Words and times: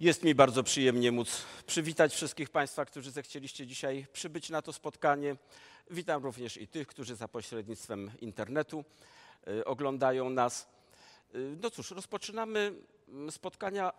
Jest 0.00 0.24
mi 0.24 0.34
bardzo 0.34 0.62
przyjemnie 0.62 1.12
móc 1.12 1.42
przywitać 1.66 2.14
wszystkich 2.14 2.50
Państwa, 2.50 2.84
którzy 2.84 3.10
zechcieliście 3.10 3.66
dzisiaj 3.66 4.06
przybyć 4.12 4.50
na 4.50 4.62
to 4.62 4.72
spotkanie. 4.72 5.36
Witam 5.90 6.22
również 6.22 6.56
i 6.56 6.68
tych, 6.68 6.86
którzy 6.86 7.16
za 7.16 7.28
pośrednictwem 7.28 8.10
internetu 8.20 8.84
y, 9.48 9.64
oglądają 9.64 10.30
nas. 10.30 10.68
Y, 11.34 11.56
no 11.62 11.70
cóż, 11.70 11.90
rozpoczynamy 11.90 12.72
mm, 13.08 13.30
spotkania 13.30 13.92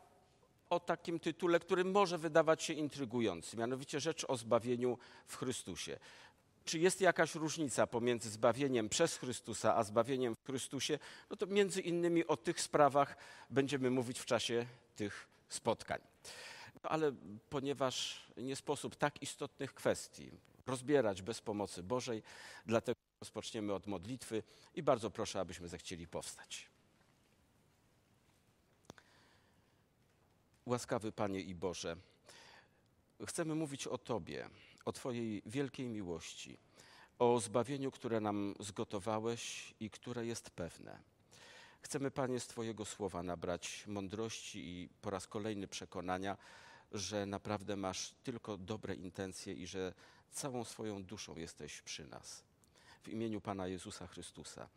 o 0.70 0.80
takim 0.80 1.20
tytule, 1.20 1.60
który 1.60 1.84
może 1.84 2.18
wydawać 2.18 2.64
się 2.64 2.74
intrygujący, 2.74 3.58
mianowicie 3.58 4.00
rzecz 4.00 4.26
o 4.28 4.38
zbawieniu 4.38 4.98
w 5.28 5.36
Chrystusie. 5.36 6.00
Czy 6.66 6.80
jest 6.80 7.02
jakaś 7.02 7.36
różnica 7.36 7.88
pomiędzy 7.88 8.30
zbawieniem 8.30 8.90
przez 8.90 9.18
Chrystusa 9.18 9.76
a 9.76 9.84
zbawieniem 9.84 10.36
w 10.36 10.46
Chrystusie? 10.46 11.00
No 11.30 11.38
to 11.38 11.46
między 11.46 11.82
innymi 11.82 12.28
o 12.28 12.38
tych 12.38 12.62
sprawach 12.62 13.18
będziemy 13.50 13.92
mówić 13.92 14.20
w 14.20 14.26
czasie 14.26 14.66
tych 14.96 15.37
spotkań. 15.50 16.02
No 16.84 16.90
ale 16.90 17.12
ponieważ 17.50 18.28
nie 18.38 18.56
sposób 18.56 18.96
tak 18.96 19.22
istotnych 19.22 19.74
kwestii 19.74 20.32
rozbierać 20.66 21.22
bez 21.22 21.42
pomocy 21.42 21.84
Bożej, 21.84 22.24
dlatego 22.66 23.00
rozpoczniemy 23.22 23.74
od 23.74 23.88
modlitwy 23.88 24.44
i 24.76 24.84
bardzo 24.84 25.12
proszę, 25.12 25.40
abyśmy 25.40 25.68
zechcieli 25.68 26.08
powstać. 26.08 26.70
Łaskawy 30.66 31.12
Panie 31.12 31.42
i 31.42 31.56
Boże, 31.56 31.98
chcemy 33.28 33.56
mówić 33.56 33.88
o 33.88 33.98
Tobie, 33.98 34.50
o 34.86 34.92
Twojej 34.92 35.42
wielkiej 35.46 35.90
miłości, 35.90 36.58
o 37.20 37.40
zbawieniu, 37.40 37.92
które 37.92 38.20
nam 38.20 38.56
zgotowałeś 38.60 39.74
i 39.80 39.90
które 39.90 40.26
jest 40.26 40.50
pewne. 40.50 41.00
Chcemy, 41.88 42.12
Panie, 42.12 42.40
z 42.40 42.48
Twojego 42.48 42.86
słowa 42.86 43.24
nabrać 43.24 43.88
mądrości 43.88 44.60
i 44.68 44.90
po 45.02 45.10
raz 45.10 45.28
kolejny 45.28 45.68
przekonania, 45.68 46.38
że 46.92 47.26
naprawdę 47.26 47.76
masz 47.76 48.16
tylko 48.24 48.58
dobre 48.58 48.96
intencje 48.96 49.54
i 49.54 49.68
że 49.68 49.94
całą 50.32 50.64
swoją 50.64 51.04
duszą 51.04 51.36
jesteś 51.36 51.82
przy 51.82 52.08
nas. 52.08 52.44
W 53.04 53.08
imieniu 53.08 53.42
Pana 53.42 53.68
Jezusa 53.68 54.08
Chrystusa 54.08 54.70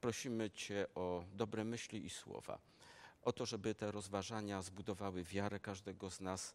prosimy 0.00 0.50
Cię 0.50 0.86
o 0.94 1.24
dobre 1.32 1.64
myśli 1.64 2.06
i 2.06 2.10
słowa, 2.10 2.58
o 3.22 3.32
to, 3.32 3.46
żeby 3.46 3.74
te 3.74 3.92
rozważania 3.92 4.62
zbudowały 4.62 5.24
wiarę 5.24 5.60
każdego 5.60 6.10
z 6.10 6.20
nas, 6.20 6.54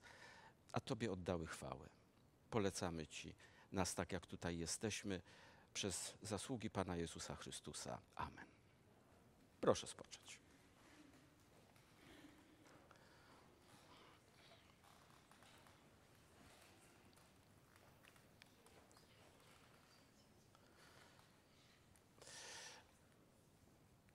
a 0.72 0.80
Tobie 0.80 1.12
oddały 1.12 1.48
chwałę. 1.48 1.90
Polecamy 2.50 3.08
Ci 3.08 3.36
nas 3.72 3.96
tak, 3.96 4.12
jak 4.12 4.26
tutaj 4.26 4.58
jesteśmy, 4.58 5.22
przez 5.74 6.14
zasługi 6.22 6.70
Pana 6.70 6.96
Jezusa 6.96 7.36
Chrystusa. 7.36 8.02
Amen. 8.16 8.59
Proszę 9.62 9.88
spocząć. 9.88 10.40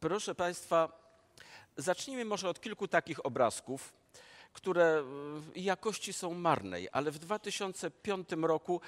Proszę 0.00 0.34
Państwa, 0.34 1.04
zacznijmy 1.76 2.24
może 2.24 2.48
od 2.48 2.60
kilku 2.60 2.88
takich 2.88 3.26
obrazków, 3.26 3.92
które 4.52 5.04
jakości 5.56 6.12
są 6.12 6.34
marnej, 6.34 6.88
ale 6.92 7.10
w 7.10 7.18
2005 7.18 8.28
roku 8.42 8.80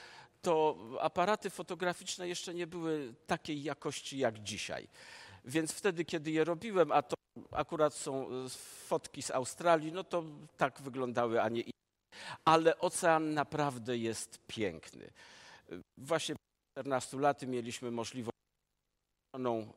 to 0.43 0.77
aparaty 1.01 1.51
fotograficzne 1.51 2.29
jeszcze 2.29 2.55
nie 2.55 2.67
były 2.67 3.15
takiej 3.27 3.63
jakości 3.63 4.19
jak 4.19 4.39
dzisiaj. 4.39 4.89
Więc 5.47 5.73
wtedy, 5.73 6.05
kiedy 6.05 6.31
je 6.31 6.45
robiłem, 6.45 6.93
a 6.93 7.03
to 7.03 7.17
akurat 7.51 7.95
są 7.95 8.31
e, 8.31 8.49
fotki 8.87 9.23
z 9.23 9.31
Australii, 9.31 9.93
no 9.93 10.05
to 10.05 10.25
tak 10.57 10.81
wyglądały, 10.81 11.43
a 11.43 11.49
nie 11.49 11.61
inne. 11.61 11.73
Ale 12.45 12.79
ocean 12.79 13.35
naprawdę 13.35 13.99
jest 13.99 14.39
piękny. 14.47 15.11
Właśnie 15.99 16.37
14 16.79 17.17
lat 17.17 17.43
mieliśmy 17.43 17.91
możliwość 17.91 18.37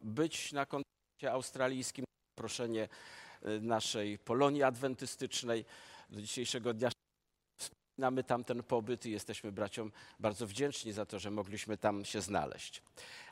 być 0.01 0.53
na 0.53 0.65
kontynencie 0.65 1.31
australijskim, 1.31 2.05
zaproszenie 2.37 2.89
e, 3.41 3.59
naszej 3.59 4.19
Polonii 4.19 4.63
Adwentystycznej. 4.63 5.65
Do 6.09 6.21
dzisiejszego 6.21 6.73
dnia 6.73 6.89
wspominamy 7.59 8.23
tam 8.23 8.43
ten 8.43 8.63
pobyt 8.63 9.05
i 9.05 9.11
jesteśmy 9.11 9.51
braciom 9.51 9.91
bardzo 10.19 10.47
wdzięczni 10.47 10.91
za 10.91 11.05
to, 11.05 11.19
że 11.19 11.31
mogliśmy 11.31 11.77
tam 11.77 12.05
się 12.05 12.21
znaleźć. 12.21 12.81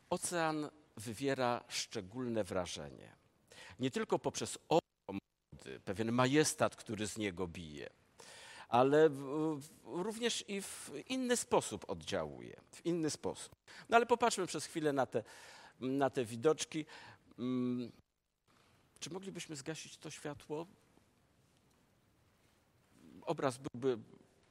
Ocean 0.09 0.69
wywiera 0.97 1.63
szczególne 1.67 2.43
wrażenie. 2.43 3.15
Nie 3.79 3.91
tylko 3.91 4.19
poprzez 4.19 4.59
mody, 4.69 5.79
pewien 5.79 6.11
majestat, 6.11 6.75
który 6.75 7.07
z 7.07 7.17
niego 7.17 7.47
bije, 7.47 7.89
ale 8.69 9.09
również 9.83 10.45
i 10.47 10.61
w 10.61 10.91
inny 11.07 11.37
sposób 11.37 11.89
oddziałuje. 11.89 12.61
W 12.71 12.85
inny 12.85 13.09
sposób. 13.09 13.55
No 13.89 13.97
ale 13.97 14.05
popatrzmy 14.05 14.47
przez 14.47 14.65
chwilę 14.65 14.93
na 14.93 15.05
te, 15.05 15.23
na 15.79 16.09
te 16.09 16.25
widoczki. 16.25 16.85
Mm, 17.39 17.91
czy 18.99 19.09
moglibyśmy 19.09 19.55
zgasić 19.55 19.97
to 19.97 20.11
światło? 20.11 20.67
Obraz 23.21 23.57
byłby 23.57 24.03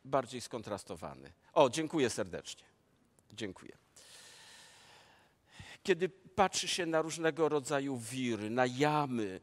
bardziej 0.05 0.41
skontrastowany. 0.41 1.33
O, 1.53 1.71
dziękuję 1.71 2.11
serdecznie. 2.11 2.65
Dziękuję 3.33 3.79
kiedy 5.87 6.11
patrzy 6.37 6.69
się 6.69 6.87
na 6.87 7.03
różnego 7.03 7.49
rodzaju 7.49 7.97
wiry, 7.99 8.51
na 8.51 8.67
jamy 8.67 9.41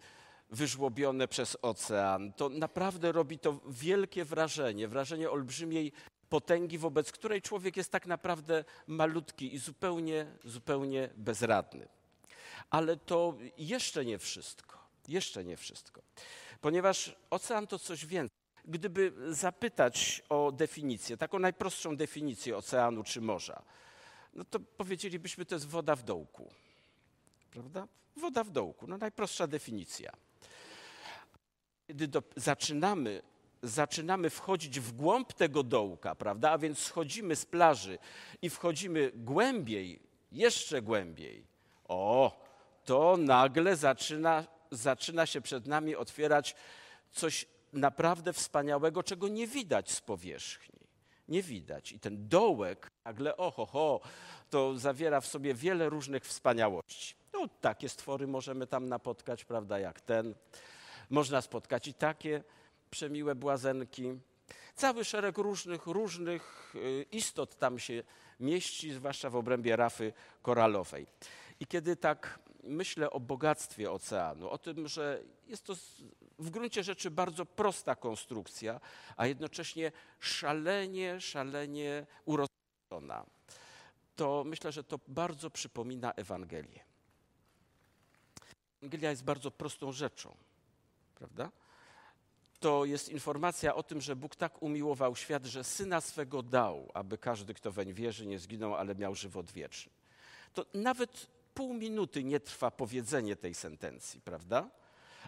wyżłobione 0.50 1.28
przez 1.28 1.58
ocean, 1.62 2.34
to 2.34 2.50
naprawdę 2.50 3.12
robi 3.12 3.40
to 3.40 3.59
wielkie 3.68 4.26
wrażenie, 4.26 4.88
wrażenie 4.88 5.31
olbrzymiej 5.31 5.92
potęgi, 6.30 6.78
wobec 6.78 7.12
której 7.12 7.42
człowiek 7.42 7.78
jest 7.78 7.92
tak 7.92 8.08
naprawdę 8.08 8.64
malutki 8.88 9.56
i 9.56 9.58
zupełnie, 9.58 10.26
zupełnie 10.46 11.09
bezradny. 11.16 11.88
Ale 12.70 12.98
to 12.98 13.38
jeszcze 13.58 14.06
nie 14.06 14.18
wszystko. 14.18 14.78
Jeszcze 15.08 15.44
nie 15.44 15.58
wszystko. 15.58 16.02
Ponieważ 16.62 17.16
ocean 17.30 17.68
to 17.68 17.80
coś 17.80 18.06
więcej. 18.06 18.38
Gdyby 18.66 19.14
zapytać 19.30 20.22
o 20.30 20.52
definicję, 20.52 21.18
taką 21.18 21.40
najprostszą 21.40 21.98
definicję 21.98 22.58
oceanu 22.58 23.04
czy 23.04 23.22
morza, 23.22 23.64
no 24.34 24.44
to 24.44 24.60
powiedzielibyśmy, 24.60 25.46
to 25.46 25.56
jest 25.56 25.68
woda 25.68 25.96
w 25.96 26.04
dołku. 26.04 26.54
Prawda? 27.53 27.88
Woda 28.16 28.44
w 28.44 28.50
dołku, 28.50 28.88
no 28.88 28.97
najprostsza 28.97 29.47
definicja. 29.47 30.12
Kiedy 31.88 32.08
do, 32.08 32.24
zaczynamy, 32.36 33.22
zaczynamy 33.64 34.30
wchodzić 34.30 34.80
w 34.80 34.91
głąb 34.91 35.34
tego 35.34 35.63
dołka, 35.63 36.16
prawda? 36.16 36.52
A 36.52 36.58
więc 36.58 36.80
schodzimy 36.80 37.36
z 37.36 37.46
plaży 37.46 37.97
i 38.42 38.50
wchodzimy 38.50 39.12
głębiej, 39.16 40.00
jeszcze 40.31 40.81
głębiej. 40.81 41.47
O, 41.88 42.42
to 42.86 43.18
nagle 43.18 43.75
zaczyna, 43.75 44.46
zaczyna 44.72 45.25
się 45.25 45.42
przed 45.42 45.68
nami 45.68 45.96
otwierać 45.96 46.56
coś 47.12 47.46
naprawdę 47.74 48.34
wspaniałego, 48.34 49.03
czego 49.03 49.28
nie 49.28 49.47
widać 49.47 49.92
z 49.92 50.02
powierzchni 50.02 50.84
nie 51.28 51.44
widać. 51.44 51.92
I 51.92 52.00
ten 52.00 52.28
dołek 52.28 52.92
nagle, 53.06 53.38
oho, 53.38 53.66
ho, 53.66 54.02
to 54.50 54.78
zawiera 54.78 55.22
w 55.22 55.28
sobie 55.28 55.53
wiele 55.53 55.90
różnych 55.90 56.25
wspaniałości. 56.25 57.16
No, 57.33 57.47
takie 57.61 57.89
stwory 57.89 58.27
możemy 58.27 58.67
tam 58.67 58.89
napotkać, 58.89 59.45
prawda, 59.45 59.79
jak 59.79 60.01
ten. 60.01 60.35
Można 61.09 61.41
spotkać 61.41 61.88
i 61.88 61.94
takie 61.94 62.44
przemiłe 62.91 63.35
błazenki. 63.35 64.19
Cały 64.75 65.05
szereg 65.05 65.38
różnych, 65.38 65.88
różnych 65.88 66.73
y, 66.75 67.05
istot 67.11 67.57
tam 67.57 67.79
się 67.79 68.03
mieści, 68.39 68.91
zwłaszcza 68.91 69.29
w 69.29 69.35
obrębie 69.35 69.75
rafy 69.75 70.13
koralowej. 70.41 71.07
I 71.59 71.67
kiedy 71.67 71.95
tak 71.95 72.39
myślę 72.63 73.09
o 73.09 73.19
bogactwie 73.19 73.91
oceanu, 73.91 74.50
o 74.50 74.57
tym, 74.57 74.88
że 74.88 75.23
jest 75.47 75.63
to 75.63 75.75
w 76.39 76.50
gruncie 76.50 76.83
rzeczy 76.83 77.11
bardzo 77.11 77.45
prosta 77.45 77.95
konstrukcja, 77.95 78.79
a 79.18 79.27
jednocześnie 79.27 79.91
szalenie, 80.19 81.21
szalenie 81.21 82.06
urodzona, 82.25 83.25
to 84.15 84.44
myślę, 84.45 84.71
że 84.71 84.83
to 84.83 85.00
bardzo 85.07 85.50
przypomina 85.50 86.12
Ewangelię. 86.12 86.93
Ewangelia 88.83 89.09
jest 89.09 89.24
bardzo 89.24 89.51
prostą 89.51 89.91
rzeczą, 89.91 90.35
prawda? 91.15 91.51
To 92.59 92.85
jest 92.85 93.09
informacja 93.09 93.75
o 93.75 93.83
tym, 93.83 94.01
że 94.01 94.15
Bóg 94.15 94.35
tak 94.35 94.63
umiłował 94.63 95.15
świat, 95.15 95.45
że 95.45 95.63
syna 95.63 96.01
swego 96.01 96.44
dał, 96.44 96.91
aby 96.94 97.18
każdy, 97.18 97.53
kto 97.53 97.71
weń 97.71 97.94
wierzy, 97.94 98.25
nie 98.25 98.39
zginął, 98.39 98.75
ale 98.75 98.95
miał 98.95 99.15
żywot 99.15 99.51
wieczny. 99.51 99.91
To 100.53 100.65
nawet 100.74 101.27
pół 101.53 101.74
minuty 101.74 102.24
nie 102.24 102.39
trwa 102.39 102.71
powiedzenie 102.71 103.35
tej 103.35 103.53
sentencji, 103.53 104.21
prawda? 104.21 104.69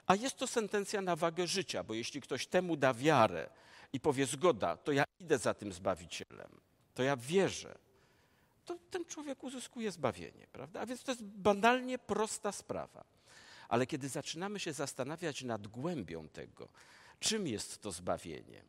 A 0.08 0.16
jest 0.16 0.36
to 0.36 0.48
sentencja 0.48 1.01
na 1.01 1.16
wagę 1.16 1.48
życia, 1.48 1.84
bo 1.84 1.94
jeśli 1.94 2.22
ktoś 2.22 2.48
temu 2.48 2.75
da 2.75 2.94
wiarę 2.94 3.50
i 3.94 4.00
powie 4.00 4.25
zgoda, 4.25 4.78
to 4.78 4.92
ja 4.92 5.04
idę 5.19 5.38
za 5.38 5.54
tym 5.54 5.74
Zbawicielem, 5.74 6.51
to 6.94 7.04
ja 7.04 7.18
wierzę, 7.18 7.78
to 8.66 8.78
ten 8.92 9.06
człowiek 9.06 9.44
uzyskuje 9.44 9.92
zbawienie, 9.92 10.48
prawda? 10.51 10.81
A 10.81 10.86
więc 10.86 11.04
to 11.04 11.12
jest 11.12 11.24
banalnie 11.24 12.00
prosta 12.00 12.51
sprawa. 12.51 13.16
Ale 13.70 13.88
kiedy 13.88 14.10
zaczynamy 14.10 14.60
się 14.60 14.74
zastanawiać 14.74 15.44
nad 15.44 15.68
głębią 15.68 16.30
tego, 16.30 16.68
czym 17.20 17.48
jest 17.48 17.82
to 17.82 17.92
zbawienie, 17.92 18.64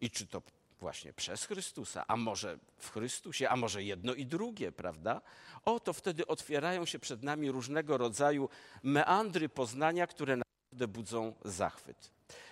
I 0.00 0.10
czy 0.10 0.26
to 0.26 0.42
właśnie 0.80 1.12
przez 1.12 1.44
Chrystusa, 1.44 2.04
a 2.08 2.16
może 2.16 2.58
w 2.78 2.90
Chrystusie, 2.90 3.48
a 3.48 3.56
może 3.56 3.82
jedno 3.82 4.14
i 4.14 4.26
drugie, 4.26 4.72
prawda? 4.72 5.20
Oto 5.64 5.92
wtedy 5.92 6.26
otwierają 6.26 6.84
się 6.84 6.98
przed 6.98 7.22
nami 7.22 7.50
różnego 7.50 7.96
rodzaju 7.96 8.48
meandry 8.82 9.48
poznania, 9.48 10.06
które 10.06 10.36
naprawdę 10.36 10.88
budzą 10.88 11.34
zachwyt. 11.44 12.10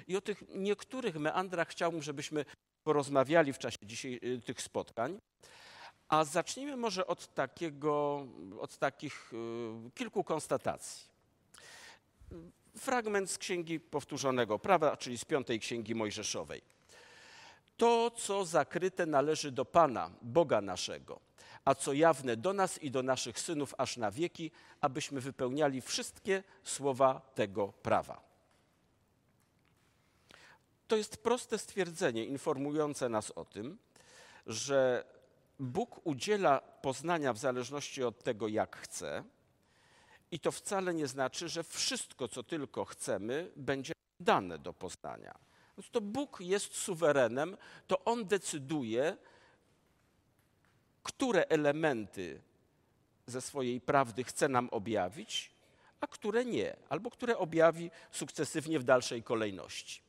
I 0.09 0.17
o 0.17 0.21
tych 0.21 0.43
niektórych 0.55 1.17
meandrach 1.17 1.69
chciałbym, 1.69 2.03
żebyśmy 2.03 2.45
porozmawiali 2.85 3.53
w 3.53 3.59
czasie 3.59 3.79
dzisiaj 3.83 4.21
y, 4.25 4.41
tych 4.41 4.63
spotkań. 4.63 5.21
A 6.09 6.25
zacznijmy 6.25 6.77
może 6.77 7.07
od, 7.07 7.35
takiego, 7.35 8.27
od 8.61 8.79
takich 8.79 9.33
y, 9.33 9.91
kilku 9.95 10.25
konstatacji. 10.25 11.14
Fragment 12.79 13.31
z 13.31 13.39
Księgi 13.39 13.81
Powtórzonego 13.81 14.59
Prawa, 14.59 14.97
czyli 14.97 15.19
z 15.19 15.25
piątej 15.25 15.61
Księgi 15.61 15.95
Mojżeszowej. 15.95 16.63
To, 17.77 18.11
co 18.11 18.45
zakryte 18.45 19.07
należy 19.07 19.51
do 19.51 19.65
Pana, 19.65 20.11
Boga 20.23 20.61
naszego, 20.61 21.21
a 21.65 21.75
co 21.75 21.93
jawne 21.93 22.37
do 22.37 22.53
nas 22.53 22.83
i 22.83 22.91
do 22.91 23.03
naszych 23.03 23.41
synów 23.41 23.75
aż 23.79 23.97
na 23.97 24.11
wieki, 24.11 24.51
abyśmy 24.81 25.21
wypełniali 25.21 25.81
wszystkie 25.81 26.43
słowa 26.65 27.21
tego 27.35 27.69
prawa. 27.69 28.21
To 30.89 30.97
jest 30.97 31.17
proste 31.17 31.59
stwierdzenie 31.59 32.25
informujące 32.25 33.09
nas 33.09 33.31
o 33.31 33.45
tym, 33.45 33.79
że 34.47 35.05
Bóg 35.59 36.01
udziela 36.07 36.61
poznania 36.61 37.33
w 37.33 37.39
zależności 37.39 38.05
od 38.05 38.23
tego, 38.23 38.49
jak 38.49 38.77
chce, 38.77 39.25
i 40.35 40.39
to 40.39 40.53
wcale 40.53 40.95
nie 40.95 41.07
znaczy, 41.07 41.49
że 41.49 41.63
wszystko, 41.63 42.29
co 42.29 42.43
tylko 42.43 42.85
chcemy, 42.85 43.51
będzie 43.57 43.93
dane 44.21 44.59
do 44.59 44.73
poznania. 44.73 45.35
Więc 45.79 45.91
to 45.91 46.01
Bóg 46.01 46.41
jest 46.41 46.77
suwerenem, 46.77 47.57
to 47.87 48.05
On 48.05 48.25
decyduje, 48.25 49.17
które 51.03 51.47
elementy 51.49 52.41
ze 53.27 53.41
swojej 53.41 53.81
prawdy 53.81 54.25
chce 54.25 54.49
nam 54.49 54.69
objawić, 54.69 55.51
a 56.01 56.07
które 56.07 56.45
nie, 56.45 56.77
albo 56.89 57.11
które 57.11 57.39
objawi 57.39 57.91
sukcesywnie 58.11 58.79
w 58.79 58.85
dalszej 58.85 59.23
kolejności. 59.23 60.03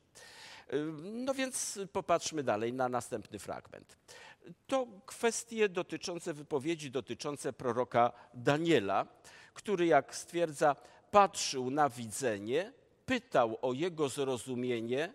No 1.02 1.34
więc 1.34 1.78
popatrzmy 1.92 2.42
dalej 2.42 2.72
na 2.72 2.88
następny 2.88 3.38
fragment. 3.38 3.96
To 4.66 4.86
kwestie 5.06 5.68
dotyczące 5.68 6.34
wypowiedzi 6.34 6.90
dotyczące 6.90 7.52
proroka 7.52 8.12
Daniela, 8.34 9.06
który, 9.56 9.86
jak 9.86 10.14
stwierdza, 10.14 10.76
patrzył 11.10 11.70
na 11.70 11.88
widzenie, 11.88 12.72
pytał 13.06 13.58
o 13.62 13.72
jego 13.72 14.08
zrozumienie, 14.08 15.12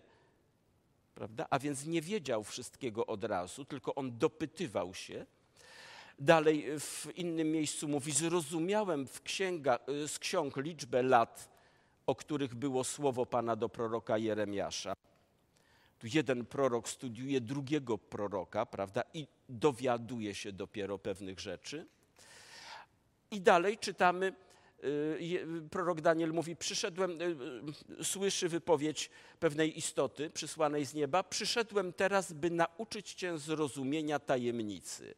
prawda? 1.16 1.48
a 1.50 1.60
więc 1.60 1.86
nie 1.86 2.02
wiedział 2.02 2.44
wszystkiego 2.44 3.06
od 3.06 3.24
razu, 3.24 3.66
tylko 3.66 3.96
on 3.96 4.18
dopytywał 4.18 4.94
się. 4.94 5.26
Dalej 6.20 6.80
w 6.80 7.08
innym 7.16 7.52
miejscu 7.52 7.88
mówi: 7.88 8.12
Zrozumiałem 8.12 9.08
w 9.08 9.22
księga, 9.22 9.80
z 10.08 10.20
ksiąg 10.20 10.58
liczbę 10.58 11.04
lat, 11.04 11.50
o 12.08 12.16
których 12.16 12.56
było 12.56 12.84
słowo 12.84 13.26
Pana 13.26 13.56
do 13.56 13.70
proroka 13.70 14.18
Jeremiasza. 14.18 14.94
Tu 16.00 16.08
jeden 16.14 16.46
prorok 16.46 16.90
studiuje 16.90 17.42
drugiego 17.42 17.98
proroka, 17.98 18.66
prawda, 18.66 19.04
i 19.14 19.28
dowiaduje 19.50 20.36
się 20.36 20.52
dopiero 20.52 20.98
pewnych 20.98 21.40
rzeczy. 21.40 21.88
I 23.32 23.42
dalej 23.42 23.78
czytamy, 23.78 24.34
y, 24.84 25.70
prorok 25.72 26.02
Daniel 26.02 26.34
mówi: 26.34 26.56
Przyszedłem, 26.56 27.22
y, 27.22 27.26
y, 28.00 28.04
słyszy 28.04 28.50
wypowiedź 28.50 29.10
pewnej 29.40 29.78
istoty 29.78 30.30
przysłanej 30.30 30.86
z 30.86 30.94
nieba. 30.94 31.24
Przyszedłem 31.24 31.94
teraz, 31.94 32.34
by 32.34 32.50
nauczyć 32.50 33.14
cię 33.14 33.38
zrozumienia 33.38 34.20
tajemnicy. 34.20 35.16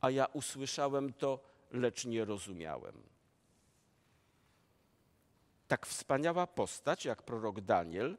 A 0.00 0.10
ja 0.10 0.26
usłyszałem 0.26 1.12
to, 1.12 1.40
lecz 1.70 2.04
nie 2.04 2.24
rozumiałem. 2.24 3.02
Tak 5.68 5.86
wspaniała 5.86 6.46
postać 6.46 7.04
jak 7.04 7.22
prorok 7.22 7.60
Daniel 7.60 8.16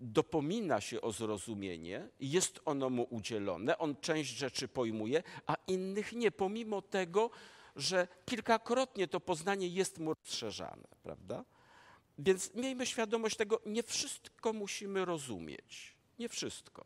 dopomina 0.00 0.80
się 0.80 1.00
o 1.00 1.12
zrozumienie, 1.12 2.08
jest 2.20 2.60
ono 2.64 2.90
mu 2.90 3.06
udzielone, 3.10 3.78
on 3.78 3.96
część 3.96 4.30
rzeczy 4.30 4.68
pojmuje, 4.68 5.22
a 5.46 5.56
innych 5.66 6.12
nie, 6.12 6.30
pomimo 6.30 6.82
tego, 6.82 7.30
że 7.76 8.08
kilkakrotnie 8.24 9.08
to 9.08 9.20
poznanie 9.20 9.68
jest 9.68 9.98
mu 9.98 10.14
rozszerzane, 10.14 10.88
prawda? 11.02 11.44
Więc 12.18 12.54
miejmy 12.54 12.86
świadomość 12.86 13.36
tego, 13.36 13.60
nie 13.66 13.82
wszystko 13.82 14.52
musimy 14.52 15.04
rozumieć, 15.04 15.96
nie 16.18 16.28
wszystko. 16.28 16.84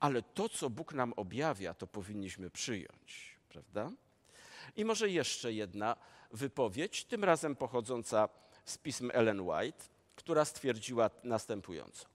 Ale 0.00 0.22
to, 0.22 0.48
co 0.48 0.70
Bóg 0.70 0.94
nam 0.94 1.12
objawia, 1.12 1.74
to 1.74 1.86
powinniśmy 1.86 2.50
przyjąć, 2.50 3.36
prawda? 3.48 3.92
I 4.76 4.84
może 4.84 5.10
jeszcze 5.10 5.52
jedna 5.52 5.96
wypowiedź, 6.30 7.04
tym 7.04 7.24
razem 7.24 7.56
pochodząca 7.56 8.28
z 8.64 8.78
pism 8.78 9.10
Ellen 9.12 9.40
White, 9.40 9.84
która 10.16 10.44
stwierdziła 10.44 11.10
następująco. 11.24 12.06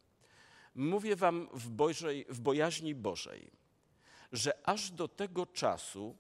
Mówię 0.76 1.16
wam 1.16 1.50
w, 1.54 1.70
Bożej, 1.70 2.26
w 2.30 2.40
bojaźni 2.40 2.96
Bożej, 2.96 3.52
że 4.32 4.68
aż 4.68 4.92
do 4.92 5.08
tego 5.08 5.46
czasu 5.46 6.18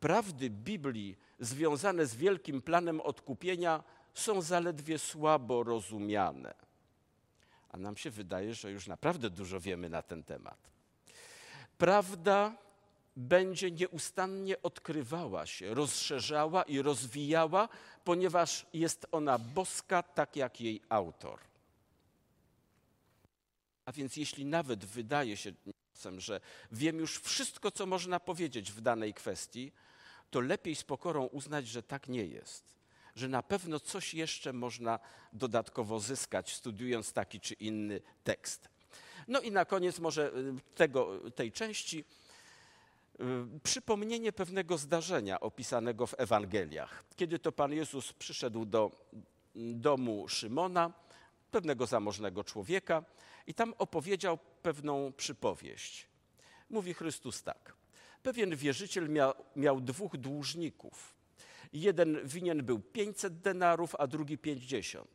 prawdy 0.00 0.50
Biblii 0.50 1.16
związane 1.40 2.06
z 2.06 2.16
wielkim 2.16 2.62
planem 2.62 3.00
odkupienia 3.00 3.82
są 4.14 4.42
zaledwie 4.42 4.98
słabo 4.98 5.62
rozumiane. 5.62 6.54
A 7.68 7.76
nam 7.76 7.96
się 7.96 8.10
wydaje, 8.10 8.54
że 8.54 8.70
już 8.70 8.86
naprawdę 8.86 9.30
dużo 9.30 9.60
wiemy 9.60 9.88
na 9.88 10.02
ten 10.02 10.22
temat. 10.22 10.58
Prawda 11.78 12.56
będzie 13.16 13.70
nieustannie 13.70 14.62
odkrywała 14.62 15.46
się, 15.46 15.74
rozszerzała 15.74 16.62
i 16.62 16.82
rozwijała, 16.82 17.68
ponieważ 18.04 18.66
jest 18.74 19.06
ona 19.12 19.38
boska, 19.38 20.02
tak 20.02 20.36
jak 20.36 20.60
jej 20.60 20.80
autor. 20.88 21.38
A 23.84 23.92
więc 23.92 24.16
jeśli 24.16 24.44
nawet 24.44 24.84
wydaje 24.84 25.36
się 25.36 25.52
że 26.18 26.40
wiem 26.72 26.98
już 26.98 27.18
wszystko, 27.18 27.70
co 27.70 27.86
można 27.86 28.20
powiedzieć 28.20 28.72
w 28.72 28.80
danej 28.80 29.14
kwestii, 29.14 29.72
to 30.30 30.40
lepiej 30.40 30.74
z 30.74 30.84
pokorą 30.84 31.26
uznać, 31.26 31.68
że 31.68 31.82
tak 31.82 32.08
nie 32.08 32.24
jest. 32.24 32.78
Że 33.14 33.28
na 33.28 33.42
pewno 33.42 33.80
coś 33.80 34.14
jeszcze 34.14 34.52
można 34.52 34.98
dodatkowo 35.32 36.00
zyskać, 36.00 36.54
studiując 36.54 37.12
taki 37.12 37.40
czy 37.40 37.54
inny 37.54 38.00
tekst. 38.24 38.68
No 39.28 39.40
i 39.40 39.50
na 39.50 39.64
koniec 39.64 39.98
może 39.98 40.32
y, 40.32 40.74
tego, 40.74 41.30
tej 41.30 41.52
części 41.52 42.04
y, 43.20 43.24
przypomnienie 43.62 44.32
pewnego 44.32 44.78
zdarzenia 44.78 45.40
opisanego 45.40 46.06
w 46.06 46.14
Ewangeliach. 46.18 47.04
Kiedy 47.16 47.38
to 47.38 47.52
Pan 47.52 47.72
Jezus 47.72 48.12
przyszedł 48.12 48.64
do 48.64 48.90
domu 49.54 50.28
Szymona, 50.28 50.92
pewnego 51.50 51.86
zamożnego 51.86 52.44
człowieka, 52.44 53.04
i 53.46 53.54
tam 53.54 53.74
opowiedział 53.78 54.38
pewną 54.62 55.12
przypowieść. 55.12 56.06
Mówi 56.70 56.94
Chrystus 56.94 57.42
tak. 57.42 57.74
Pewien 58.22 58.56
wierzyciel 58.56 59.08
miał, 59.08 59.34
miał 59.56 59.80
dwóch 59.80 60.16
dłużników. 60.16 61.14
Jeden 61.72 62.28
winien 62.28 62.64
był 62.64 62.78
500 62.78 63.40
denarów, 63.40 63.94
a 63.94 64.06
drugi 64.06 64.38
50. 64.38 65.08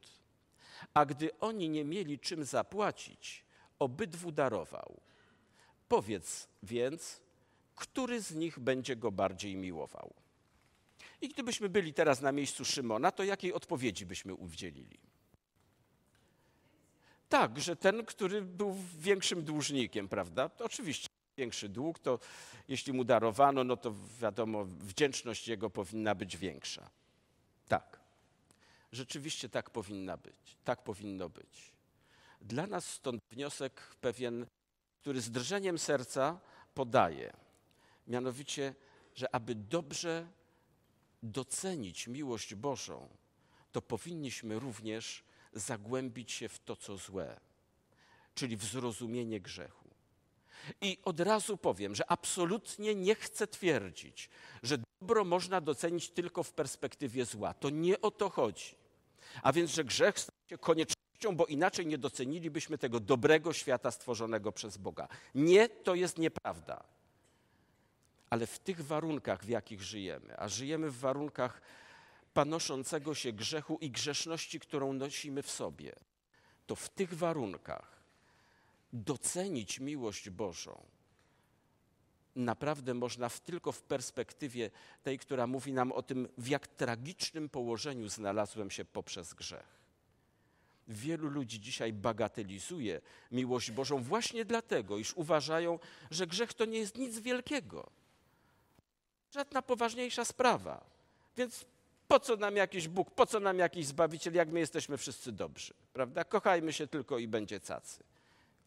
A 0.93 1.05
gdy 1.05 1.39
oni 1.39 1.69
nie 1.69 1.85
mieli 1.85 2.19
czym 2.19 2.45
zapłacić, 2.45 3.45
obydwu 3.79 4.31
darował. 4.31 5.01
Powiedz 5.87 6.47
więc, 6.63 7.21
który 7.75 8.21
z 8.21 8.35
nich 8.35 8.59
będzie 8.59 8.95
go 8.95 9.11
bardziej 9.11 9.55
miłował? 9.55 10.13
I 11.21 11.29
gdybyśmy 11.29 11.69
byli 11.69 11.93
teraz 11.93 12.21
na 12.21 12.31
miejscu 12.31 12.65
Szymona, 12.65 13.11
to 13.11 13.23
jakiej 13.23 13.53
odpowiedzi 13.53 14.05
byśmy 14.05 14.33
udzielili? 14.33 14.99
Tak, 17.29 17.59
że 17.59 17.75
ten, 17.75 18.05
który 18.05 18.41
był 18.41 18.75
większym 18.97 19.43
dłużnikiem, 19.43 20.09
prawda? 20.09 20.49
To 20.49 20.65
oczywiście 20.65 21.07
większy 21.37 21.69
dług, 21.69 21.99
to 21.99 22.19
jeśli 22.67 22.93
mu 22.93 23.03
darowano, 23.03 23.63
no 23.63 23.77
to 23.77 23.93
wiadomo, 24.19 24.65
wdzięczność 24.65 25.47
jego 25.47 25.69
powinna 25.69 26.15
być 26.15 26.37
większa. 26.37 26.89
Tak. 27.67 27.99
Rzeczywiście 28.91 29.49
tak 29.49 29.69
powinna 29.69 30.17
być. 30.17 30.57
Tak 30.63 30.83
powinno 30.83 31.29
być. 31.29 31.73
Dla 32.41 32.67
nas 32.67 32.85
stąd 32.85 33.21
wniosek 33.31 33.81
pewien, 34.01 34.45
który 35.01 35.21
z 35.21 35.31
drżeniem 35.31 35.79
serca 35.79 36.39
podaje. 36.73 37.33
Mianowicie, 38.07 38.75
że 39.15 39.35
aby 39.35 39.55
dobrze 39.55 40.27
docenić 41.23 42.07
miłość 42.07 42.55
Bożą, 42.55 43.09
to 43.71 43.81
powinniśmy 43.81 44.59
również 44.59 45.23
zagłębić 45.53 46.31
się 46.31 46.49
w 46.49 46.59
to, 46.59 46.75
co 46.75 46.97
złe, 46.97 47.39
czyli 48.35 48.57
w 48.57 48.63
zrozumienie 48.63 49.41
grzechu. 49.41 49.82
I 50.81 50.97
od 51.05 51.19
razu 51.19 51.57
powiem, 51.57 51.95
że 51.95 52.11
absolutnie 52.11 52.95
nie 52.95 53.15
chcę 53.15 53.47
twierdzić, 53.47 54.29
że 54.63 54.77
dobro 55.01 55.23
można 55.23 55.61
docenić 55.61 56.09
tylko 56.09 56.43
w 56.43 56.53
perspektywie 56.53 57.25
zła. 57.25 57.53
To 57.53 57.69
nie 57.69 58.01
o 58.01 58.11
to 58.11 58.29
chodzi. 58.29 58.75
A 59.43 59.53
więc, 59.53 59.71
że 59.71 59.83
grzech 59.83 60.19
staje 60.19 60.49
się 60.49 60.57
koniecznością 60.57 61.03
bo 61.31 61.45
inaczej 61.45 61.85
nie 61.85 61.97
docenilibyśmy 61.97 62.77
tego 62.77 62.99
dobrego 62.99 63.53
świata 63.53 63.91
stworzonego 63.91 64.51
przez 64.51 64.77
Boga. 64.77 65.07
Nie, 65.35 65.69
to 65.69 65.95
jest 65.95 66.17
nieprawda. 66.17 66.83
Ale 68.29 68.47
w 68.47 68.59
tych 68.59 68.85
warunkach, 68.85 69.45
w 69.45 69.49
jakich 69.49 69.83
żyjemy, 69.83 70.39
a 70.39 70.47
żyjemy 70.47 70.89
w 70.89 70.99
warunkach 70.99 71.61
panoszącego 72.33 73.15
się 73.15 73.33
grzechu 73.33 73.77
i 73.81 73.91
grzeszności, 73.91 74.59
którą 74.59 74.93
nosimy 74.93 75.43
w 75.43 75.51
sobie, 75.51 75.95
to 76.67 76.75
w 76.75 76.89
tych 76.89 77.13
warunkach 77.13 77.92
docenić 78.93 79.79
miłość 79.79 80.29
Bożą 80.29 80.85
naprawdę 82.35 82.93
można 82.93 83.29
w, 83.29 83.39
tylko 83.39 83.71
w 83.71 83.81
perspektywie 83.81 84.71
tej, 85.03 85.19
która 85.19 85.47
mówi 85.47 85.73
nam 85.73 85.91
o 85.91 86.03
tym, 86.03 86.27
w 86.37 86.47
jak 86.47 86.67
tragicznym 86.67 87.49
położeniu 87.49 88.09
znalazłem 88.09 88.71
się 88.71 88.85
poprzez 88.85 89.33
grzech. 89.33 89.83
Wielu 90.87 91.27
ludzi 91.27 91.59
dzisiaj 91.59 91.93
bagatelizuje 91.93 93.01
miłość 93.31 93.71
Bożą 93.71 94.03
właśnie 94.03 94.45
dlatego, 94.45 94.97
iż 94.97 95.13
uważają, 95.13 95.79
że 96.11 96.27
grzech 96.27 96.53
to 96.53 96.65
nie 96.65 96.79
jest 96.79 96.97
nic 96.97 97.19
wielkiego. 97.19 97.89
Żadna 99.31 99.61
poważniejsza 99.61 100.25
sprawa. 100.25 100.85
Więc 101.37 101.65
po 102.07 102.19
co 102.19 102.35
nam 102.35 102.55
jakiś 102.55 102.87
Bóg, 102.87 103.11
po 103.11 103.25
co 103.25 103.39
nam 103.39 103.59
jakiś 103.59 103.85
Zbawiciel, 103.85 104.33
jak 104.33 104.49
my 104.49 104.59
jesteśmy 104.59 104.97
wszyscy 104.97 105.31
dobrzy, 105.31 105.73
prawda? 105.93 106.23
Kochajmy 106.23 106.73
się 106.73 106.87
tylko 106.87 107.17
i 107.17 107.27
będzie 107.27 107.59
cacy. 107.59 108.03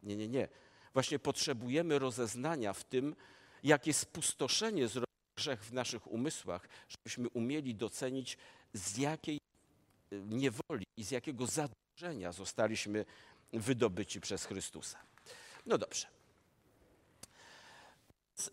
Nie, 0.06 0.16
nie, 0.16 0.28
nie. 0.28 0.48
Właśnie 0.92 1.18
potrzebujemy 1.18 1.98
rozeznania 1.98 2.72
w 2.72 2.84
tym, 2.84 3.16
jakie 3.62 3.92
spustoszenie 3.92 4.88
zrobił 4.88 5.06
grzech 5.36 5.64
w 5.64 5.72
naszych 5.72 6.06
umysłach, 6.06 6.68
żebyśmy 6.88 7.28
umieli 7.28 7.74
docenić, 7.74 8.38
z 8.72 8.96
jakiej 8.96 9.40
y, 10.12 10.22
niewoli 10.26 10.86
i 10.96 11.04
z 11.04 11.10
jakiego 11.10 11.46
zadłużenia 11.46 12.32
zostaliśmy 12.32 13.04
wydobyci 13.52 14.20
przez 14.20 14.44
Chrystusa. 14.44 14.98
No 15.66 15.78
dobrze. 15.78 16.06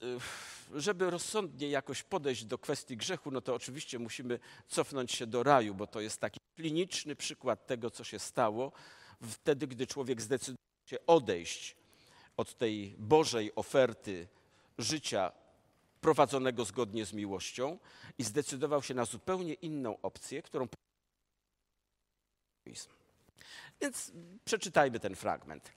Y, 0.04 0.80
żeby 0.80 1.10
rozsądnie 1.10 1.70
jakoś 1.70 2.04
podejść 2.04 2.46
do 2.46 2.58
kwestii 2.58 2.98
grzechu, 2.98 3.32
no 3.32 3.42
to 3.42 3.56
oczywiście 3.56 4.00
musimy 4.00 4.40
cofnąć 4.68 5.12
się 5.12 5.28
do 5.28 5.44
raju, 5.44 5.76
bo 5.76 5.88
to 5.88 6.02
jest 6.02 6.18
taki 6.18 6.40
kliniczny 6.56 7.16
przykład 7.16 7.66
tego, 7.66 7.90
co 7.90 8.04
się 8.04 8.20
stało 8.20 8.72
wtedy, 9.22 9.68
gdy 9.68 9.88
człowiek 9.88 10.22
zdecydował 10.22 10.63
odejść 11.08 11.76
od 12.38 12.58
tej 12.58 12.96
Bożej 12.98 13.56
oferty 13.56 14.28
życia 14.78 15.32
prowadzonego 16.02 16.66
zgodnie 16.66 17.06
z 17.06 17.14
miłością 17.14 17.78
i 18.18 18.24
zdecydował 18.24 18.84
się 18.84 18.94
na 18.94 19.06
zupełnie 19.06 19.54
inną 19.54 20.02
opcję, 20.02 20.42
którą. 20.42 20.68
Więc 23.82 24.12
przeczytajmy 24.46 25.00
ten 25.00 25.16
fragment. 25.16 25.72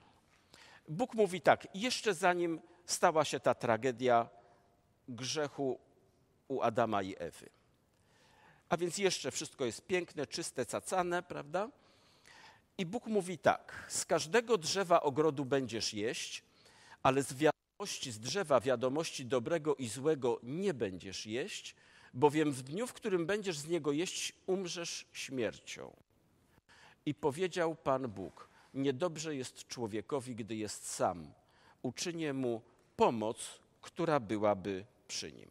Bóg 0.88 1.14
mówi 1.14 1.40
tak: 1.40 1.68
jeszcze 1.74 2.14
zanim 2.14 2.60
stała 2.86 3.24
się 3.24 3.40
ta 3.40 3.54
tragedia 3.54 4.28
grzechu 5.08 5.78
u 6.48 6.62
Adama 6.62 7.02
i 7.02 7.14
Ewy. 7.18 7.50
A 8.68 8.76
więc 8.76 8.98
jeszcze 8.98 9.30
wszystko 9.30 9.64
jest 9.64 9.86
piękne, 9.86 10.26
czyste, 10.26 10.66
cacane, 10.66 11.22
prawda? 11.22 11.70
I 12.78 12.86
Bóg 12.86 13.06
mówi 13.06 13.38
tak: 13.38 13.86
Z 13.88 14.04
każdego 14.04 14.58
drzewa 14.58 15.02
ogrodu 15.02 15.44
będziesz 15.44 15.94
jeść, 15.94 16.44
ale 17.02 17.22
z 17.22 17.34
wiadomości 17.34 18.12
z 18.12 18.20
drzewa, 18.20 18.60
wiadomości 18.60 19.26
dobrego 19.26 19.74
i 19.74 19.88
złego 19.88 20.40
nie 20.42 20.74
będziesz 20.74 21.26
jeść, 21.26 21.74
bowiem 22.14 22.52
w 22.52 22.62
dniu, 22.62 22.86
w 22.86 22.92
którym 22.92 23.26
będziesz 23.26 23.58
z 23.58 23.68
niego 23.68 23.92
jeść, 23.92 24.32
umrzesz 24.46 25.06
śmiercią. 25.12 25.96
I 27.06 27.14
powiedział 27.14 27.74
Pan 27.74 28.08
Bóg: 28.08 28.48
Niedobrze 28.74 29.36
jest 29.36 29.66
człowiekowi, 29.66 30.34
gdy 30.34 30.56
jest 30.56 30.90
sam. 30.90 31.32
Uczynię 31.82 32.32
mu 32.32 32.62
pomoc, 32.96 33.58
która 33.82 34.20
byłaby 34.20 34.84
przy 35.08 35.32
nim. 35.32 35.50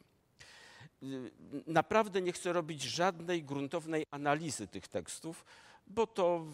Naprawdę 1.67 2.21
nie 2.21 2.31
chcę 2.31 2.53
robić 2.53 2.81
żadnej 2.81 3.43
gruntownej 3.43 4.05
analizy 4.11 4.67
tych 4.67 4.87
tekstów, 4.87 5.45
bo 5.87 6.07
to 6.07 6.45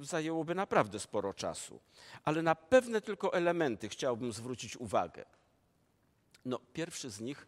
zajęłoby 0.00 0.54
naprawdę 0.54 0.98
sporo 0.98 1.34
czasu. 1.34 1.80
Ale 2.24 2.42
na 2.42 2.54
pewne 2.54 3.00
tylko 3.00 3.34
elementy 3.34 3.88
chciałbym 3.88 4.32
zwrócić 4.32 4.76
uwagę. 4.76 5.24
No, 6.44 6.58
pierwszy 6.72 7.10
z 7.10 7.20
nich 7.20 7.46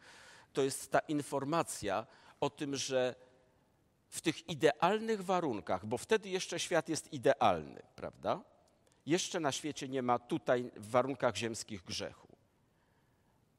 to 0.52 0.62
jest 0.62 0.90
ta 0.90 0.98
informacja 0.98 2.06
o 2.40 2.50
tym, 2.50 2.76
że 2.76 3.14
w 4.10 4.20
tych 4.20 4.48
idealnych 4.48 5.24
warunkach, 5.24 5.86
bo 5.86 5.98
wtedy 5.98 6.28
jeszcze 6.28 6.60
świat 6.60 6.88
jest 6.88 7.12
idealny, 7.12 7.82
prawda? 7.96 8.40
Jeszcze 9.06 9.40
na 9.40 9.52
świecie 9.52 9.88
nie 9.88 10.02
ma 10.02 10.18
tutaj 10.18 10.70
w 10.76 10.90
warunkach 10.90 11.36
ziemskich 11.36 11.82
grzechu. 11.82 12.28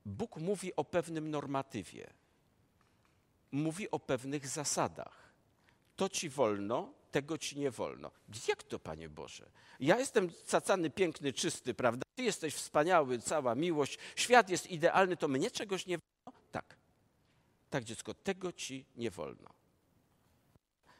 Bóg 0.05 0.37
mówi 0.37 0.75
o 0.75 0.83
pewnym 0.83 1.31
normatywie, 1.31 2.13
mówi 3.51 3.91
o 3.91 3.99
pewnych 3.99 4.47
zasadach. 4.47 5.33
To 5.95 6.09
ci 6.09 6.29
wolno, 6.29 6.93
tego 7.15 7.37
ci 7.37 7.59
nie 7.59 7.71
wolno. 7.71 8.11
Jak 8.47 8.63
to, 8.63 8.79
Panie 8.79 9.09
Boże? 9.09 9.49
Ja 9.79 9.99
jestem 9.99 10.29
cacany, 10.45 10.89
piękny, 10.89 11.33
czysty, 11.33 11.73
prawda? 11.73 12.05
Ty 12.15 12.23
jesteś 12.23 12.55
wspaniały, 12.55 13.19
cała 13.19 13.55
miłość, 13.55 13.97
świat 14.15 14.49
jest 14.49 14.71
idealny, 14.71 15.17
to 15.17 15.27
mnie 15.27 15.51
czegoś 15.51 15.85
nie 15.85 15.97
wolno? 15.97 16.39
Tak. 16.51 16.75
Tak, 17.69 17.83
dziecko, 17.83 18.13
tego 18.13 18.51
ci 18.51 18.85
nie 18.95 19.11
wolno. 19.11 19.49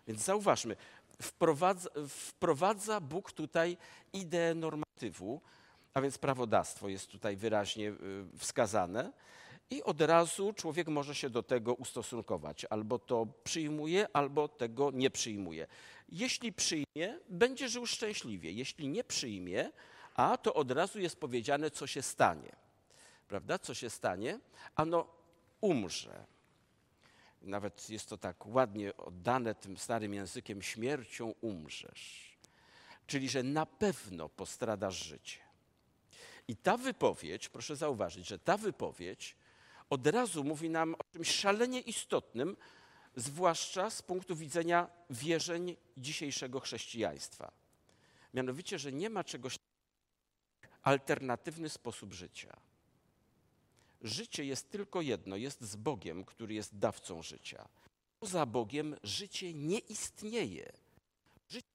Więc 0.07 0.23
zauważmy, 0.23 0.75
wprowadza, 1.21 1.89
wprowadza 2.07 3.01
Bóg 3.01 3.31
tutaj 3.31 3.77
ideę 4.13 4.55
normatywu, 4.55 5.41
a 5.93 6.01
więc 6.01 6.17
prawodawstwo 6.17 6.89
jest 6.89 7.07
tutaj 7.11 7.35
wyraźnie 7.35 7.89
y, 7.89 7.95
wskazane. 8.37 9.11
I 9.69 9.83
od 9.83 10.01
razu 10.01 10.53
człowiek 10.53 10.87
może 10.87 11.15
się 11.15 11.29
do 11.29 11.43
tego 11.43 11.73
ustosunkować. 11.73 12.65
Albo 12.69 12.99
to 12.99 13.27
przyjmuje, 13.43 14.07
albo 14.13 14.47
tego 14.47 14.91
nie 14.91 15.09
przyjmuje. 15.09 15.67
Jeśli 16.09 16.53
przyjmie, 16.53 17.19
będzie 17.29 17.69
żył 17.69 17.85
szczęśliwie. 17.85 18.51
Jeśli 18.51 18.87
nie 18.87 19.03
przyjmie, 19.03 19.71
a 20.15 20.37
to 20.37 20.53
od 20.53 20.71
razu 20.71 20.99
jest 20.99 21.19
powiedziane, 21.19 21.71
co 21.71 21.87
się 21.87 22.01
stanie. 22.01 22.55
Prawda? 23.27 23.59
Co 23.59 23.73
się 23.73 23.89
stanie? 23.89 24.39
Ano, 24.75 25.07
umrze. 25.61 26.25
Nawet 27.41 27.89
jest 27.89 28.09
to 28.09 28.17
tak 28.17 28.45
ładnie 28.45 28.97
oddane 28.97 29.55
tym 29.55 29.77
starym 29.77 30.13
językiem: 30.13 30.61
śmiercią 30.61 31.33
umrzesz. 31.41 32.37
Czyli, 33.07 33.29
że 33.29 33.43
na 33.43 33.65
pewno 33.65 34.29
postradasz 34.29 35.03
życie. 35.03 35.39
I 36.47 36.55
ta 36.55 36.77
wypowiedź, 36.77 37.49
proszę 37.49 37.75
zauważyć, 37.75 38.27
że 38.27 38.39
ta 38.39 38.57
wypowiedź 38.57 39.35
od 39.89 40.07
razu 40.07 40.43
mówi 40.43 40.69
nam 40.69 40.95
o 40.95 41.03
czymś 41.13 41.31
szalenie 41.31 41.81
istotnym, 41.81 42.57
zwłaszcza 43.15 43.89
z 43.89 44.01
punktu 44.01 44.35
widzenia 44.35 44.87
wierzeń 45.09 45.75
dzisiejszego 45.97 46.59
chrześcijaństwa. 46.59 47.51
Mianowicie, 48.33 48.79
że 48.79 48.91
nie 48.91 49.09
ma 49.09 49.23
czegoś 49.23 49.57
jak 50.61 50.71
alternatywny 50.81 51.69
sposób 51.69 52.13
życia. 52.13 52.57
Życie 54.01 54.45
jest 54.45 54.71
tylko 54.71 55.01
jedno, 55.01 55.35
jest 55.35 55.61
z 55.61 55.75
Bogiem, 55.75 56.25
który 56.25 56.53
jest 56.53 56.77
dawcą 56.77 57.21
życia. 57.21 57.67
Poza 58.19 58.45
Bogiem 58.45 58.95
życie 59.03 59.53
nie 59.53 59.79
istnieje. 59.79 60.71
Życie 61.49 61.67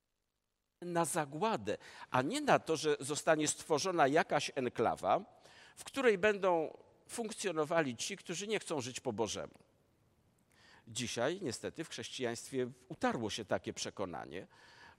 na 0.81 1.05
zagładę, 1.05 1.77
a 2.11 2.23
nie 2.23 2.41
na 2.41 2.59
to, 2.59 2.77
że 2.77 2.97
zostanie 3.01 3.49
stworzona 3.49 4.07
jakaś 4.07 4.51
enklawa, 4.55 5.41
w 5.77 5.85
której 5.85 6.19
będą 6.19 6.77
funkcjonowali 7.11 7.97
ci, 7.97 8.17
którzy 8.17 8.47
nie 8.47 8.59
chcą 8.59 8.81
żyć 8.81 9.01
po 9.01 9.13
Bożemu. 9.13 9.55
Dzisiaj 10.89 11.41
niestety 11.43 11.85
w 11.85 11.89
chrześcijaństwie 11.89 12.71
utarło 12.89 13.31
się 13.31 13.45
takie 13.45 13.73
przekonanie, 13.73 14.47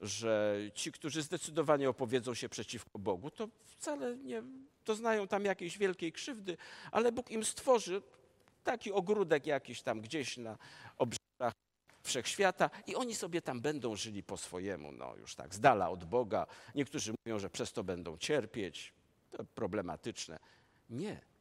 że 0.00 0.58
ci, 0.74 0.92
którzy 0.92 1.22
zdecydowanie 1.22 1.88
opowiedzą 1.88 2.34
się 2.34 2.48
przeciwko 2.48 2.98
Bogu, 2.98 3.30
to 3.30 3.48
wcale 3.64 4.16
nie 4.16 4.42
doznają 4.84 5.28
tam 5.28 5.44
jakiejś 5.44 5.78
wielkiej 5.78 6.12
krzywdy, 6.12 6.56
ale 6.90 7.12
Bóg 7.12 7.30
im 7.30 7.44
stworzy 7.44 8.02
taki 8.64 8.92
ogródek 8.92 9.46
jakiś 9.46 9.82
tam 9.82 10.00
gdzieś 10.00 10.36
na 10.36 10.58
obrzeżach 10.98 11.54
wszechświata 12.02 12.70
i 12.86 12.94
oni 12.94 13.14
sobie 13.14 13.42
tam 13.42 13.60
będą 13.60 13.96
żyli 13.96 14.22
po 14.22 14.36
swojemu, 14.36 14.92
no 14.92 15.16
już 15.16 15.34
tak, 15.34 15.54
z 15.54 15.60
dala 15.60 15.90
od 15.90 16.04
Boga. 16.04 16.46
Niektórzy 16.74 17.14
mówią, 17.24 17.38
że 17.38 17.50
przez 17.50 17.72
to 17.72 17.84
będą 17.84 18.18
cierpieć, 18.18 18.92
to 19.30 19.44
problematyczne. 19.44 20.38
Nie. 20.90 21.31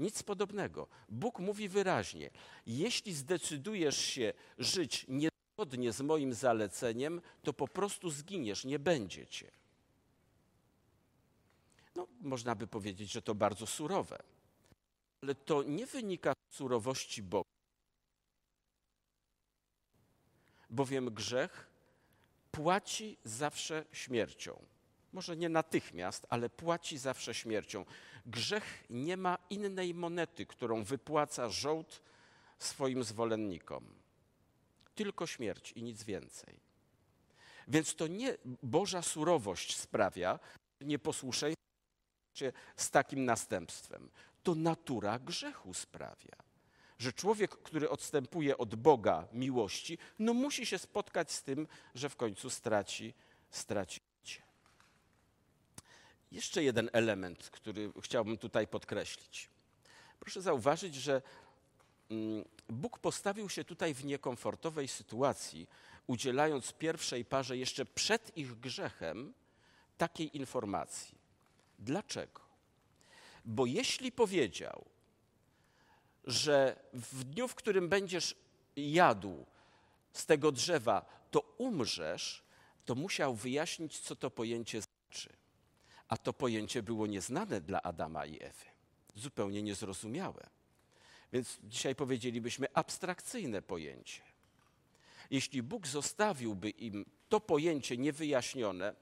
Nic 0.00 0.22
podobnego. 0.22 0.88
Bóg 1.08 1.38
mówi 1.38 1.68
wyraźnie: 1.68 2.30
jeśli 2.66 3.14
zdecydujesz 3.14 3.98
się 3.98 4.32
żyć 4.58 5.06
niezgodnie 5.08 5.92
z 5.92 6.00
moim 6.00 6.34
zaleceniem, 6.34 7.20
to 7.42 7.52
po 7.52 7.68
prostu 7.68 8.10
zginiesz, 8.10 8.64
nie 8.64 8.78
będzie 8.78 9.26
cię. 9.26 9.50
No, 11.94 12.06
można 12.20 12.54
by 12.54 12.66
powiedzieć, 12.66 13.12
że 13.12 13.22
to 13.22 13.34
bardzo 13.34 13.66
surowe, 13.66 14.22
ale 15.22 15.34
to 15.34 15.62
nie 15.62 15.86
wynika 15.86 16.32
z 16.50 16.56
surowości 16.56 17.22
Boga, 17.22 17.50
bowiem 20.70 21.14
grzech 21.14 21.70
płaci 22.50 23.16
zawsze 23.24 23.84
śmiercią. 23.92 24.62
Może 25.12 25.36
nie 25.36 25.48
natychmiast, 25.48 26.26
ale 26.30 26.50
płaci 26.50 26.98
zawsze 26.98 27.34
śmiercią. 27.34 27.84
Grzech 28.26 28.84
nie 28.90 29.16
ma 29.16 29.38
innej 29.50 29.94
monety, 29.94 30.46
którą 30.46 30.84
wypłaca 30.84 31.48
żołd 31.48 32.02
swoim 32.58 33.04
zwolennikom. 33.04 33.84
Tylko 34.94 35.26
śmierć 35.26 35.72
i 35.72 35.82
nic 35.82 36.02
więcej. 36.02 36.60
Więc 37.68 37.94
to 37.94 38.06
nie 38.06 38.36
Boża 38.62 39.02
surowość 39.02 39.76
sprawia 39.76 40.38
nieposłuszeństwo 40.80 41.60
z 42.76 42.90
takim 42.90 43.24
następstwem. 43.24 44.10
To 44.42 44.54
natura 44.54 45.18
grzechu 45.18 45.74
sprawia, 45.74 46.36
że 46.98 47.12
człowiek, 47.12 47.50
który 47.50 47.90
odstępuje 47.90 48.58
od 48.58 48.74
Boga 48.74 49.28
miłości, 49.32 49.98
no 50.18 50.34
musi 50.34 50.66
się 50.66 50.78
spotkać 50.78 51.32
z 51.32 51.42
tym, 51.42 51.68
że 51.94 52.08
w 52.08 52.16
końcu 52.16 52.50
straci, 52.50 53.14
straci. 53.50 54.00
Jeszcze 56.32 56.62
jeden 56.62 56.90
element, 56.92 57.50
który 57.50 57.92
chciałbym 58.02 58.38
tutaj 58.38 58.66
podkreślić. 58.66 59.48
Proszę 60.20 60.42
zauważyć, 60.42 60.94
że 60.94 61.22
mm, 62.10 62.44
Bóg 62.68 62.98
postawił 62.98 63.48
się 63.48 63.64
tutaj 63.64 63.94
w 63.94 64.04
niekomfortowej 64.04 64.88
sytuacji, 64.88 65.68
udzielając 66.06 66.72
pierwszej 66.72 67.24
parze 67.24 67.56
jeszcze 67.56 67.86
przed 67.86 68.36
ich 68.36 68.60
grzechem 68.60 69.34
takiej 69.98 70.36
informacji. 70.36 71.18
Dlaczego? 71.78 72.40
Bo 73.44 73.66
jeśli 73.66 74.12
powiedział, 74.12 74.84
że 76.24 76.76
w 76.92 77.24
dniu, 77.24 77.48
w 77.48 77.54
którym 77.54 77.88
będziesz 77.88 78.34
jadł 78.76 79.46
z 80.12 80.26
tego 80.26 80.52
drzewa, 80.52 81.04
to 81.30 81.40
umrzesz, 81.58 82.42
to 82.84 82.94
musiał 82.94 83.34
wyjaśnić, 83.34 84.00
co 84.00 84.16
to 84.16 84.30
pojęcie 84.30 84.80
znaczy. 84.80 85.39
A 86.10 86.16
to 86.16 86.32
pojęcie 86.32 86.82
było 86.82 87.06
nieznane 87.06 87.60
dla 87.60 87.82
Adama 87.82 88.26
i 88.26 88.42
Ewy, 88.42 88.64
zupełnie 89.14 89.62
niezrozumiałe. 89.62 90.46
Więc 91.32 91.58
dzisiaj 91.64 91.94
powiedzielibyśmy 91.94 92.66
abstrakcyjne 92.74 93.62
pojęcie. 93.62 94.22
Jeśli 95.30 95.62
Bóg 95.62 95.86
zostawiłby 95.86 96.70
im 96.70 97.04
to 97.28 97.40
pojęcie 97.40 97.96
niewyjaśnione, 97.96 98.94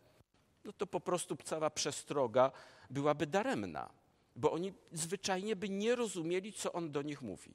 no 0.64 0.72
to 0.72 0.86
po 0.86 1.00
prostu 1.00 1.36
cała 1.36 1.70
przestroga 1.70 2.52
byłaby 2.90 3.26
daremna, 3.26 3.90
bo 4.36 4.52
oni 4.52 4.72
zwyczajnie 4.92 5.56
by 5.56 5.68
nie 5.68 5.94
rozumieli, 5.94 6.52
co 6.52 6.72
On 6.72 6.92
do 6.92 7.02
nich 7.02 7.22
mówi. 7.22 7.54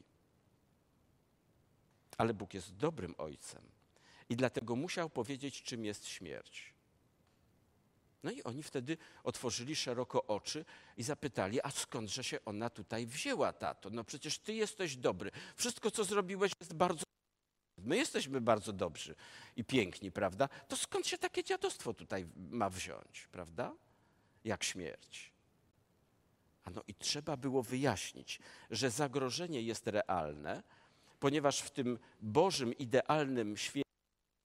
Ale 2.18 2.34
Bóg 2.34 2.54
jest 2.54 2.76
dobrym 2.76 3.16
Ojcem 3.18 3.64
i 4.30 4.36
dlatego 4.36 4.76
musiał 4.76 5.10
powiedzieć, 5.10 5.64
czym 5.64 5.86
jest 5.86 6.08
śmierć. 6.08 6.73
No 8.24 8.32
i 8.32 8.44
oni 8.44 8.64
wtedy 8.64 8.98
otworzyli 9.24 9.76
szeroko 9.76 10.26
oczy 10.26 10.66
i 10.98 11.04
zapytali, 11.04 11.62
a 11.62 11.72
skądże 11.72 12.24
się 12.24 12.46
ona 12.46 12.70
tutaj 12.70 13.06
wzięła, 13.06 13.54
tato? 13.54 13.90
No 13.90 14.04
przecież 14.04 14.40
ty 14.40 14.54
jesteś 14.54 14.98
dobry. 14.98 15.32
Wszystko, 15.56 15.92
co 15.92 16.04
zrobiłeś, 16.04 16.52
jest 16.60 16.74
bardzo 16.74 17.04
My 17.78 17.98
jesteśmy 17.98 18.42
bardzo 18.42 18.74
dobrzy 18.74 19.16
i 19.56 19.64
piękni, 19.64 20.12
prawda? 20.12 20.50
To 20.68 20.78
skąd 20.78 21.08
się 21.08 21.18
takie 21.18 21.44
dziadostwo 21.44 21.94
tutaj 21.94 22.26
ma 22.36 22.70
wziąć, 22.70 23.28
prawda? 23.32 23.76
Jak 24.44 24.64
śmierć. 24.64 25.34
A 26.64 26.70
no 26.70 26.82
i 26.88 26.96
trzeba 26.96 27.38
było 27.38 27.64
wyjaśnić, 27.64 28.40
że 28.72 28.92
zagrożenie 28.92 29.62
jest 29.62 29.88
realne, 29.88 30.64
ponieważ 31.20 31.60
w 31.60 31.72
tym 31.72 32.00
Bożym, 32.22 32.74
idealnym 32.74 33.58
świecie 33.58 33.84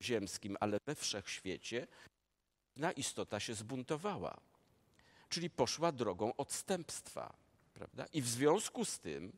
ziemskim, 0.03 0.57
ale 0.61 0.79
we 0.87 0.95
wszechświecie, 0.95 1.87
na 2.79 2.93
istota 2.93 3.41
się 3.41 3.55
zbuntowała. 3.55 4.41
Czyli 5.29 5.51
poszła 5.51 5.93
drogą 5.93 6.37
odstępstwa. 6.37 7.35
Prawda? 7.75 8.07
I 8.13 8.23
w 8.23 8.29
związku 8.29 8.85
z 8.85 8.99
tym 8.99 9.33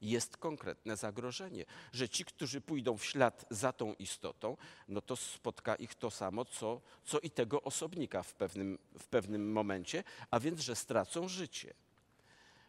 jest 0.00 0.36
konkretne 0.36 0.96
zagrożenie, 0.96 1.64
że 1.92 2.08
ci, 2.08 2.24
którzy 2.24 2.60
pójdą 2.60 2.96
w 2.96 3.04
ślad 3.04 3.44
za 3.50 3.72
tą 3.72 3.94
istotą, 3.94 4.56
no 4.88 5.00
to 5.00 5.16
spotka 5.16 5.74
ich 5.74 5.94
to 5.94 6.10
samo, 6.10 6.44
co, 6.44 6.80
co 7.04 7.20
i 7.20 7.30
tego 7.30 7.62
osobnika 7.62 8.22
w 8.22 8.34
pewnym, 8.34 8.78
w 8.98 9.06
pewnym 9.06 9.52
momencie, 9.52 10.04
a 10.30 10.40
więc, 10.40 10.60
że 10.60 10.76
stracą 10.76 11.28
życie. 11.28 11.74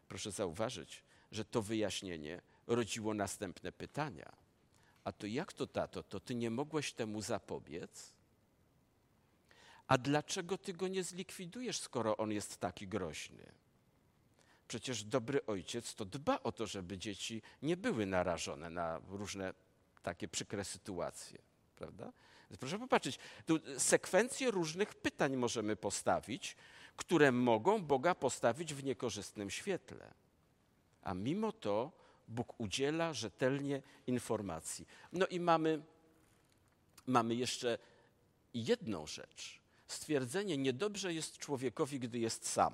Proszę 0.07 0.31
zauważyć, 0.31 1.03
że 1.31 1.45
to 1.45 1.61
wyjaśnienie 1.61 2.41
rodziło 2.67 3.13
następne 3.13 3.71
pytania. 3.71 4.31
A 5.03 5.11
to 5.11 5.27
jak 5.27 5.53
to, 5.53 5.67
tato, 5.67 6.03
to 6.03 6.19
ty 6.19 6.35
nie 6.35 6.49
mogłeś 6.49 6.93
temu 6.93 7.21
zapobiec? 7.21 8.13
A 9.87 9.97
dlaczego 9.97 10.57
ty 10.57 10.73
go 10.73 10.87
nie 10.87 11.03
zlikwidujesz, 11.03 11.79
skoro 11.79 12.17
on 12.17 12.31
jest 12.31 12.57
taki 12.57 12.87
groźny? 12.87 13.51
Przecież 14.67 15.03
dobry 15.03 15.45
ojciec 15.45 15.95
to 15.95 16.05
dba 16.05 16.39
o 16.43 16.51
to, 16.51 16.67
żeby 16.67 16.97
dzieci 16.97 17.41
nie 17.61 17.77
były 17.77 18.05
narażone 18.05 18.69
na 18.69 19.01
różne 19.09 19.53
takie 20.03 20.27
przykre 20.27 20.65
sytuacje, 20.65 21.41
prawda? 21.75 22.13
Proszę 22.59 22.79
popatrzeć, 22.79 23.19
tu 23.45 23.59
sekwencję 23.77 24.51
różnych 24.51 24.95
pytań 24.95 25.35
możemy 25.35 25.75
postawić, 25.75 26.55
które 26.95 27.31
mogą 27.31 27.83
Boga 27.83 28.15
postawić 28.15 28.73
w 28.73 28.83
niekorzystnym 28.83 29.49
świetle. 29.49 30.13
A 31.01 31.13
mimo 31.13 31.51
to 31.51 31.91
Bóg 32.27 32.53
udziela 32.57 33.13
rzetelnie 33.13 33.81
informacji. 34.07 34.87
No 35.11 35.27
i 35.27 35.39
mamy, 35.39 35.81
mamy 37.07 37.35
jeszcze 37.35 37.77
jedną 38.53 39.07
rzecz. 39.07 39.62
Stwierdzenie, 39.87 40.57
niedobrze 40.57 41.13
jest 41.13 41.37
człowiekowi, 41.37 41.99
gdy 41.99 42.19
jest 42.19 42.49
sam. 42.49 42.73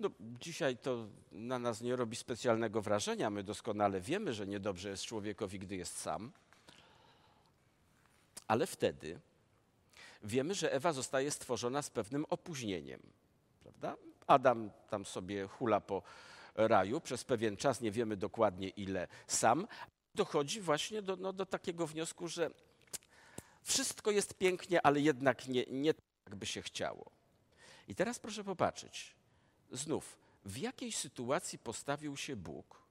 No, 0.00 0.10
dzisiaj 0.20 0.76
to 0.76 1.06
na 1.32 1.58
nas 1.58 1.80
nie 1.80 1.96
robi 1.96 2.16
specjalnego 2.16 2.82
wrażenia. 2.82 3.30
My 3.30 3.42
doskonale 3.42 4.00
wiemy, 4.00 4.32
że 4.32 4.46
niedobrze 4.46 4.88
jest 4.88 5.04
człowiekowi, 5.04 5.58
gdy 5.58 5.76
jest 5.76 6.00
sam. 6.00 6.32
Ale 8.48 8.66
wtedy 8.66 9.20
wiemy, 10.22 10.54
że 10.54 10.72
Ewa 10.72 10.92
zostaje 10.92 11.30
stworzona 11.30 11.82
z 11.82 11.90
pewnym 11.90 12.24
opóźnieniem. 12.30 13.00
Prawda? 13.62 13.96
Adam 14.26 14.70
tam 14.90 15.04
sobie 15.04 15.46
hula 15.46 15.80
po 15.80 16.02
raju 16.54 17.00
przez 17.00 17.24
pewien 17.24 17.56
czas, 17.56 17.80
nie 17.80 17.90
wiemy 17.90 18.16
dokładnie 18.16 18.68
ile 18.68 19.08
sam. 19.26 19.66
Dochodzi 20.14 20.60
właśnie 20.60 21.02
do, 21.02 21.16
no, 21.16 21.32
do 21.32 21.46
takiego 21.46 21.86
wniosku, 21.86 22.28
że 22.28 22.50
wszystko 23.68 24.10
jest 24.10 24.34
pięknie, 24.34 24.86
ale 24.86 25.00
jednak 25.00 25.48
nie, 25.48 25.64
nie 25.70 25.94
tak 26.24 26.34
by 26.34 26.46
się 26.46 26.62
chciało. 26.62 27.10
I 27.88 27.94
teraz 27.94 28.18
proszę 28.18 28.44
popatrzeć. 28.44 29.14
Znów, 29.72 30.18
w 30.44 30.56
jakiej 30.56 30.92
sytuacji 30.92 31.58
postawił 31.58 32.16
się 32.16 32.36
Bóg, 32.36 32.82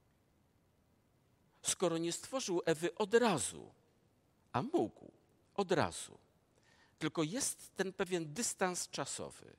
skoro 1.62 1.98
nie 1.98 2.12
stworzył 2.12 2.62
Ewy 2.64 2.94
od 2.94 3.14
razu, 3.14 3.70
a 4.52 4.62
mógł 4.62 5.12
od 5.54 5.72
razu. 5.72 6.18
Tylko 6.98 7.22
jest 7.22 7.76
ten 7.76 7.92
pewien 7.92 8.32
dystans 8.32 8.88
czasowy. 8.88 9.56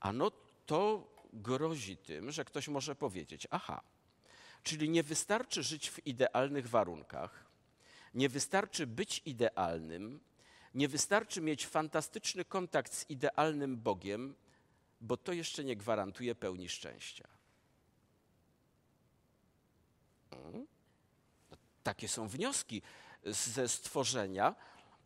Ano 0.00 0.30
to 0.66 1.10
grozi 1.32 1.96
tym, 1.96 2.30
że 2.30 2.44
ktoś 2.44 2.68
może 2.68 2.94
powiedzieć: 2.94 3.46
Aha, 3.50 3.82
czyli 4.62 4.90
nie 4.90 5.02
wystarczy 5.02 5.62
żyć 5.62 5.90
w 5.90 6.06
idealnych 6.06 6.68
warunkach, 6.68 7.49
nie 8.14 8.28
wystarczy 8.28 8.86
być 8.86 9.22
idealnym, 9.24 10.20
nie 10.74 10.88
wystarczy 10.88 11.40
mieć 11.40 11.66
fantastyczny 11.66 12.44
kontakt 12.44 12.94
z 12.94 13.10
idealnym 13.10 13.76
Bogiem, 13.76 14.34
bo 15.00 15.16
to 15.16 15.32
jeszcze 15.32 15.64
nie 15.64 15.76
gwarantuje 15.76 16.34
pełni 16.34 16.68
szczęścia. 16.68 17.28
Hmm? 20.30 20.66
No, 21.50 21.56
takie 21.82 22.08
są 22.08 22.28
wnioski 22.28 22.82
ze 23.24 23.68
stworzenia, 23.68 24.54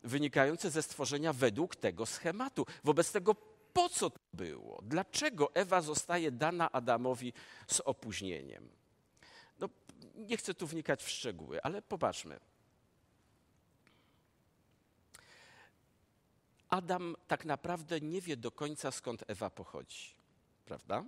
wynikające 0.03 0.69
ze 0.69 0.83
stworzenia 0.83 1.33
według 1.33 1.75
tego 1.75 2.05
schematu. 2.05 2.65
Wobec 2.83 3.11
tego, 3.11 3.35
po 3.73 3.89
co 3.89 4.09
to 4.09 4.19
było? 4.33 4.81
Dlaczego 4.83 5.55
Ewa 5.55 5.81
zostaje 5.81 6.31
dana 6.31 6.71
Adamowi 6.71 7.33
z 7.67 7.79
opóźnieniem? 7.79 8.69
No, 9.59 9.69
nie 10.15 10.37
chcę 10.37 10.53
tu 10.53 10.67
wnikać 10.67 11.03
w 11.03 11.09
szczegóły, 11.09 11.61
ale 11.61 11.81
popatrzmy. 11.81 12.39
Adam 16.75 17.15
tak 17.27 17.45
naprawdę 17.45 18.01
nie 18.01 18.21
wie 18.21 18.37
do 18.37 18.51
końca 18.51 18.91
skąd 18.91 19.23
Ewa 19.27 19.49
pochodzi, 19.49 20.13
prawda? 20.65 21.05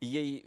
Jej 0.00 0.38
y, 0.38 0.44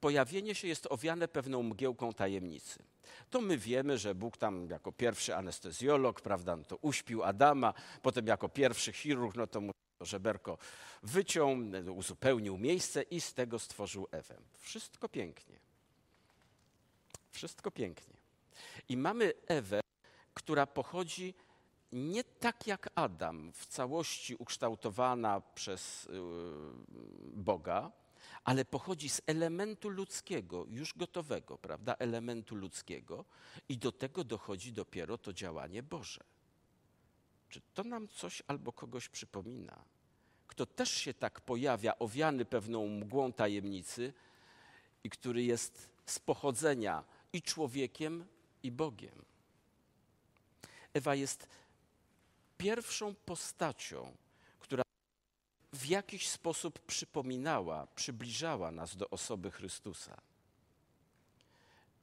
pojawienie 0.00 0.54
się 0.54 0.68
jest 0.68 0.86
owiane 0.90 1.28
pewną 1.28 1.62
mgiełką 1.62 2.12
tajemnicy. 2.12 2.82
To 3.30 3.40
my 3.40 3.58
wiemy, 3.58 3.98
że 3.98 4.14
Bóg 4.14 4.36
tam 4.36 4.70
jako 4.70 4.92
pierwszy 4.92 5.36
anestezjolog, 5.36 6.20
prawda, 6.20 6.56
no 6.56 6.64
to 6.64 6.76
uśpił 6.76 7.22
Adama, 7.22 7.74
potem 8.02 8.26
jako 8.26 8.48
pierwszy 8.48 8.92
chirurg, 8.92 9.36
no 9.36 9.46
to 9.46 9.60
mu 9.60 9.72
żeberko 10.00 10.58
wyciął, 11.02 11.56
uzupełnił 11.94 12.58
miejsce 12.58 13.02
i 13.02 13.20
z 13.20 13.34
tego 13.34 13.58
stworzył 13.58 14.08
Ewę. 14.10 14.36
Wszystko 14.58 15.08
pięknie. 15.08 15.58
Wszystko 17.30 17.70
pięknie. 17.70 18.14
I 18.88 18.96
mamy 18.96 19.32
Ewę, 19.46 19.80
która 20.34 20.66
pochodzi 20.66 21.34
nie 21.94 22.24
tak 22.24 22.66
jak 22.66 22.90
Adam, 22.94 23.52
w 23.52 23.66
całości 23.66 24.34
ukształtowana 24.34 25.40
przez 25.40 26.06
y, 26.06 26.10
Boga, 27.34 27.92
ale 28.44 28.64
pochodzi 28.64 29.08
z 29.08 29.20
elementu 29.26 29.88
ludzkiego, 29.88 30.66
już 30.68 30.94
gotowego, 30.94 31.58
prawda? 31.58 31.94
Elementu 31.98 32.56
ludzkiego, 32.56 33.24
i 33.68 33.78
do 33.78 33.92
tego 33.92 34.24
dochodzi 34.24 34.72
dopiero 34.72 35.18
to 35.18 35.32
działanie 35.32 35.82
Boże. 35.82 36.24
Czy 37.48 37.60
to 37.74 37.84
nam 37.84 38.08
coś 38.08 38.42
albo 38.46 38.72
kogoś 38.72 39.08
przypomina? 39.08 39.84
Kto 40.46 40.66
też 40.66 40.90
się 40.90 41.14
tak 41.14 41.40
pojawia, 41.40 41.98
owiany 41.98 42.44
pewną 42.44 42.88
mgłą 42.88 43.32
tajemnicy, 43.32 44.12
i 45.04 45.10
który 45.10 45.42
jest 45.42 45.90
z 46.06 46.18
pochodzenia 46.18 47.04
i 47.32 47.42
człowiekiem, 47.42 48.26
i 48.62 48.72
Bogiem. 48.72 49.24
Ewa 50.94 51.14
jest 51.14 51.48
pierwszą 52.58 53.14
postacią, 53.14 54.16
która 54.60 54.82
w 55.72 55.86
jakiś 55.86 56.28
sposób 56.28 56.80
przypominała, 56.80 57.86
przybliżała 57.86 58.70
nas 58.70 58.96
do 58.96 59.10
osoby 59.10 59.50
Chrystusa. 59.50 60.20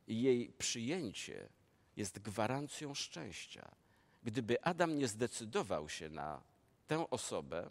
I 0.07 0.21
jej 0.21 0.53
przyjęcie 0.57 1.49
jest 1.97 2.19
gwarancją 2.19 2.93
szczęścia. 2.93 3.71
Gdyby 4.23 4.63
Adam 4.63 4.97
nie 4.97 5.07
zdecydował 5.07 5.89
się 5.89 6.09
na 6.09 6.41
tę 6.87 7.09
osobę, 7.09 7.69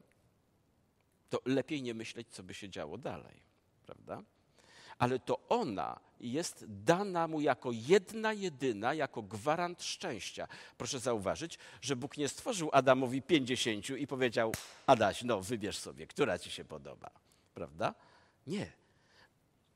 to 1.30 1.40
lepiej 1.44 1.82
nie 1.82 1.94
myśleć, 1.94 2.28
co 2.28 2.42
by 2.42 2.54
się 2.54 2.68
działo 2.68 2.98
dalej, 2.98 3.42
prawda? 3.86 4.22
Ale 5.00 5.18
to 5.18 5.38
ona 5.48 6.00
jest 6.20 6.64
dana 6.68 7.28
mu 7.28 7.40
jako 7.40 7.70
jedna, 7.72 8.32
jedyna, 8.32 8.94
jako 8.94 9.22
gwarant 9.22 9.82
szczęścia. 9.82 10.48
Proszę 10.78 10.98
zauważyć, 10.98 11.58
że 11.80 11.96
Bóg 11.96 12.16
nie 12.16 12.28
stworzył 12.28 12.70
Adamowi 12.72 13.22
pięćdziesięciu 13.22 13.96
i 13.96 14.06
powiedział: 14.06 14.52
Adaś, 14.86 15.22
no 15.22 15.40
wybierz 15.40 15.78
sobie, 15.78 16.06
która 16.06 16.38
ci 16.38 16.50
się 16.50 16.64
podoba. 16.64 17.10
Prawda? 17.54 17.94
Nie. 18.46 18.72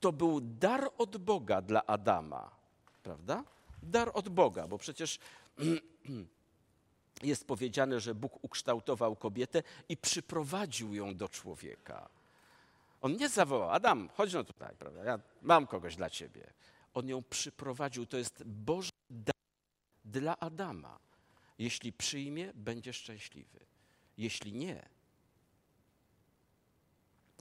To 0.00 0.12
był 0.12 0.40
dar 0.40 0.90
od 0.98 1.16
Boga 1.16 1.62
dla 1.62 1.87
Adama. 1.87 2.50
Prawda? 3.02 3.44
Dar 3.82 4.10
od 4.14 4.28
Boga, 4.28 4.68
bo 4.68 4.78
przecież 4.78 5.18
jest 7.22 7.46
powiedziane, 7.46 8.00
że 8.00 8.14
Bóg 8.14 8.44
ukształtował 8.44 9.16
kobietę 9.16 9.62
i 9.88 9.96
przyprowadził 9.96 10.94
ją 10.94 11.16
do 11.16 11.28
człowieka. 11.28 12.08
On 13.04 13.16
nie 13.16 13.28
zawołał, 13.28 13.70
Adam, 13.70 14.08
chodź 14.08 14.32
no 14.32 14.44
tutaj, 14.44 14.76
prawda? 14.78 15.04
Ja 15.04 15.18
mam 15.42 15.66
kogoś 15.66 15.96
dla 15.96 16.10
ciebie. 16.10 16.52
On 16.94 17.08
ją 17.08 17.22
przyprowadził. 17.22 18.06
To 18.06 18.16
jest 18.16 18.44
Boże 18.44 18.90
dar 19.10 19.34
dla 20.04 20.38
Adama. 20.38 20.98
Jeśli 21.58 21.92
przyjmie, 21.92 22.52
będzie 22.54 22.92
szczęśliwy. 22.92 23.60
Jeśli 24.18 24.52
nie, 24.52 24.88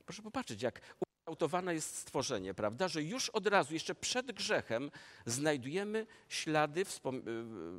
proszę 0.05 0.21
popatrzeć, 0.21 0.61
jak 0.61 0.81
ukształtowane 0.99 1.73
jest 1.73 1.97
stworzenie, 1.97 2.53
prawda? 2.53 2.87
Że 2.87 3.03
już 3.03 3.29
od 3.29 3.47
razu, 3.47 3.73
jeszcze 3.73 3.95
przed 3.95 4.31
grzechem, 4.31 4.91
znajdujemy 5.25 6.07
ślady 6.29 6.81
y, 6.81 7.11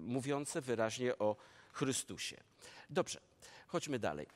mówiące 0.01 0.61
wyraźnie 0.61 1.19
o 1.19 1.37
Chrystusie. 1.73 2.37
Dobrze, 2.91 3.21
chodźmy 3.67 3.99
dalej. 3.99 4.27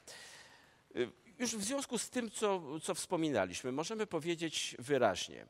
Już 1.39 1.57
w 1.57 1.65
związku 1.65 1.99
z 1.99 2.11
tym, 2.11 2.31
co, 2.31 2.63
co 2.81 2.95
wspominaliśmy, 2.95 3.73
możemy 3.73 4.07
powiedzieć 4.07 4.77
wyraźnie, 4.79 5.47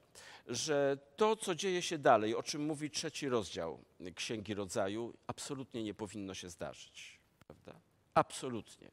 że 0.46 0.98
to, 1.16 1.36
co 1.36 1.54
dzieje 1.54 1.82
się 1.82 1.98
dalej, 1.98 2.34
o 2.34 2.42
czym 2.42 2.66
mówi 2.66 2.90
trzeci 2.90 3.28
rozdział 3.28 3.78
Księgi 4.14 4.54
Rodzaju, 4.54 5.14
absolutnie 5.26 5.84
nie 5.84 5.94
powinno 5.94 6.34
się 6.34 6.50
zdarzyć. 6.50 7.18
Prawda? 7.46 7.80
Absolutnie. 8.14 8.90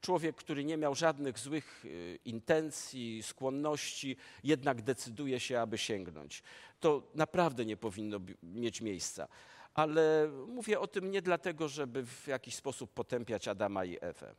Człowiek, 0.00 0.36
który 0.36 0.64
nie 0.64 0.76
miał 0.76 0.94
żadnych 0.94 1.38
złych 1.38 1.84
y, 1.84 2.18
intencji, 2.24 3.22
skłonności, 3.22 4.16
jednak 4.44 4.82
decyduje 4.82 5.40
się, 5.40 5.60
aby 5.60 5.78
sięgnąć. 5.78 6.42
To 6.80 7.02
naprawdę 7.14 7.64
nie 7.64 7.76
powinno 7.76 8.20
mieć 8.42 8.80
miejsca. 8.80 9.28
Ale 9.74 10.30
mówię 10.46 10.80
o 10.80 10.86
tym 10.86 11.10
nie 11.10 11.22
dlatego, 11.22 11.68
żeby 11.68 12.06
w 12.06 12.26
jakiś 12.26 12.54
sposób 12.54 12.92
potępiać 12.92 13.48
Adama 13.48 13.84
i 13.84 13.98
Ewę 14.00 14.34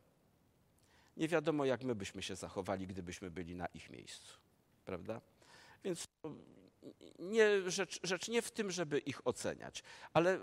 nie 1.16 1.28
wiadomo, 1.28 1.64
jak 1.64 1.84
my 1.84 1.94
byśmy 1.94 2.22
się 2.22 2.36
zachowali, 2.36 2.86
gdybyśmy 2.86 3.30
byli 3.30 3.54
na 3.54 3.66
ich 3.66 3.90
miejscu. 3.90 4.38
Prawda? 4.84 5.20
Więc 5.84 6.08
nie, 7.18 7.70
rzecz, 7.70 8.00
rzecz 8.02 8.28
nie 8.28 8.42
w 8.42 8.50
tym, 8.50 8.70
żeby 8.70 8.98
ich 8.98 9.26
oceniać, 9.26 9.82
ale 10.12 10.38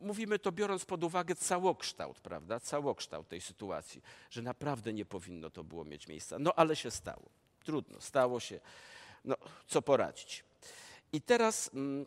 mówimy 0.00 0.38
to 0.38 0.52
biorąc 0.52 0.84
pod 0.84 1.04
uwagę 1.04 1.34
całokształt, 1.34 2.20
prawda? 2.20 2.60
Całokształt 2.60 3.28
tej 3.28 3.40
sytuacji, 3.40 4.02
że 4.30 4.42
naprawdę 4.42 4.92
nie 4.92 5.04
powinno 5.04 5.50
to 5.50 5.64
było 5.64 5.84
mieć 5.84 6.08
miejsca. 6.08 6.38
No 6.38 6.54
ale 6.56 6.76
się 6.76 6.90
stało. 6.90 7.28
Trudno, 7.64 8.00
stało 8.00 8.40
się. 8.40 8.60
No, 9.24 9.36
co 9.66 9.82
poradzić? 9.82 10.44
I 11.12 11.20
teraz, 11.20 11.70
mm, 11.74 12.06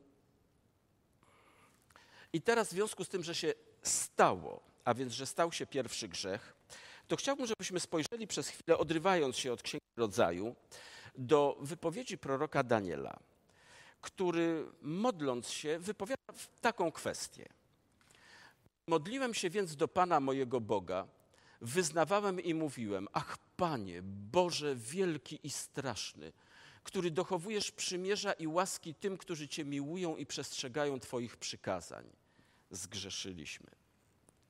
I 2.34 2.42
teraz 2.42 2.68
w 2.68 2.72
związku 2.72 3.04
z 3.04 3.10
tym, 3.10 3.24
że 3.24 3.36
się 3.36 3.54
stało, 3.82 4.62
a 4.86 4.94
więc, 4.94 5.14
że 5.14 5.26
stał 5.26 5.52
się 5.52 5.66
pierwszy 5.66 6.08
grzech, 6.08 6.56
to 7.08 7.16
chciałbym, 7.16 7.46
żebyśmy 7.48 7.80
spojrzeli 7.80 8.28
przez 8.28 8.50
chwilę, 8.50 8.78
odrywając 8.78 9.38
się 9.38 9.54
od 9.54 9.62
Księgi 9.62 9.86
Rodzaju, 9.98 10.56
do 11.18 11.58
wypowiedzi 11.62 12.18
proroka 12.18 12.64
Daniela, 12.64 13.20
który 14.02 14.66
modląc 14.82 15.50
się 15.50 15.80
wypowiada 15.80 16.34
taką 16.62 16.92
kwestię. 16.92 17.46
Modliłem 18.88 19.34
się 19.34 19.50
więc 19.50 19.76
do 19.76 19.88
Pana 19.88 20.20
mojego 20.20 20.62
Boga, 20.62 21.08
wyznawałem 21.62 22.40
i 22.40 22.54
mówiłem: 22.54 23.08
Ach, 23.14 23.38
Panie, 23.58 24.02
Boże 24.04 24.76
wielki 24.76 25.40
i 25.44 25.50
straszny, 25.50 26.34
który 26.84 27.12
dochowujesz 27.12 27.72
przymierza 27.72 28.34
i 28.34 28.48
łaski 28.48 28.96
tym, 28.96 29.18
którzy 29.18 29.48
Cię 29.48 29.66
miłują 29.66 30.16
i 30.16 30.26
przestrzegają 30.26 31.00
Twoich 31.00 31.38
przykazań. 31.38 32.10
Zgrzeszyliśmy 32.72 33.85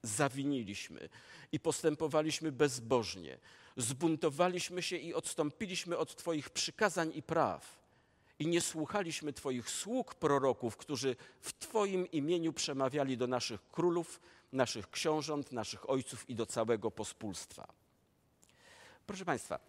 zawiniliśmy 0.05 1.09
i 1.51 1.59
postępowaliśmy 1.59 2.51
bezbożnie. 2.51 3.37
Zbuntowaliśmy 3.77 4.81
się 4.81 4.97
i 4.97 5.13
odstąpiliśmy 5.13 5.97
od 5.97 6.15
Twoich 6.15 6.49
przykazań 6.49 7.11
i 7.15 7.23
praw. 7.23 7.85
I 8.39 8.47
nie 8.47 8.61
słuchaliśmy 8.61 9.33
Twoich 9.33 9.69
sług 9.69 10.15
proroków, 10.15 10.77
którzy 10.77 11.15
w 11.41 11.53
Twoim 11.53 12.11
imieniu 12.11 12.53
przemawiali 12.53 13.17
do 13.17 13.27
naszych 13.27 13.71
królów, 13.71 14.21
naszych 14.51 14.89
książąt, 14.89 15.51
naszych 15.51 15.89
ojców 15.89 16.29
i 16.29 16.35
do 16.35 16.45
całego 16.45 16.91
pospólstwa. 16.91 17.73
Proszę 19.07 19.25
Państwa, 19.25 19.59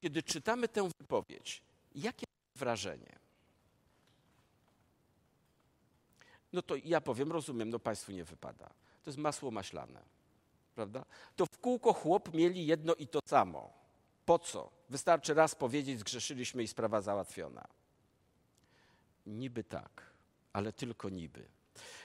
kiedy 0.00 0.22
czytamy 0.22 0.68
tę 0.68 0.88
wypowiedź, 1.00 1.62
jakie 1.94 2.26
wrażenie? 2.56 3.18
No 6.52 6.62
to 6.62 6.74
ja 6.84 7.00
powiem, 7.00 7.32
rozumiem, 7.32 7.70
no 7.70 7.78
Państwu 7.78 8.12
nie 8.12 8.24
wypada 8.24 8.70
to 9.04 9.10
jest 9.10 9.18
masło 9.18 9.50
maślane. 9.50 10.02
Prawda? 10.74 11.04
To 11.36 11.46
w 11.46 11.58
kółko 11.58 11.92
chłop 11.92 12.34
mieli 12.34 12.66
jedno 12.66 12.94
i 12.94 13.06
to 13.06 13.20
samo. 13.26 13.72
Po 14.24 14.38
co? 14.38 14.70
Wystarczy 14.88 15.34
raz 15.34 15.54
powiedzieć, 15.54 16.00
zgrzeszyliśmy 16.00 16.62
i 16.62 16.68
sprawa 16.68 17.00
załatwiona. 17.00 17.68
Niby 19.26 19.64
tak, 19.64 20.10
ale 20.52 20.72
tylko 20.72 21.08
niby. 21.08 21.48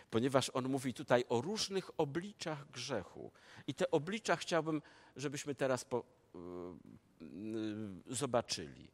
Ponieważ 0.09 0.49
on 0.53 0.69
mówi 0.69 0.93
tutaj 0.93 1.25
o 1.29 1.41
różnych 1.41 1.99
obliczach 1.99 2.71
grzechu. 2.71 3.31
I 3.67 3.73
te 3.73 3.91
oblicza 3.91 4.35
chciałbym, 4.35 4.81
żebyśmy 5.15 5.55
teraz 5.55 5.85
po, 5.85 6.03
yy, 6.33 8.15
zobaczyli. 8.15 8.91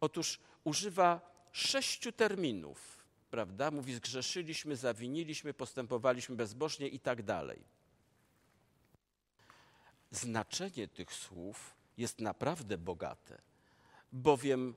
Otóż 0.00 0.40
używa 0.64 1.20
sześciu 1.52 2.12
terminów 2.12 3.03
prawda? 3.34 3.70
Mówi, 3.70 3.94
zgrzeszyliśmy, 3.94 4.76
zawiniliśmy, 4.76 5.54
postępowaliśmy 5.54 6.36
bezbożnie 6.36 6.88
i 6.88 7.00
tak 7.00 7.22
dalej. 7.22 7.62
Znaczenie 10.10 10.88
tych 10.88 11.12
słów 11.12 11.74
jest 11.96 12.20
naprawdę 12.20 12.78
bogate, 12.78 13.42
bowiem 14.12 14.74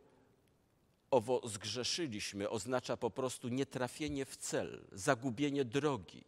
owo 1.12 1.42
zgrzeszyliśmy 1.48 2.50
oznacza 2.50 2.98
po 2.98 3.12
prostu 3.12 3.48
nietrafienie 3.48 4.26
w 4.26 4.38
cel, 4.38 4.86
zagubienie 4.92 5.66
drogi. 5.66 6.24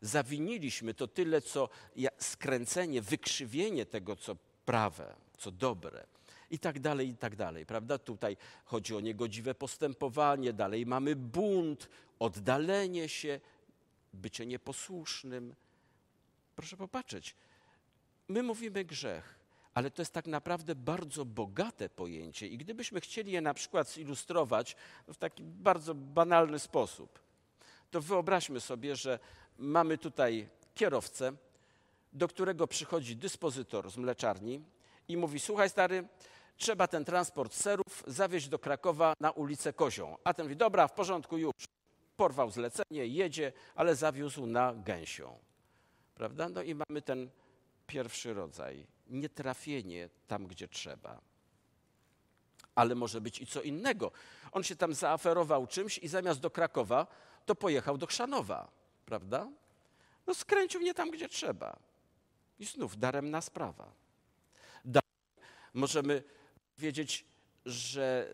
Zawiniliśmy 0.00 0.94
to 0.94 1.08
tyle, 1.08 1.42
co 1.42 1.68
skręcenie, 2.18 3.02
wykrzywienie 3.02 3.86
tego, 3.86 4.16
co 4.16 4.36
prawe, 4.64 5.16
co 5.38 5.50
dobre 5.50 6.06
i 6.50 6.58
tak 6.58 6.80
dalej, 6.80 7.08
i 7.08 7.16
tak 7.16 7.36
dalej, 7.36 7.66
prawda? 7.66 7.98
Tutaj 7.98 8.36
chodzi 8.64 8.96
o 8.96 9.00
niegodziwe 9.00 9.54
postępowanie, 9.54 10.52
dalej 10.52 10.86
mamy 10.86 11.16
bunt, 11.16 11.88
oddalenie 12.18 13.08
się, 13.08 13.40
bycie 14.12 14.46
nieposłusznym. 14.46 15.54
Proszę 16.56 16.76
popatrzeć, 16.76 17.36
my 18.28 18.42
mówimy 18.42 18.84
grzech, 18.84 19.38
ale 19.74 19.90
to 19.90 20.02
jest 20.02 20.12
tak 20.12 20.26
naprawdę 20.26 20.74
bardzo 20.74 21.24
bogate 21.24 21.88
pojęcie 21.88 22.46
i 22.46 22.58
gdybyśmy 22.58 23.00
chcieli 23.00 23.32
je 23.32 23.40
na 23.40 23.54
przykład 23.54 23.90
zilustrować 23.90 24.76
w 25.08 25.16
taki 25.16 25.42
bardzo 25.42 25.94
banalny 25.94 26.58
sposób, 26.58 27.18
to 27.90 28.00
wyobraźmy 28.00 28.60
sobie, 28.60 28.96
że 28.96 29.18
mamy 29.58 29.98
tutaj 29.98 30.48
kierowcę, 30.74 31.32
do 32.12 32.28
którego 32.28 32.66
przychodzi 32.66 33.16
dyspozytor 33.16 33.90
z 33.90 33.96
mleczarni 33.96 34.62
i 35.08 35.16
mówi: 35.16 35.40
Słuchaj, 35.40 35.70
stary, 35.70 36.08
trzeba 36.56 36.88
ten 36.88 37.04
transport 37.04 37.54
serów 37.54 38.04
zawieźć 38.06 38.48
do 38.48 38.58
Krakowa 38.58 39.14
na 39.20 39.30
ulicę 39.30 39.72
Kozią. 39.72 40.16
A 40.24 40.34
ten 40.34 40.46
mówi: 40.46 40.56
Dobra, 40.56 40.88
w 40.88 40.92
porządku, 40.92 41.38
już. 41.38 41.52
Porwał 42.16 42.50
zlecenie, 42.50 43.06
jedzie, 43.06 43.52
ale 43.74 43.96
zawiózł 43.96 44.46
na 44.46 44.74
gęsią. 44.74 45.38
Prawda? 46.14 46.48
No 46.48 46.62
i 46.62 46.74
mamy 46.74 47.02
ten 47.02 47.30
pierwszy 47.86 48.34
rodzaj 48.34 48.86
nietrafienie 49.06 50.08
tam, 50.26 50.46
gdzie 50.46 50.68
trzeba. 50.68 51.20
Ale 52.74 52.94
może 52.94 53.20
być 53.20 53.40
i 53.40 53.46
co 53.46 53.62
innego. 53.62 54.12
On 54.52 54.62
się 54.62 54.76
tam 54.76 54.94
zaaferował 54.94 55.66
czymś 55.66 55.98
i 55.98 56.08
zamiast 56.08 56.40
do 56.40 56.50
Krakowa, 56.50 57.06
to 57.46 57.54
pojechał 57.54 57.98
do 57.98 58.06
Chrzanowa, 58.06 58.68
prawda? 59.06 59.48
No 60.26 60.34
skręcił 60.34 60.80
nie 60.80 60.94
tam, 60.94 61.10
gdzie 61.10 61.28
trzeba. 61.28 61.76
I 62.58 62.64
znów 62.64 62.98
daremna 62.98 63.40
sprawa. 63.40 63.92
Dalej 64.84 65.06
możemy 65.74 66.22
wiedzieć, 66.78 67.24
że 67.66 68.30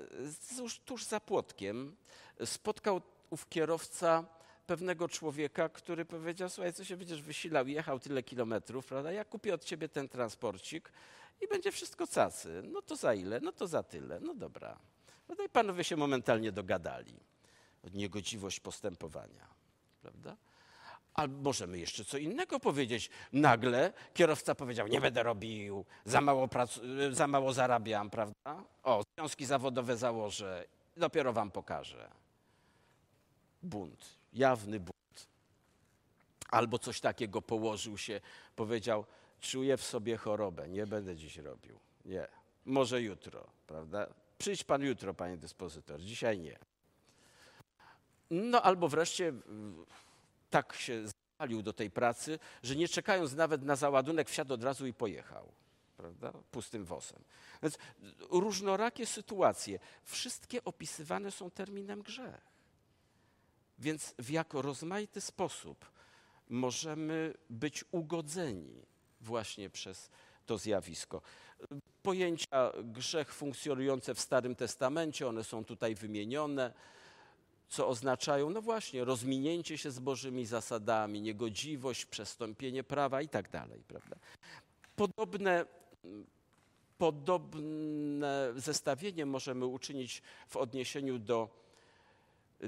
tuż, 0.85 1.05
za 1.05 1.21
płotkiem 1.21 1.97
spotkał 2.45 3.01
ów 3.31 3.49
kierowca 3.49 4.25
pewnego 4.67 5.09
człowieka, 5.09 5.69
który 5.69 6.05
powiedział, 6.05 6.49
słuchaj, 6.49 6.73
co 6.73 6.85
się 6.85 6.97
będziesz 6.97 7.23
wysilał, 7.23 7.69
jechał 7.69 8.01
tyle 8.01 8.23
kilometrów, 8.23 8.87
prawda? 8.87 9.13
Ja 9.13 9.25
kupię 9.25 9.55
od 9.55 9.65
ciebie 9.65 9.89
ten 9.89 10.09
transporcik 10.09 10.93
i 11.41 11.49
będzie 11.49 11.73
wszystko 11.73 12.07
cacy. 12.07 12.63
No 12.65 12.83
to 12.83 12.97
za 12.97 13.15
ile? 13.15 13.41
No 13.41 13.53
to 13.53 13.67
za 13.67 13.83
tyle. 13.83 14.21
No 14.21 14.35
dobra. 14.35 14.79
No 15.29 15.45
i 15.45 15.49
panowie 15.49 15.85
się 15.85 15.97
momentalnie 15.97 16.53
dogadali. 16.53 17.21
Niegodziwość 17.95 18.61
postępowania, 18.61 19.49
prawda? 20.03 20.37
A 21.15 21.27
możemy 21.27 21.79
jeszcze 21.79 22.05
co 22.05 22.19
innego 22.19 22.61
powiedzieć. 22.61 23.11
Nagle 23.33 23.93
kierowca 24.15 24.55
powiedział, 24.55 24.89
nie 24.89 25.01
będę 25.01 25.23
robił, 25.23 25.85
za 26.05 26.21
mało, 26.21 26.49
za 27.11 27.27
mało 27.27 27.53
zarabiam, 27.53 28.11
prawda? 28.11 28.65
O, 28.83 29.05
związki 29.17 29.47
zawodowe 29.47 29.97
założę, 29.97 30.65
dopiero 30.97 31.33
wam 31.33 31.51
pokażę. 31.51 32.11
Bunt, 33.63 34.19
jawny 34.33 34.81
bunt. 34.81 35.29
Albo 36.51 36.79
coś 36.79 37.01
takiego 37.01 37.43
położył 37.43 37.99
się, 37.99 38.21
powiedział, 38.57 39.05
czuję 39.41 39.77
w 39.77 39.85
sobie 39.85 40.17
chorobę, 40.17 40.69
nie 40.69 40.87
będę 40.87 41.17
dziś 41.17 41.37
robił. 41.37 41.79
Nie, 42.05 42.29
może 42.67 43.03
jutro, 43.03 43.47
prawda? 43.67 44.07
Przyjdź 44.39 44.65
pan 44.65 44.83
jutro, 44.83 45.15
panie 45.15 45.37
dyspozytor, 45.37 46.01
dzisiaj 46.01 46.39
nie. 46.39 46.59
No 48.31 48.63
albo 48.63 48.89
wreszcie 48.89 49.33
tak 50.53 50.75
się 50.75 51.03
zapalił 51.09 51.63
do 51.63 51.73
tej 51.73 51.91
pracy, 51.91 52.39
że 52.63 52.77
nie 52.77 52.89
czekając 52.89 53.33
nawet 53.35 53.63
na 53.63 53.77
załadunek, 53.77 54.29
wsiadł 54.29 54.55
od 54.55 54.65
razu 54.65 54.87
i 54.87 54.95
pojechał. 54.95 55.53
Prawda? 55.97 56.33
Pustym 56.51 56.85
wosem. 56.85 57.23
Więc 57.63 57.79
różnorakie 58.31 59.07
sytuacje, 59.07 59.79
wszystkie 60.05 60.65
opisywane 60.65 61.31
są 61.31 61.51
terminem 61.51 62.03
grzech. 62.03 62.41
Więc 63.79 64.15
w 64.19 64.31
jak 64.31 64.55
rozmaity 64.55 65.21
sposób 65.21 65.91
możemy 66.49 67.35
być 67.51 67.85
ugodzeni 67.91 68.83
właśnie 69.21 69.71
przez 69.71 70.11
to 70.47 70.59
zjawisko. 70.59 71.23
Pojęcia 72.03 72.73
grzech 72.85 73.35
funkcjonujące 73.35 74.15
w 74.15 74.21
Starym 74.21 74.55
Testamencie, 74.55 75.29
one 75.29 75.45
są 75.45 75.65
tutaj 75.65 75.95
wymienione 75.95 76.73
co 77.73 77.89
oznaczają, 77.89 78.51
no 78.51 78.63
właśnie, 78.63 79.05
rozminięcie 79.05 79.79
się 79.79 79.91
z 79.91 79.99
Bożymi 79.99 80.47
zasadami, 80.47 81.21
niegodziwość, 81.21 82.07
przestąpienie 82.07 82.85
prawa 82.85 83.23
i 83.23 83.29
tak 83.29 83.51
dalej, 83.51 83.83
prawda? 83.89 84.17
Podobne, 84.97 85.67
podobne 86.99 88.53
zestawienie 88.57 89.27
możemy 89.27 89.67
uczynić 89.67 90.23
w 90.49 90.57
odniesieniu 90.57 91.19
do 91.19 91.49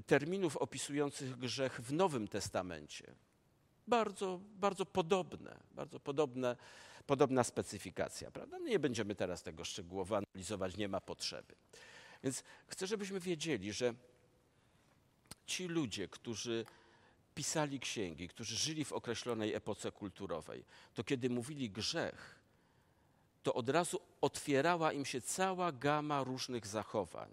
terminów 0.07 0.57
opisujących 0.57 1.37
grzech 1.37 1.81
w 1.81 1.93
Nowym 1.93 2.29
Testamencie. 2.29 3.15
Bardzo, 3.89 4.41
bardzo 4.57 4.87
podobne, 4.87 5.57
bardzo 5.73 6.01
podobne, 6.01 6.57
podobna 7.07 7.45
specyfikacja, 7.45 8.31
prawda? 8.31 8.59
No 8.59 8.69
nie 8.69 8.79
będziemy 8.79 9.15
teraz 9.15 9.43
tego 9.43 9.65
szczegółowo 9.65 10.17
analizować, 10.17 10.77
nie 10.77 10.89
ma 10.89 11.01
potrzeby. 11.01 11.55
Więc 12.23 12.45
chcę, 12.67 12.87
żebyśmy 12.87 13.21
wiedzieli, 13.21 13.73
że 13.73 13.95
ci 15.47 15.69
ludzie, 15.69 16.09
którzy 16.09 16.65
pisali 17.35 17.81
księgi, 17.81 18.29
którzy 18.29 18.57
żyli 18.57 18.85
w 18.85 18.93
określonej 18.93 19.55
epoce 19.55 19.93
kulturowej, 19.93 20.65
to 20.95 21.05
kiedy 21.05 21.31
mówili 21.31 21.71
grzech, 21.71 22.41
to 23.43 23.55
od 23.55 23.69
razu 23.69 24.01
otwierała 24.21 24.93
im 24.93 25.05
się 25.05 25.21
cała 25.21 25.73
gama 25.73 26.25
różnych 26.25 26.67
zachowań. 26.67 27.31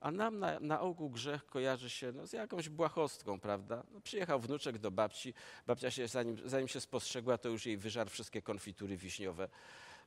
A 0.00 0.10
nam 0.10 0.38
na, 0.38 0.60
na 0.60 0.80
ogół 0.80 1.10
grzech 1.10 1.46
kojarzy 1.46 1.90
się 1.90 2.12
no, 2.12 2.26
z 2.26 2.32
jakąś 2.32 2.68
błahostką, 2.68 3.40
prawda? 3.40 3.82
No, 3.92 4.00
przyjechał 4.00 4.40
wnuczek 4.40 4.78
do 4.78 4.90
babci, 4.90 5.34
babcia 5.66 5.90
się, 5.90 6.08
zanim, 6.08 6.48
zanim 6.48 6.68
się 6.68 6.80
spostrzegła, 6.80 7.38
to 7.38 7.48
już 7.48 7.66
jej 7.66 7.76
wyżarł 7.76 8.10
wszystkie 8.10 8.42
konfitury 8.42 8.96
wiśniowe 8.96 9.48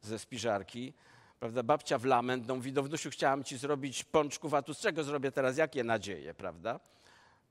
ze 0.01 0.19
spiżarki 0.19 0.93
prawda, 1.41 1.63
babcia 1.63 1.97
w 1.97 2.05
lament, 2.05 2.47
no 2.47 2.55
mówi, 2.55 2.73
do 2.73 2.83
wnusiu 2.83 3.09
chciałam 3.09 3.43
ci 3.43 3.57
zrobić 3.57 4.03
pączków, 4.03 4.53
a 4.53 4.61
tu 4.61 4.73
z 4.73 4.79
czego 4.79 5.03
zrobię 5.03 5.31
teraz, 5.31 5.57
jakie 5.57 5.83
nadzieje, 5.83 6.33
prawda? 6.33 6.79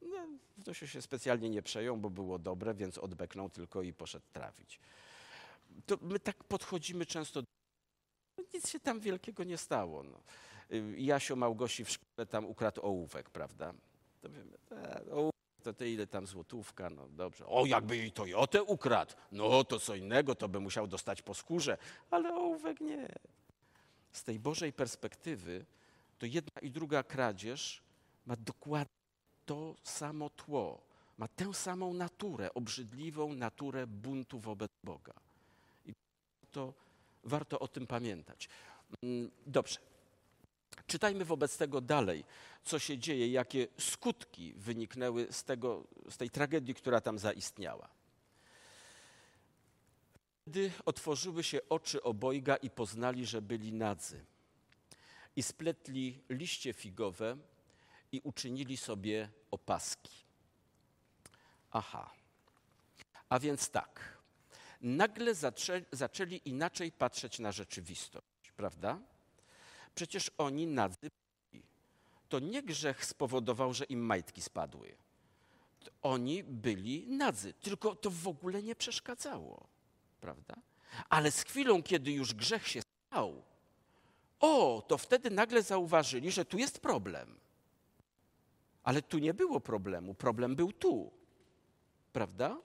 No, 0.03 0.27
wnusiu 0.59 0.87
się 0.87 1.03
specjalnie 1.03 1.51
nie 1.51 1.63
przejął, 1.63 1.97
bo 1.97 2.11
było 2.11 2.39
dobre, 2.39 2.75
więc 2.75 2.99
odbeknął 2.99 3.51
tylko 3.51 3.83
i 3.83 3.93
poszedł 3.93 4.27
trawić. 4.33 4.81
To 5.87 5.99
my 6.03 6.21
tak 6.21 6.45
podchodzimy 6.45 7.07
często, 7.07 7.43
no, 8.39 8.45
nic 8.55 8.69
się 8.69 8.81
tam 8.81 9.01
wielkiego 9.01 9.45
nie 9.45 9.59
stało. 9.59 10.03
No. 10.03 10.21
Jasio 10.97 11.37
Małgosi 11.37 11.85
w 11.85 11.91
szkole 11.91 12.27
tam 12.27 12.45
ukradł 12.45 12.81
ołówek, 12.87 13.31
prawda? 13.31 13.75
To 14.21 14.31
wiemy, 14.31 14.57
e, 14.73 15.13
ołówek 15.13 15.41
to, 15.63 15.73
to 15.73 15.85
ile 15.85 16.07
tam 16.07 16.27
złotówka, 16.27 16.91
no 16.91 17.09
dobrze. 17.09 17.47
O, 17.47 17.67
jakby 17.67 17.97
jej 17.97 18.13
Toyotę 18.13 18.63
ukradł, 18.63 19.15
no 19.33 19.65
to 19.65 19.81
co 19.81 19.95
innego, 19.95 20.35
to 20.35 20.49
by 20.49 20.61
musiał 20.61 20.87
dostać 20.87 21.23
po 21.23 21.35
skórze, 21.35 21.79
ale 22.11 22.35
ołówek 22.35 22.81
nie 22.81 23.09
z 24.13 24.25
tej 24.25 24.39
Bożej 24.39 24.73
perspektywy, 24.73 25.65
to 26.19 26.27
jedna 26.27 26.61
i 26.63 26.71
druga 26.71 27.03
kradzież 27.03 27.83
ma 28.27 28.37
dokładnie 28.37 29.01
to 29.47 29.75
samo 29.83 30.31
tło, 30.31 30.83
ma 31.19 31.29
tę 31.29 31.55
samą 31.55 31.95
naturę, 31.95 32.55
obrzydliwą 32.55 33.35
naturę 33.35 33.87
buntu 33.87 34.39
wobec 34.39 34.71
Boga. 34.85 35.13
I 35.87 35.95
to 36.53 36.75
warto 37.25 37.59
o 37.59 37.69
tym 37.69 37.87
pamiętać. 37.87 38.49
Mm, 39.03 39.31
dobrze. 39.47 39.79
Czytajmy 40.87 41.25
wobec 41.25 41.57
tego 41.57 41.81
dalej, 41.81 42.25
co 42.65 42.79
się 42.79 42.99
dzieje, 42.99 43.29
jakie 43.29 43.69
skutki 43.79 44.53
wyniknęły 44.57 45.27
z, 45.31 45.45
tego, 45.45 45.85
z 46.11 46.17
tej 46.17 46.31
tragedii, 46.31 46.75
która 46.75 47.01
tam 47.01 47.19
zaistniała. 47.19 47.89
Wtedy 50.51 50.73
otworzyły 50.85 51.45
się 51.45 51.61
oczy 51.69 52.03
obojga 52.03 52.57
i 52.57 52.71
poznali, 52.71 53.27
że 53.27 53.43
byli 53.43 53.73
nadzy. 53.73 54.25
I 55.37 55.43
spletli 55.43 56.23
liście 56.29 56.73
figowe 56.73 57.37
i 58.13 58.21
uczynili 58.25 58.77
sobie 58.77 59.29
opaski. 59.51 60.13
Aha. 61.71 62.11
A 63.29 63.39
więc 63.39 63.71
tak. 63.71 64.19
Nagle 64.81 65.35
zaczę, 65.35 65.83
zaczęli 65.93 66.41
inaczej 66.45 66.93
patrzeć 66.93 67.39
na 67.39 67.53
rzeczywistość, 67.53 68.53
prawda? 68.57 68.99
Przecież 69.95 70.31
oni 70.39 70.67
nadzy 70.67 71.11
byli. 71.53 71.65
To 72.29 72.39
nie 72.39 72.63
grzech 72.63 73.05
spowodował, 73.05 73.75
że 73.75 73.85
im 73.85 74.01
majtki 74.01 74.43
spadły. 74.43 74.97
Oni 76.03 76.45
byli 76.45 77.09
nadzy, 77.09 77.53
tylko 77.53 77.95
to 77.95 78.11
w 78.11 78.29
ogóle 78.29 78.63
nie 78.63 78.77
przeszkadzało 78.77 79.80
prawda? 80.21 80.57
Ale 81.09 81.31
z 81.31 81.43
chwilą, 81.43 81.83
kiedy 81.83 82.13
już 82.13 82.35
grzech 82.35 82.69
się 82.69 82.81
stał, 82.83 83.43
o, 84.41 84.83
to 84.89 84.99
wtedy 84.99 85.31
nagle 85.31 85.63
zauważyli, 85.63 86.31
że 86.31 86.45
tu 86.45 86.59
jest 86.59 86.81
problem. 86.81 87.41
Ale 88.83 89.03
tu 89.03 89.19
nie 89.19 89.35
było 89.35 89.61
problemu, 89.61 90.15
problem 90.15 90.57
był 90.57 90.73
tu, 90.73 91.13
prawda? 92.13 92.57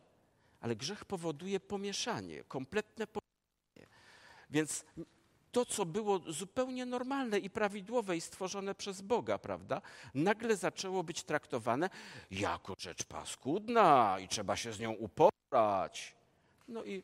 Ale 0.62 0.76
grzech 0.76 1.06
powoduje 1.06 1.60
pomieszanie, 1.60 2.44
kompletne 2.44 3.08
pomieszanie. 3.08 3.96
Więc 4.50 4.86
to, 5.52 5.66
co 5.66 5.86
było 5.86 6.20
zupełnie 6.20 6.86
normalne 6.86 7.40
i 7.40 7.50
prawidłowe 7.50 8.18
i 8.18 8.22
stworzone 8.22 8.76
przez 8.76 9.02
Boga, 9.02 9.38
prawda, 9.38 9.82
nagle 10.14 10.56
zaczęło 10.56 11.04
być 11.04 11.24
traktowane 11.24 11.90
jako 12.32 12.76
rzecz 12.80 13.04
paskudna 13.04 14.18
i 14.20 14.28
trzeba 14.28 14.56
się 14.56 14.74
z 14.74 14.80
nią 14.80 14.92
uporać. 14.92 16.16
No 16.68 16.84
i 16.84 17.04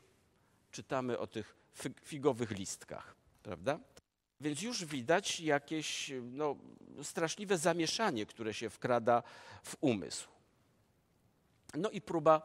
czytamy 0.72 1.20
o 1.20 1.28
tych 1.28 1.56
figowych 2.04 2.52
listkach, 2.52 3.16
prawda? 3.44 3.80
Więc 4.42 4.62
już 4.62 4.86
widać 4.86 5.40
jakieś 5.40 6.12
no, 6.22 6.56
straszliwe 7.04 7.58
zamieszanie, 7.58 8.26
które 8.26 8.54
się 8.54 8.70
wkrada 8.70 9.24
w 9.64 9.76
umysł. 9.82 10.28
No 11.74 11.90
i 11.90 12.02
próba 12.02 12.42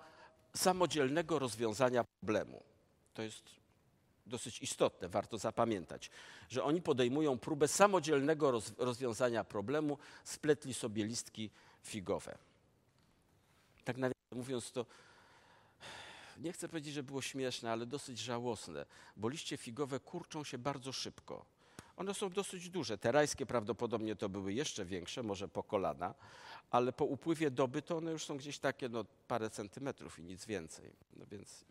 samodzielnego 0.55 1.39
rozwiązania 1.39 2.05
problemu. 2.05 2.63
To 3.15 3.23
jest 3.23 3.43
dosyć 4.27 4.63
istotne, 4.63 5.09
warto 5.09 5.39
zapamiętać, 5.39 6.11
że 6.49 6.65
oni 6.65 6.83
podejmują 6.83 7.39
próbę 7.39 7.69
samodzielnego 7.69 8.51
roz, 8.51 8.73
rozwiązania 8.79 9.45
problemu, 9.45 9.99
spletli 10.25 10.75
sobie 10.75 11.05
listki 11.05 11.51
figowe. 11.83 12.39
Tak 13.85 13.97
nawiasem 13.97 14.39
mówiąc, 14.39 14.73
to 14.73 14.87
nie 16.39 16.53
chcę 16.53 16.69
powiedzieć, 16.69 16.95
że 16.95 17.03
było 17.03 17.23
śmieszne, 17.23 17.73
ale 17.73 17.87
dosyć 17.87 18.19
żałosne, 18.19 18.87
bo 19.17 19.29
liście 19.29 19.57
figowe 19.57 20.01
kurczą 20.01 20.45
się 20.45 20.59
bardzo 20.59 20.93
szybko. 20.93 21.45
One 21.97 22.15
są 22.15 22.31
dosyć 22.31 22.71
duże. 22.71 22.99
Te 22.99 23.13
rajskie 23.13 23.47
prawdopodobnie 23.47 24.17
to 24.17 24.29
były 24.29 24.53
jeszcze 24.53 24.85
większe, 24.85 25.23
może 25.23 25.49
po 25.49 25.63
kolana, 25.63 26.15
ale 26.71 26.93
po 26.93 27.05
upływie 27.05 27.51
doby 27.51 27.83
to 27.83 27.97
one 27.97 28.11
już 28.11 28.25
są 28.25 28.37
gdzieś 28.37 28.59
takie 28.59 28.89
no, 28.89 29.05
parę 29.29 29.51
centymetrów 29.51 30.19
i 30.19 30.23
nic 30.23 30.47
więcej. 30.47 30.93
No 31.17 31.27
więc 31.31 31.65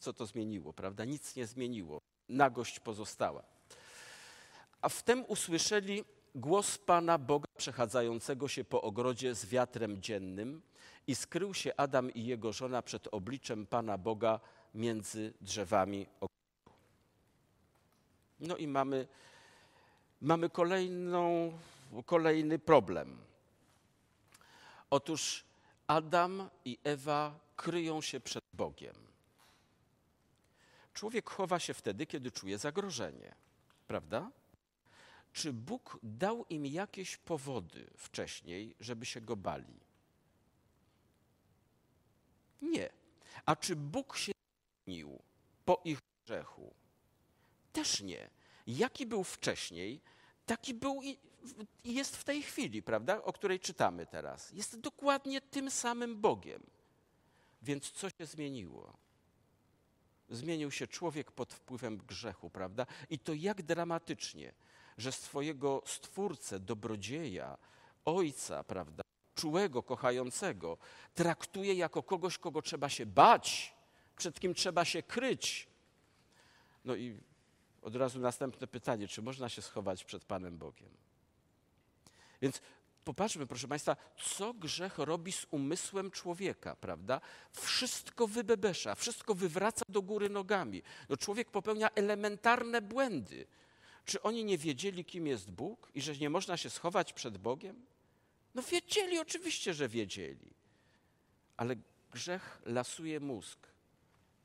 co 0.00 0.12
to 0.12 0.26
zmieniło, 0.26 0.72
prawda? 0.72 1.04
Nic 1.04 1.36
nie 1.36 1.46
zmieniło. 1.46 2.00
Nagość 2.28 2.80
pozostała. 2.80 3.42
A 4.80 4.88
wtem 4.88 5.24
usłyszeli 5.28 6.04
głos 6.36 6.78
Pana 6.78 7.18
Boga 7.18 7.46
przechadzającego 7.56 8.48
się 8.48 8.64
po 8.64 8.82
ogrodzie 8.82 9.34
z 9.34 9.46
wiatrem 9.46 10.02
dziennym 10.02 10.62
i 11.06 11.14
skrył 11.14 11.54
się 11.54 11.76
Adam 11.76 12.14
i 12.14 12.24
jego 12.24 12.52
żona 12.52 12.82
przed 12.82 13.08
obliczem 13.12 13.66
Pana 13.66 13.98
Boga 13.98 14.40
między 14.74 15.32
drzewami 15.40 16.06
ogrodu. 16.20 16.80
No 18.40 18.56
i 18.56 18.68
mamy, 18.68 19.06
mamy 20.20 20.50
kolejną, 20.50 21.52
kolejny 22.06 22.58
problem. 22.58 23.18
Otóż 24.90 25.44
Adam 25.86 26.50
i 26.64 26.78
Ewa 26.84 27.38
kryją 27.56 28.00
się 28.00 28.20
przed 28.20 28.44
Bogiem. 28.52 28.94
Człowiek 30.94 31.30
chowa 31.30 31.58
się 31.58 31.74
wtedy, 31.74 32.06
kiedy 32.06 32.30
czuje 32.30 32.58
zagrożenie, 32.58 33.34
prawda? 33.86 34.30
Czy 35.36 35.52
Bóg 35.52 35.98
dał 36.02 36.44
im 36.48 36.66
jakieś 36.66 37.16
powody 37.16 37.90
wcześniej, 37.96 38.74
żeby 38.80 39.06
się 39.06 39.20
go 39.20 39.36
bali? 39.36 39.80
Nie. 42.62 42.90
A 43.46 43.56
czy 43.56 43.76
Bóg 43.76 44.16
się 44.16 44.32
zmienił 44.84 45.22
po 45.64 45.80
ich 45.84 45.98
grzechu? 46.24 46.74
Też 47.72 48.00
nie. 48.00 48.30
Jaki 48.66 49.06
był 49.06 49.24
wcześniej, 49.24 50.00
taki 50.46 50.74
był 50.74 51.02
i 51.02 51.18
jest 51.84 52.16
w 52.16 52.24
tej 52.24 52.42
chwili, 52.42 52.82
prawda, 52.82 53.22
o 53.22 53.32
której 53.32 53.60
czytamy 53.60 54.06
teraz. 54.06 54.52
Jest 54.52 54.80
dokładnie 54.80 55.40
tym 55.40 55.70
samym 55.70 56.20
Bogiem. 56.20 56.62
Więc 57.62 57.90
co 57.90 58.10
się 58.10 58.26
zmieniło? 58.26 58.96
Zmienił 60.30 60.70
się 60.70 60.86
człowiek 60.86 61.32
pod 61.32 61.54
wpływem 61.54 61.98
grzechu, 61.98 62.50
prawda? 62.50 62.86
I 63.10 63.18
to 63.18 63.34
jak 63.34 63.62
dramatycznie, 63.62 64.52
że 64.98 65.12
swojego 65.12 65.82
stwórcę, 65.86 66.60
dobrodzieja, 66.60 67.58
ojca, 68.04 68.64
prawda, 68.64 69.02
czułego, 69.34 69.82
kochającego, 69.82 70.78
traktuje 71.14 71.74
jako 71.74 72.02
kogoś, 72.02 72.38
kogo 72.38 72.62
trzeba 72.62 72.88
się 72.88 73.06
bać, 73.06 73.74
przed 74.16 74.40
kim 74.40 74.54
trzeba 74.54 74.84
się 74.84 75.02
kryć. 75.02 75.68
No 76.84 76.94
i 76.94 77.20
od 77.82 77.96
razu 77.96 78.20
następne 78.20 78.66
pytanie, 78.66 79.08
czy 79.08 79.22
można 79.22 79.48
się 79.48 79.62
schować 79.62 80.04
przed 80.04 80.24
Panem 80.24 80.58
Bogiem? 80.58 80.90
Więc 82.42 82.60
popatrzmy, 83.04 83.46
proszę 83.46 83.68
Państwa, 83.68 83.96
co 84.36 84.54
grzech 84.54 84.98
robi 84.98 85.32
z 85.32 85.46
umysłem 85.50 86.10
człowieka, 86.10 86.76
prawda? 86.76 87.20
Wszystko 87.52 88.26
wybebesza, 88.26 88.94
wszystko 88.94 89.34
wywraca 89.34 89.82
do 89.88 90.02
góry 90.02 90.28
nogami. 90.28 90.82
No 91.08 91.16
człowiek 91.16 91.50
popełnia 91.50 91.90
elementarne 91.94 92.82
błędy. 92.82 93.46
Czy 94.06 94.22
oni 94.22 94.44
nie 94.44 94.58
wiedzieli, 94.58 95.04
kim 95.04 95.26
jest 95.26 95.50
Bóg 95.50 95.90
i 95.94 96.02
że 96.02 96.16
nie 96.16 96.30
można 96.30 96.56
się 96.56 96.70
schować 96.70 97.12
przed 97.12 97.38
Bogiem? 97.38 97.86
No 98.54 98.62
wiedzieli, 98.62 99.18
oczywiście, 99.18 99.74
że 99.74 99.88
wiedzieli. 99.88 100.50
Ale 101.56 101.76
grzech 102.12 102.62
lasuje 102.66 103.20
mózg. 103.20 103.58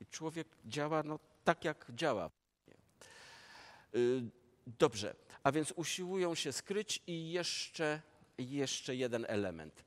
I 0.00 0.06
człowiek 0.06 0.48
działa 0.64 1.02
no, 1.02 1.18
tak, 1.44 1.64
jak 1.64 1.86
działa. 1.94 2.30
Y, 3.94 4.22
dobrze, 4.66 5.14
a 5.42 5.52
więc 5.52 5.72
usiłują 5.76 6.34
się 6.34 6.52
skryć 6.52 7.02
i 7.06 7.32
jeszcze, 7.32 8.00
jeszcze 8.38 8.96
jeden 8.96 9.26
element. 9.28 9.84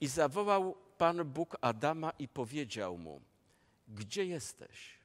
I 0.00 0.06
zawołał 0.06 0.76
Pan 0.98 1.24
Bóg 1.24 1.56
Adama 1.60 2.10
i 2.18 2.28
powiedział 2.28 2.98
mu, 2.98 3.20
gdzie 3.88 4.26
jesteś? 4.26 4.98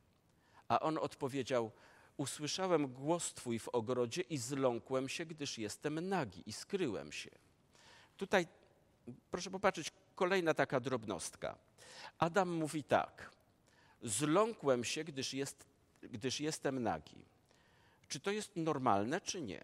A 0.68 0.80
on 0.80 0.98
odpowiedział, 0.98 1.72
usłyszałem 2.18 2.88
głos 2.88 3.34
Twój 3.34 3.60
w 3.60 3.70
ogrodzie 3.70 4.22
i 4.22 4.38
zląkłem 4.38 5.10
się, 5.10 5.26
gdyż 5.26 5.58
jestem 5.58 6.10
nagi 6.10 6.44
i 6.46 6.54
skryłem 6.54 7.12
się. 7.12 7.30
Tutaj 8.18 8.48
proszę 9.32 9.50
popatrzeć, 9.50 9.92
kolejna 10.16 10.54
taka 10.54 10.80
drobnostka. 10.80 11.58
Adam 12.18 12.50
mówi 12.50 12.84
tak: 12.84 13.32
Zląkłem 14.02 14.84
się, 14.84 15.04
gdyż, 15.04 15.34
jest, 15.34 15.66
gdyż 16.02 16.40
jestem 16.40 16.84
nagi. 16.84 17.26
Czy 18.08 18.20
to 18.20 18.32
jest 18.32 18.52
normalne, 18.56 19.22
czy 19.22 19.42
nie? 19.42 19.64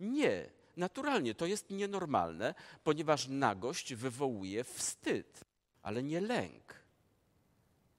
Nie, 0.00 0.50
naturalnie 0.76 1.34
to 1.34 1.46
jest 1.46 1.70
nienormalne, 1.70 2.54
ponieważ 2.84 3.28
nagość 3.28 3.94
wywołuje 3.94 4.64
wstyd, 4.64 5.44
ale 5.82 6.02
nie 6.02 6.20
lęk. 6.20 6.74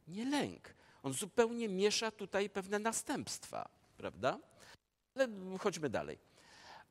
Nie 0.08 0.26
lęk. 0.26 0.75
On 1.06 1.14
zupełnie 1.14 1.70
miesza 1.70 2.12
tutaj 2.12 2.50
pewne 2.50 2.80
następstwa, 2.80 3.70
prawda? 3.98 4.40
Ale 5.16 5.28
chodźmy 5.60 5.90
dalej. 5.90 6.20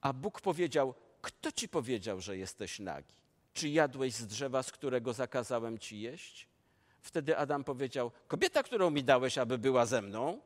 A 0.00 0.12
Bóg 0.12 0.40
powiedział: 0.40 0.94
Kto 1.22 1.52
ci 1.52 1.68
powiedział, 1.68 2.20
że 2.20 2.36
jesteś 2.36 2.78
nagi? 2.78 3.14
Czy 3.52 3.68
jadłeś 3.68 4.14
z 4.14 4.26
drzewa, 4.26 4.62
z 4.62 4.72
którego 4.72 5.12
zakazałem 5.12 5.78
ci 5.78 6.00
jeść? 6.00 6.48
Wtedy 7.00 7.38
Adam 7.38 7.64
powiedział: 7.64 8.10
Kobieta, 8.28 8.62
którą 8.62 8.90
mi 8.90 9.04
dałeś, 9.04 9.38
aby 9.38 9.58
była 9.58 9.86
ze 9.86 10.02
mną, 10.02 10.40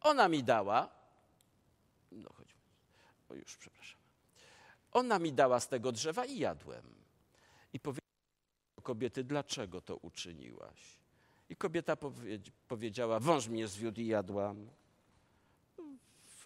ona 0.00 0.28
mi 0.28 0.44
dała. 0.44 0.88
No 2.12 2.30
chodź. 2.32 2.48
O 3.28 3.34
już, 3.34 3.56
przepraszam. 3.56 4.00
Ona 4.92 5.18
mi 5.18 5.32
dała 5.32 5.60
z 5.60 5.68
tego 5.68 5.92
drzewa 5.92 6.24
i 6.24 6.38
jadłem. 6.38 6.94
I 7.72 7.80
powiedział 7.80 8.02
kobiety, 8.82 9.24
dlaczego 9.24 9.80
to 9.80 9.96
uczyniłaś? 9.96 10.98
I 11.50 11.56
kobieta 11.56 11.96
powiedziała, 12.68 13.20
wąż 13.20 13.48
mnie 13.48 13.68
zwiódł 13.68 14.00
i 14.00 14.06
jadłam 14.06 14.68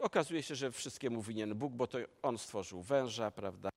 okazuje 0.02 0.42
się, 0.42 0.54
że 0.54 0.72
wszystkiemu 0.72 1.22
winien 1.22 1.54
Bóg, 1.54 1.72
bo 1.72 1.86
to 1.86 1.98
On 2.22 2.38
stworzył 2.38 2.82
węża, 2.82 3.30
prawda? 3.30 3.70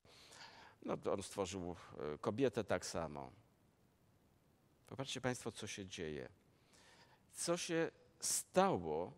No 0.86 0.98
On 1.12 1.24
stworzył 1.24 1.76
e, 2.14 2.18
kobietę 2.18 2.64
tak 2.64 2.86
samo. 2.86 3.32
Popatrzcie 4.88 5.22
Państwo, 5.22 5.52
co 5.52 5.68
się 5.68 5.86
dzieje. 5.86 6.30
Co 7.34 7.58
się 7.58 7.92
stało 8.20 9.12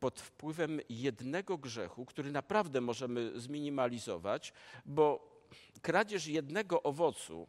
pod 0.00 0.20
wpływem 0.20 0.80
jednego 0.88 1.58
grzechu, 1.58 2.06
który 2.06 2.32
naprawdę 2.32 2.80
możemy 2.80 3.40
zminimalizować, 3.40 4.52
bo 4.86 5.34
kradzież 5.82 6.26
jednego 6.26 6.82
owocu 6.82 7.46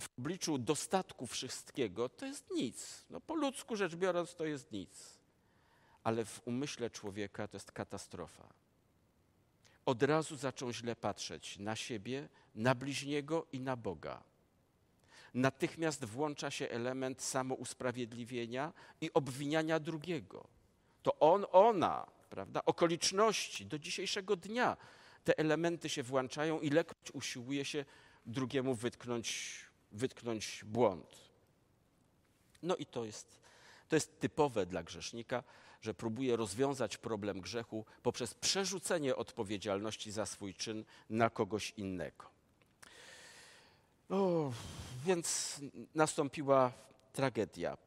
w 0.00 0.08
obliczu 0.18 0.58
dostatku 0.58 1.26
wszystkiego 1.26 2.08
to 2.08 2.26
jest 2.26 2.50
nic. 2.50 3.04
No, 3.10 3.20
po 3.20 3.34
ludzku 3.34 3.76
rzecz 3.76 3.96
biorąc, 3.96 4.34
to 4.34 4.44
jest 4.44 4.72
nic 4.72 5.18
ale 6.08 6.24
w 6.24 6.40
umyśle 6.44 6.90
człowieka 6.90 7.48
to 7.48 7.56
jest 7.56 7.72
katastrofa. 7.72 8.48
Od 9.86 10.02
razu 10.02 10.36
zaczął 10.36 10.72
źle 10.72 10.96
patrzeć 10.96 11.58
na 11.58 11.76
siebie, 11.76 12.28
na 12.54 12.74
bliźniego 12.74 13.46
i 13.52 13.60
na 13.60 13.76
Boga. 13.76 14.22
Natychmiast 15.34 16.04
włącza 16.04 16.50
się 16.50 16.68
element 16.68 17.22
samousprawiedliwienia 17.22 18.72
i 19.00 19.12
obwiniania 19.12 19.80
drugiego. 19.80 20.48
To 21.02 21.18
on, 21.18 21.46
ona, 21.52 22.06
prawda? 22.30 22.64
Okoliczności 22.64 23.66
do 23.66 23.78
dzisiejszego 23.78 24.36
dnia 24.36 24.76
te 25.24 25.38
elementy 25.38 25.88
się 25.88 26.02
włączają 26.02 26.60
i 26.60 26.70
lekkość 26.70 27.10
usiłuje 27.12 27.64
się 27.64 27.84
drugiemu 28.26 28.74
wytknąć, 28.74 29.58
wytknąć 29.92 30.64
błąd. 30.66 31.16
No 32.62 32.76
i 32.76 32.86
to 32.86 33.04
jest, 33.04 33.40
to 33.88 33.96
jest 33.96 34.20
typowe 34.20 34.66
dla 34.66 34.82
grzesznika 34.82 35.42
że 35.80 35.94
próbuje 35.94 36.36
rozwiązać 36.36 36.96
problem 36.96 37.40
grzechu 37.40 37.84
poprzez 38.02 38.34
przerzucenie 38.34 39.16
odpowiedzialności 39.16 40.12
za 40.12 40.26
swój 40.26 40.54
czyn 40.54 40.84
na 41.10 41.30
kogoś 41.30 41.70
innego. 41.70 42.30
O, 44.08 44.52
więc 45.04 45.60
nastąpiła 45.94 46.72
tragedia. 47.12 47.78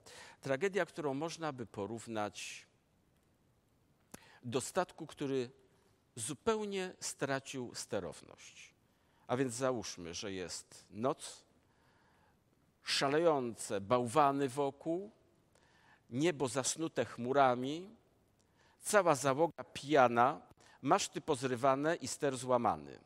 Tragedia, 0.42 0.86
którą 0.86 1.14
można 1.14 1.54
by 1.54 1.66
porównać 1.66 2.68
do 4.44 4.62
statku, 4.62 5.08
który 5.08 5.52
zupełnie 6.16 6.94
stracił 7.00 7.76
sterowność. 7.76 8.74
A 9.28 9.38
więc 9.38 9.54
załóżmy, 9.54 10.14
że 10.14 10.34
jest 10.34 10.86
noc, 10.90 11.44
szalejące 12.84 13.82
bałwany 13.82 14.50
wokół, 14.50 15.12
niebo 16.10 16.48
zasnute 16.48 17.06
chmurami, 17.06 17.96
cała 18.80 19.16
załoga 19.16 19.64
pijana, 19.64 20.42
maszty 20.82 21.22
pozrywane 21.22 21.96
i 21.96 22.08
ster 22.08 22.38
złamany. 22.38 23.00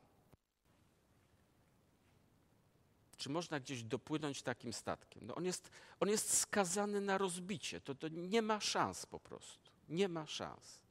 Czy 3.18 3.30
można 3.30 3.60
gdzieś 3.60 3.84
dopłynąć 3.84 4.42
takim 4.42 4.74
statkiem? 4.74 5.26
No 5.26 5.36
on, 5.36 5.46
jest, 5.46 5.70
on 6.00 6.10
jest 6.10 6.38
skazany 6.38 7.02
na 7.02 7.18
rozbicie. 7.18 7.82
To, 7.82 7.96
to 7.96 8.08
nie 8.08 8.42
ma 8.42 8.60
szans 8.60 9.06
po 9.06 9.20
prostu. 9.20 9.72
Nie 9.90 10.10
ma 10.10 10.26
szans. 10.26 10.82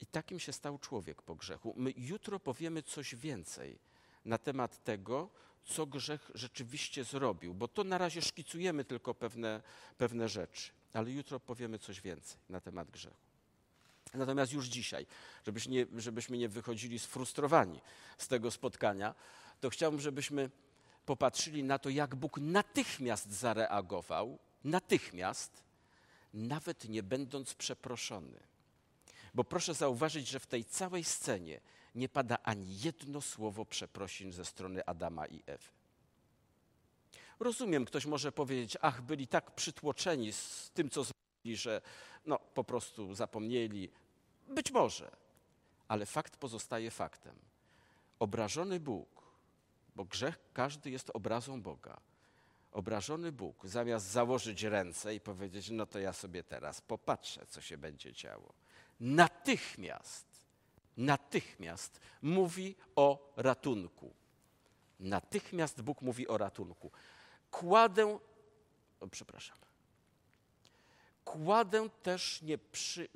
I 0.00 0.06
takim 0.06 0.40
się 0.40 0.52
stał 0.52 0.78
człowiek 0.78 1.22
po 1.22 1.34
grzechu. 1.34 1.74
My 1.76 1.92
jutro 1.96 2.40
powiemy 2.40 2.82
coś 2.82 3.14
więcej 3.14 3.78
na 4.24 4.38
temat 4.38 4.84
tego, 4.84 5.28
co 5.70 5.86
grzech 5.86 6.30
rzeczywiście 6.34 7.04
zrobił, 7.04 7.54
bo 7.54 7.68
to 7.68 7.84
na 7.84 7.98
razie 7.98 8.22
szkicujemy 8.22 8.84
tylko 8.84 9.14
pewne, 9.14 9.62
pewne 9.98 10.28
rzeczy, 10.28 10.70
ale 10.92 11.10
jutro 11.10 11.40
powiemy 11.40 11.78
coś 11.78 12.00
więcej 12.00 12.36
na 12.48 12.60
temat 12.60 12.90
grzechu. 12.90 13.16
Natomiast 14.14 14.52
już 14.52 14.66
dzisiaj, 14.66 15.06
żebyśmy 15.46 15.72
nie, 15.72 15.86
żebyśmy 15.96 16.38
nie 16.38 16.48
wychodzili 16.48 16.98
sfrustrowani 16.98 17.80
z 18.18 18.28
tego 18.28 18.50
spotkania, 18.50 19.14
to 19.60 19.70
chciałbym, 19.70 20.00
żebyśmy 20.00 20.50
popatrzyli 21.06 21.64
na 21.64 21.78
to, 21.78 21.88
jak 21.88 22.14
Bóg 22.14 22.38
natychmiast 22.38 23.32
zareagował, 23.32 24.38
natychmiast, 24.64 25.62
nawet 26.34 26.88
nie 26.88 27.02
będąc 27.02 27.54
przeproszony. 27.54 28.40
Bo 29.34 29.44
proszę 29.44 29.74
zauważyć, 29.74 30.28
że 30.28 30.40
w 30.40 30.46
tej 30.46 30.64
całej 30.64 31.04
scenie 31.04 31.60
nie 31.94 32.08
pada 32.08 32.38
ani 32.42 32.80
jedno 32.80 33.20
słowo 33.20 33.64
przeprosin 33.64 34.32
ze 34.32 34.44
strony 34.44 34.86
Adama 34.86 35.26
i 35.26 35.42
Ewy. 35.46 35.68
Rozumiem, 37.40 37.84
ktoś 37.84 38.06
może 38.06 38.32
powiedzieć, 38.32 38.76
ach, 38.80 39.02
byli 39.02 39.26
tak 39.26 39.50
przytłoczeni 39.50 40.32
z 40.32 40.70
tym, 40.74 40.90
co 40.90 41.04
zrobili, 41.04 41.56
że 41.56 41.82
no, 42.26 42.38
po 42.38 42.64
prostu 42.64 43.14
zapomnieli. 43.14 43.90
Być 44.48 44.70
może, 44.70 45.10
ale 45.88 46.06
fakt 46.06 46.36
pozostaje 46.36 46.90
faktem. 46.90 47.34
Obrażony 48.18 48.80
Bóg, 48.80 49.22
bo 49.96 50.04
grzech 50.04 50.38
każdy 50.52 50.90
jest 50.90 51.10
obrazą 51.14 51.62
Boga. 51.62 52.00
Obrażony 52.72 53.32
Bóg, 53.32 53.66
zamiast 53.66 54.06
założyć 54.06 54.62
ręce 54.62 55.14
i 55.14 55.20
powiedzieć, 55.20 55.70
no 55.70 55.86
to 55.86 55.98
ja 55.98 56.12
sobie 56.12 56.42
teraz 56.42 56.80
popatrzę, 56.80 57.46
co 57.46 57.60
się 57.60 57.78
będzie 57.78 58.12
działo, 58.12 58.52
natychmiast 59.00 60.29
natychmiast 60.96 62.00
mówi 62.22 62.76
o 62.96 63.32
ratunku. 63.36 64.14
Natychmiast 65.00 65.82
Bóg 65.82 66.02
mówi 66.02 66.28
o 66.28 66.38
ratunku. 66.38 66.90
Kładę, 67.50 68.18
o, 69.00 69.06
przepraszam, 69.06 69.58
kładę 71.24 71.88
też 72.02 72.42
nie 72.42 72.58
przy... 72.58 73.08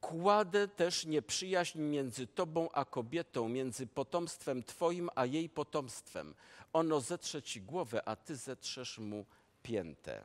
Kładę 0.00 0.68
też 0.68 1.04
nieprzyjaźń 1.04 1.80
między 1.80 2.26
tobą 2.26 2.68
a 2.72 2.84
kobietą, 2.84 3.48
między 3.48 3.86
potomstwem 3.86 4.62
twoim 4.62 5.10
a 5.14 5.26
jej 5.26 5.48
potomstwem. 5.48 6.34
Ono 6.72 7.00
zetrze 7.00 7.42
ci 7.42 7.62
głowę, 7.62 8.08
a 8.08 8.16
ty 8.16 8.36
zetrzesz 8.36 8.98
mu 8.98 9.26
piętę. 9.62 10.24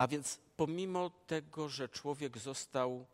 A 0.00 0.08
więc 0.08 0.38
pomimo 0.56 1.10
tego, 1.26 1.68
że 1.68 1.88
człowiek 1.88 2.38
został 2.38 3.06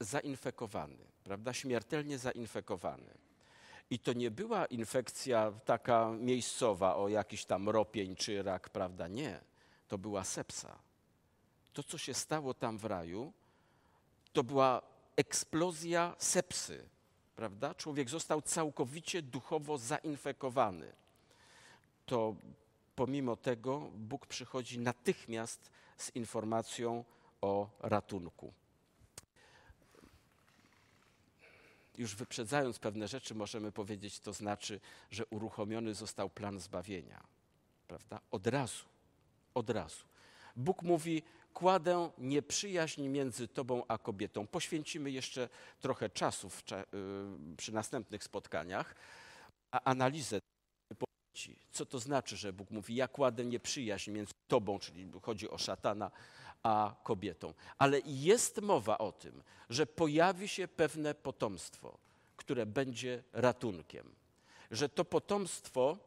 zainfekowany, 0.00 1.04
prawda, 1.24 1.52
śmiertelnie 1.52 2.18
zainfekowany, 2.18 3.14
i 3.90 3.98
to 3.98 4.12
nie 4.12 4.30
była 4.30 4.66
infekcja 4.66 5.52
taka 5.64 6.10
miejscowa 6.10 6.96
o 6.96 7.08
jakiś 7.08 7.44
tam 7.44 7.68
ropień 7.68 8.16
czy 8.16 8.42
rak, 8.42 8.70
prawda? 8.70 9.08
Nie. 9.08 9.40
To 9.88 9.98
była 9.98 10.24
sepsa. 10.24 10.78
To, 11.72 11.82
co 11.82 11.98
się 11.98 12.14
stało 12.14 12.54
tam 12.54 12.78
w 12.78 12.84
raju, 12.84 13.32
to 14.32 14.44
była 14.44 14.82
eksplozja 15.16 16.14
sepsy, 16.18 16.88
prawda? 17.36 17.74
Człowiek 17.74 18.08
został 18.08 18.42
całkowicie 18.42 19.22
duchowo 19.22 19.78
zainfekowany. 19.78 20.92
To 22.06 22.34
pomimo 22.96 23.36
tego 23.36 23.80
Bóg 23.94 24.26
przychodzi 24.26 24.78
natychmiast 24.78 25.70
z 25.96 26.16
informacją 26.16 27.04
o 27.40 27.70
ratunku. 27.80 28.52
Już 31.98 32.14
wyprzedzając 32.16 32.78
pewne 32.78 33.08
rzeczy, 33.08 33.34
możemy 33.34 33.72
powiedzieć, 33.72 34.20
to 34.20 34.32
znaczy, 34.32 34.80
że 35.10 35.26
uruchomiony 35.26 35.94
został 35.94 36.30
plan 36.30 36.60
zbawienia. 36.60 37.24
Prawda? 37.88 38.20
Od 38.30 38.46
razu, 38.46 38.84
od 39.54 39.70
razu. 39.70 40.04
Bóg 40.56 40.82
mówi: 40.82 41.22
Kładę 41.54 42.10
nieprzyjaźń 42.18 43.08
między 43.08 43.48
tobą 43.48 43.82
a 43.88 43.98
kobietą. 43.98 44.46
Poświęcimy 44.46 45.10
jeszcze 45.10 45.48
trochę 45.80 46.10
czasu 46.10 46.48
y, 46.48 47.56
przy 47.56 47.72
następnych 47.72 48.24
spotkaniach, 48.24 48.94
a 49.70 49.80
analizę 49.84 50.40
co 51.72 51.86
to 51.86 51.98
znaczy, 51.98 52.36
że 52.36 52.52
Bóg 52.52 52.70
mówi, 52.70 52.94
ja 52.94 53.08
kładę 53.08 53.44
nieprzyjaźń 53.44 54.10
między 54.10 54.34
tobą, 54.48 54.78
czyli 54.78 55.10
chodzi 55.22 55.50
o 55.50 55.58
szatana, 55.58 56.10
a 56.62 56.94
kobietą. 57.02 57.54
Ale 57.78 58.00
jest 58.04 58.60
mowa 58.60 58.98
o 58.98 59.12
tym, 59.12 59.42
że 59.70 59.86
pojawi 59.86 60.48
się 60.48 60.68
pewne 60.68 61.14
potomstwo, 61.14 61.98
które 62.36 62.66
będzie 62.66 63.22
ratunkiem. 63.32 64.14
Że 64.70 64.88
to 64.88 65.04
potomstwo 65.04 65.98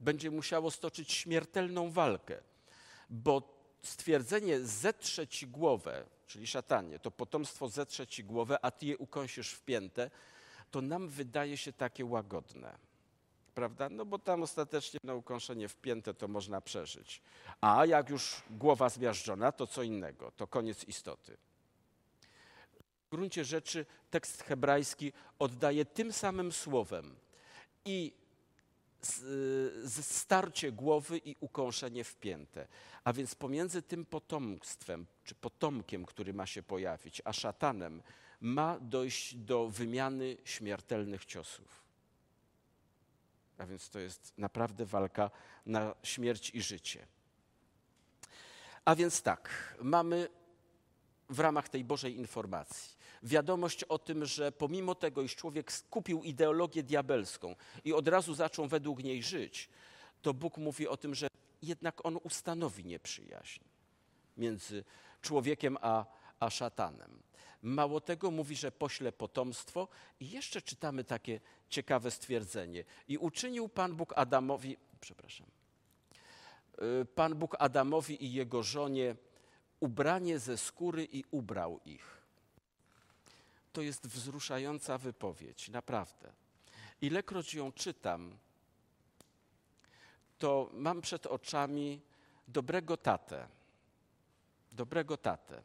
będzie 0.00 0.30
musiało 0.30 0.70
stoczyć 0.70 1.12
śmiertelną 1.12 1.90
walkę, 1.90 2.42
bo 3.10 3.60
stwierdzenie 3.82 4.60
zetrze 4.60 5.26
ci 5.26 5.46
głowę, 5.46 6.06
czyli 6.26 6.46
szatanie, 6.46 6.98
to 6.98 7.10
potomstwo 7.10 7.68
zetrze 7.68 8.06
ci 8.06 8.24
głowę, 8.24 8.58
a 8.62 8.70
ty 8.70 8.86
je 8.86 8.98
ukąsisz 8.98 9.52
w 9.52 9.62
piętę, 9.62 10.10
to 10.70 10.82
nam 10.82 11.08
wydaje 11.08 11.56
się 11.56 11.72
takie 11.72 12.04
łagodne 12.04 12.89
prawda? 13.60 13.88
No 13.88 14.04
bo 14.04 14.18
tam 14.18 14.42
ostatecznie 14.42 15.00
no, 15.04 15.16
ukąszenie 15.16 15.68
wpięte 15.68 16.14
to 16.14 16.28
można 16.28 16.60
przeżyć. 16.60 17.20
A 17.60 17.86
jak 17.86 18.10
już 18.10 18.42
głowa 18.50 18.88
zmiażdżona, 18.88 19.52
to 19.52 19.66
co 19.66 19.82
innego, 19.82 20.32
to 20.36 20.46
koniec 20.46 20.84
istoty. 20.84 21.36
W 23.06 23.10
gruncie 23.10 23.44
rzeczy 23.44 23.86
tekst 24.10 24.42
hebrajski 24.42 25.12
oddaje 25.38 25.84
tym 25.84 26.12
samym 26.12 26.52
słowem 26.52 27.16
i 27.84 28.12
starcie 30.00 30.72
głowy 30.72 31.18
i 31.18 31.36
ukąszenie 31.40 32.04
wpięte. 32.04 32.66
A 33.04 33.12
więc 33.12 33.34
pomiędzy 33.34 33.82
tym 33.82 34.04
potomstwem, 34.06 35.06
czy 35.24 35.34
potomkiem, 35.34 36.06
który 36.06 36.34
ma 36.34 36.46
się 36.46 36.62
pojawić, 36.62 37.22
a 37.24 37.32
szatanem, 37.32 38.02
ma 38.40 38.78
dojść 38.80 39.34
do 39.34 39.68
wymiany 39.68 40.36
śmiertelnych 40.44 41.24
ciosów. 41.24 41.89
A 43.60 43.66
więc 43.66 43.90
to 43.90 43.98
jest 43.98 44.32
naprawdę 44.38 44.86
walka 44.86 45.30
na 45.66 45.94
śmierć 46.02 46.50
i 46.54 46.62
życie. 46.62 47.06
A 48.84 48.94
więc 48.94 49.22
tak, 49.22 49.74
mamy 49.80 50.28
w 51.28 51.40
ramach 51.40 51.68
tej 51.68 51.84
Bożej 51.84 52.16
informacji 52.16 53.00
wiadomość 53.22 53.84
o 53.84 53.98
tym, 53.98 54.26
że 54.26 54.52
pomimo 54.52 54.94
tego, 54.94 55.22
iż 55.22 55.36
człowiek 55.36 55.72
skupił 55.72 56.22
ideologię 56.22 56.82
diabelską 56.82 57.54
i 57.84 57.92
od 57.92 58.08
razu 58.08 58.34
zaczął 58.34 58.68
według 58.68 59.02
niej 59.02 59.22
żyć, 59.22 59.68
to 60.22 60.34
Bóg 60.34 60.56
mówi 60.56 60.88
o 60.88 60.96
tym, 60.96 61.14
że 61.14 61.28
jednak 61.62 62.06
on 62.06 62.18
ustanowi 62.22 62.84
nieprzyjaźń 62.84 63.60
między 64.36 64.84
człowiekiem 65.22 65.76
a, 65.80 66.04
a 66.40 66.50
szatanem. 66.50 67.22
Mało 67.62 68.00
tego, 68.00 68.30
mówi, 68.30 68.56
że 68.56 68.72
pośle 68.72 69.12
potomstwo 69.12 69.88
i 70.20 70.30
jeszcze 70.30 70.62
czytamy 70.62 71.04
takie 71.04 71.40
ciekawe 71.68 72.10
stwierdzenie. 72.10 72.84
I 73.08 73.18
uczynił 73.18 73.68
Pan 73.68 73.96
Bóg 73.96 74.12
Adamowi, 74.16 74.76
przepraszam, 75.00 75.46
y, 77.02 77.04
Pan 77.04 77.34
Bóg 77.34 77.56
Adamowi 77.58 78.24
i 78.24 78.32
jego 78.32 78.62
żonie 78.62 79.16
ubranie 79.80 80.38
ze 80.38 80.58
skóry 80.58 81.08
i 81.12 81.24
ubrał 81.30 81.80
ich. 81.84 82.20
To 83.72 83.82
jest 83.82 84.06
wzruszająca 84.06 84.98
wypowiedź, 84.98 85.68
naprawdę. 85.68 86.32
Ilekroć 87.00 87.54
ją 87.54 87.72
czytam, 87.72 88.36
to 90.38 90.70
mam 90.72 91.00
przed 91.00 91.26
oczami 91.26 92.00
dobrego 92.48 92.96
tatę. 92.96 93.48
Dobrego 94.72 95.16
tatę 95.16 95.62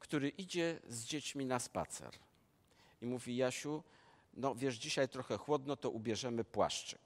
który 0.00 0.28
idzie 0.28 0.80
z 0.88 1.04
dziećmi 1.04 1.46
na 1.46 1.58
spacer 1.58 2.10
i 3.02 3.06
mówi: 3.06 3.36
Jasiu, 3.36 3.82
no 4.34 4.54
wiesz, 4.54 4.76
dzisiaj 4.76 5.08
trochę 5.08 5.36
chłodno, 5.36 5.76
to 5.76 5.90
ubierzemy 5.90 6.44
płaszczyk. 6.44 7.00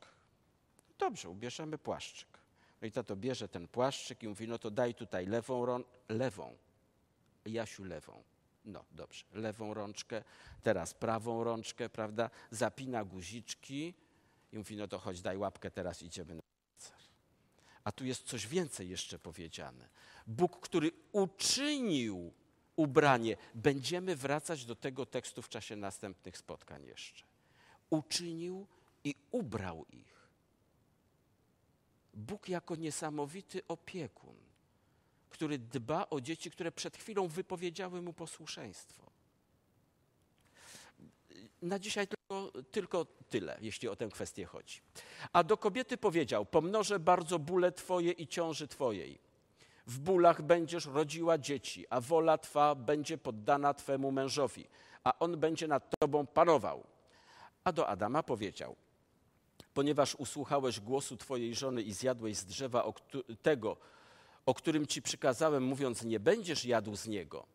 Dobrze, 0.99 1.29
ubierzemy 1.29 1.79
płaszczyk. 1.79 2.29
No 2.81 2.87
i 2.89 2.93
tato 2.93 3.17
bierze 3.17 3.49
ten 3.49 3.69
płaszczyk 3.69 4.23
i 4.23 4.29
mówi: 4.29 4.49
No 4.49 4.59
to 4.59 4.71
daj 4.71 4.95
tutaj 4.95 5.27
lewą, 5.27 5.67
rą- 5.67 5.85
lewą. 6.09 6.57
Jasiu, 7.47 7.85
lewą. 7.85 8.23
No 8.65 8.85
dobrze, 8.91 9.25
lewą 9.33 9.75
rączkę, 9.75 10.25
teraz 10.63 10.95
prawą 10.95 11.45
rączkę, 11.45 11.89
prawda? 11.89 12.31
Zapina 12.51 13.05
guziczki 13.05 13.95
I 14.53 14.59
mówi, 14.59 14.77
no 14.77 14.89
to 14.89 14.99
chodź, 14.99 15.21
daj 15.21 15.37
łapkę, 15.37 15.71
teraz 15.71 16.03
idziemy 16.03 16.35
na 16.35 16.43
spacer. 16.79 16.97
A 17.85 17.93
tu 17.93 18.05
jest 18.05 18.23
coś 18.23 18.47
więcej 18.47 18.89
jeszcze 18.89 19.19
powiedziane. 19.19 19.89
Bóg, 20.27 20.61
który 20.61 20.91
uczynił 21.13 22.33
ubranie. 22.77 23.37
Będziemy 23.55 24.17
wracać 24.17 24.65
do 24.65 24.77
tego 24.77 25.07
tekstu 25.07 25.43
w 25.43 25.49
czasie 25.49 25.77
następnych 25.77 26.39
spotkań 26.39 26.85
jeszcze. 26.85 27.25
Uczynił 27.91 28.67
i 29.05 29.15
ubrał 29.31 29.87
ich. 29.91 30.15
Bóg 32.15 32.49
jako 32.49 32.77
niesamowity 32.77 33.63
opiekun, 33.69 34.37
który 35.31 35.59
dba 35.59 36.07
o 36.11 36.21
dzieci, 36.21 36.51
które 36.51 36.73
przed 36.73 36.97
chwilą 36.97 37.29
wypowiedziały 37.29 38.03
mu 38.03 38.13
posłuszeństwo. 38.13 39.11
Na 41.63 41.79
dzisiaj 41.79 42.07
tylko, 42.09 42.53
tylko 42.71 43.07
tyle, 43.29 43.59
jeśli 43.61 43.89
o 43.89 43.97
tę 43.97 44.09
kwestię 44.09 44.45
chodzi. 44.45 44.81
A 45.33 45.45
do 45.45 45.57
kobiety 45.57 45.97
powiedział: 45.97 46.47
Pomnożę 46.47 46.99
bardzo 46.99 47.39
bóle 47.39 47.73
Twoje 47.73 48.13
i 48.13 48.27
ciąży 48.27 48.69
Twojej. 48.69 49.19
W 49.87 49.99
bólach 49.99 50.43
będziesz 50.43 50.87
rodziła 50.87 51.39
dzieci, 51.39 51.87
a 51.91 52.01
wola 52.01 52.39
Twa 52.39 52.75
będzie 52.75 53.19
poddana 53.19 53.75
Twemu 53.75 54.13
mężowi, 54.13 54.67
a 55.05 55.19
on 55.19 55.37
będzie 55.41 55.69
nad 55.69 55.91
Tobą 55.99 56.27
panował. 56.27 56.85
A 57.65 57.73
do 57.73 57.89
Adama 57.89 58.23
powiedział: 58.23 58.77
Ponieważ 59.75 60.15
usłuchałeś 60.15 60.81
głosu 60.81 61.17
Twojej 61.17 61.55
żony 61.55 61.83
i 61.83 61.93
zjadłeś 61.93 62.37
z 62.37 62.45
drzewa 62.45 62.93
tego, 63.43 63.77
o 64.47 64.55
którym 64.55 64.87
Ci 64.87 65.03
przykazałem, 65.03 65.63
mówiąc: 65.65 66.05
Nie 66.05 66.21
będziesz 66.21 66.65
jadł 66.65 66.97
z 66.97 67.07
niego, 67.07 67.47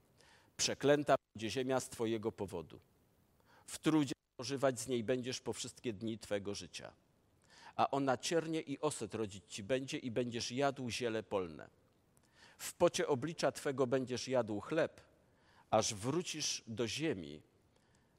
przeklęta 0.58 1.16
będzie 1.34 1.50
ziemia 1.50 1.80
z 1.80 1.90
Twojego 1.90 2.32
powodu. 2.32 2.80
W 3.68 3.80
trudzie 3.80 4.14
spożywać 4.34 4.80
z 4.80 4.88
niej 4.88 5.04
będziesz 5.04 5.42
po 5.42 5.54
wszystkie 5.54 5.94
dni 5.94 6.20
Twego 6.20 6.56
życia. 6.56 6.92
A 7.76 7.92
ona 7.92 8.18
ciernie 8.18 8.62
i 8.62 8.80
oset 8.80 9.16
rodzić 9.16 9.44
Ci 9.48 9.64
będzie 9.64 9.98
i 9.98 10.12
będziesz 10.12 10.52
jadł 10.52 10.90
ziele 10.90 11.24
polne. 11.24 11.70
W 12.60 12.74
pocie 12.74 13.08
oblicza 13.08 13.52
Twego 13.52 13.88
będziesz 13.88 14.28
jadł 14.28 14.60
chleb, 14.60 15.02
aż 15.70 15.94
wrócisz 15.94 16.64
do 16.68 16.88
ziemi, 16.88 17.42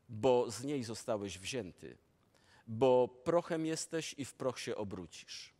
bo 0.09 0.51
z 0.51 0.65
niej 0.65 0.85
zostałeś 0.85 1.39
wzięty, 1.39 1.99
bo 2.67 3.09
prochem 3.09 3.67
jesteś 3.67 4.15
i 4.19 4.25
w 4.25 4.35
proch 4.35 4.59
się 4.59 4.77
obrócisz. 4.77 5.53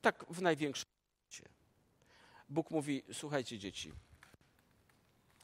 Tak 0.00 0.24
w 0.30 0.42
największym 0.42 0.88
skrócie. 0.88 1.48
Bóg 2.48 2.70
mówi: 2.70 3.02
Słuchajcie, 3.12 3.58
dzieci, 3.58 3.92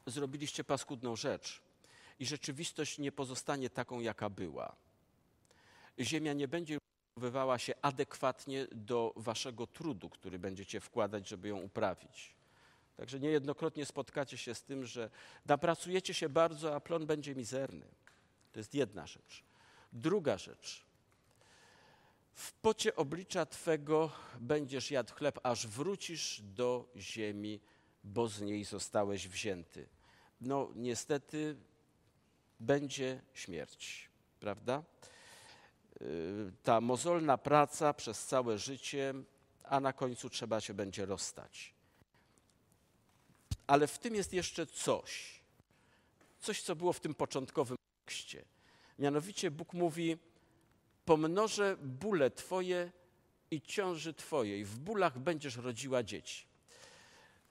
zrobiliście 0.06 0.64
paskudną 0.64 1.16
rzecz 1.16 1.62
i 2.18 2.26
rzeczywistość 2.26 2.98
nie 2.98 3.12
pozostanie 3.12 3.70
taką, 3.70 4.00
jaka 4.00 4.30
była. 4.30 4.76
Ziemia 6.00 6.32
nie 6.32 6.48
będzie 6.48 6.78
zachowywała 7.14 7.58
się 7.58 7.74
adekwatnie 7.82 8.66
do 8.72 9.12
waszego 9.16 9.66
trudu, 9.66 10.10
który 10.10 10.38
będziecie 10.38 10.80
wkładać, 10.80 11.28
żeby 11.28 11.48
ją 11.48 11.60
uprawić. 11.60 12.34
Także 12.96 13.20
niejednokrotnie 13.20 13.86
spotkacie 13.86 14.38
się 14.38 14.54
z 14.54 14.62
tym, 14.62 14.84
że 14.86 15.10
napracujecie 15.46 16.14
się 16.14 16.28
bardzo, 16.28 16.74
a 16.74 16.80
plon 16.80 17.06
będzie 17.06 17.34
mizerny. 17.34 17.86
To 18.52 18.60
jest 18.60 18.74
jedna 18.74 19.06
rzecz. 19.06 19.44
Druga 19.92 20.38
rzecz. 20.38 20.84
W 22.32 22.52
pocie 22.52 22.96
oblicza 22.96 23.46
Twego 23.46 24.10
będziesz 24.40 24.90
jadł 24.90 25.14
chleb, 25.14 25.40
aż 25.42 25.66
wrócisz 25.66 26.40
do 26.42 26.88
ziemi, 26.96 27.60
bo 28.04 28.28
z 28.28 28.40
niej 28.40 28.64
zostałeś 28.64 29.28
wzięty. 29.28 29.88
No, 30.40 30.70
niestety 30.74 31.56
będzie 32.60 33.20
śmierć, 33.34 34.10
prawda? 34.40 34.82
Y, 36.02 36.52
ta 36.62 36.80
mozolna 36.80 37.38
praca 37.38 37.94
przez 37.94 38.26
całe 38.26 38.58
życie, 38.58 39.14
a 39.64 39.80
na 39.80 39.92
końcu 39.92 40.30
trzeba 40.30 40.60
się 40.60 40.74
będzie 40.74 41.06
rozstać. 41.06 41.74
Ale 43.66 43.86
w 43.86 43.98
tym 43.98 44.14
jest 44.14 44.32
jeszcze 44.32 44.66
coś, 44.66 45.40
coś, 46.40 46.62
co 46.62 46.76
było 46.76 46.92
w 46.92 47.00
tym 47.00 47.14
początkowym 47.14 47.76
tekście. 48.04 48.44
Mianowicie 48.98 49.50
Bóg 49.50 49.72
mówi: 49.72 50.16
Pomnożę 51.04 51.76
bóle 51.82 52.30
Twoje 52.30 52.92
i 53.50 53.62
ciąży 53.62 54.14
Twojej, 54.14 54.64
w 54.64 54.78
bólach 54.78 55.18
będziesz 55.18 55.56
rodziła 55.56 56.02
dzieci. 56.02 56.46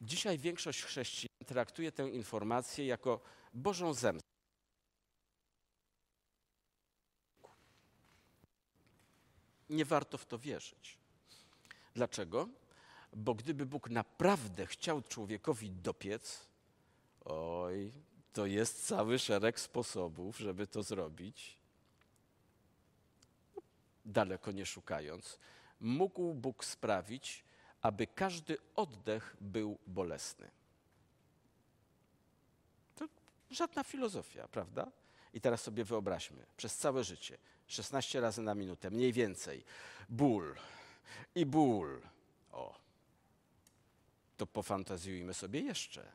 Dzisiaj 0.01 0.37
większość 0.37 0.83
chrześcijan 0.83 1.45
traktuje 1.45 1.91
tę 1.91 2.09
informację 2.09 2.85
jako 2.85 3.19
Bożą 3.53 3.93
zemstę. 3.93 4.32
Nie 9.73 9.85
warto 9.85 10.17
w 10.17 10.25
to 10.25 10.39
wierzyć. 10.39 10.97
Dlaczego? 11.95 12.49
Bo 13.13 13.33
gdyby 13.33 13.65
Bóg 13.65 13.89
naprawdę 13.89 14.65
chciał 14.65 15.01
człowiekowi 15.01 15.71
dopiec, 15.71 16.47
oj, 17.25 17.91
to 18.33 18.45
jest 18.45 18.87
cały 18.87 19.19
szereg 19.19 19.59
sposobów, 19.59 20.37
żeby 20.37 20.67
to 20.67 20.83
zrobić. 20.83 21.57
Daleko 24.05 24.51
nie 24.51 24.65
szukając, 24.65 25.39
mógł 25.79 26.33
Bóg 26.33 26.65
sprawić, 26.65 27.43
aby 27.81 28.07
każdy 28.07 28.57
oddech 28.75 29.35
był 29.41 29.77
bolesny. 29.87 30.51
To 32.95 33.07
żadna 33.51 33.83
filozofia, 33.83 34.47
prawda? 34.47 34.91
I 35.33 35.41
teraz 35.41 35.61
sobie 35.61 35.83
wyobraźmy, 35.83 36.45
przez 36.57 36.77
całe 36.77 37.03
życie 37.03 37.37
16 37.67 38.21
razy 38.21 38.41
na 38.41 38.55
minutę, 38.55 38.91
mniej 38.91 39.13
więcej. 39.13 39.63
Ból 40.09 40.55
i 41.35 41.45
ból. 41.45 42.01
O, 42.51 42.79
to 44.37 44.47
pofantazjujmy 44.47 45.33
sobie 45.33 45.61
jeszcze. 45.61 46.11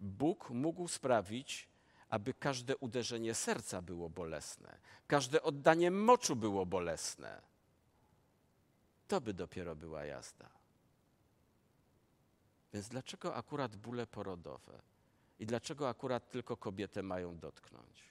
Bóg 0.00 0.50
mógł 0.50 0.88
sprawić, 0.88 1.68
aby 2.08 2.34
każde 2.34 2.76
uderzenie 2.76 3.34
serca 3.34 3.82
było 3.82 4.10
bolesne, 4.10 4.78
każde 5.06 5.42
oddanie 5.42 5.90
moczu 5.90 6.36
było 6.36 6.66
bolesne. 6.66 7.42
To 9.08 9.20
by 9.20 9.34
dopiero 9.34 9.76
była 9.76 10.04
jazda. 10.04 10.50
Więc 12.72 12.88
dlaczego 12.88 13.34
akurat 13.34 13.76
bóle 13.76 14.06
porodowe? 14.06 14.82
I 15.38 15.46
dlaczego 15.46 15.88
akurat 15.88 16.30
tylko 16.30 16.56
kobietę 16.56 17.02
mają 17.02 17.38
dotknąć? 17.38 18.09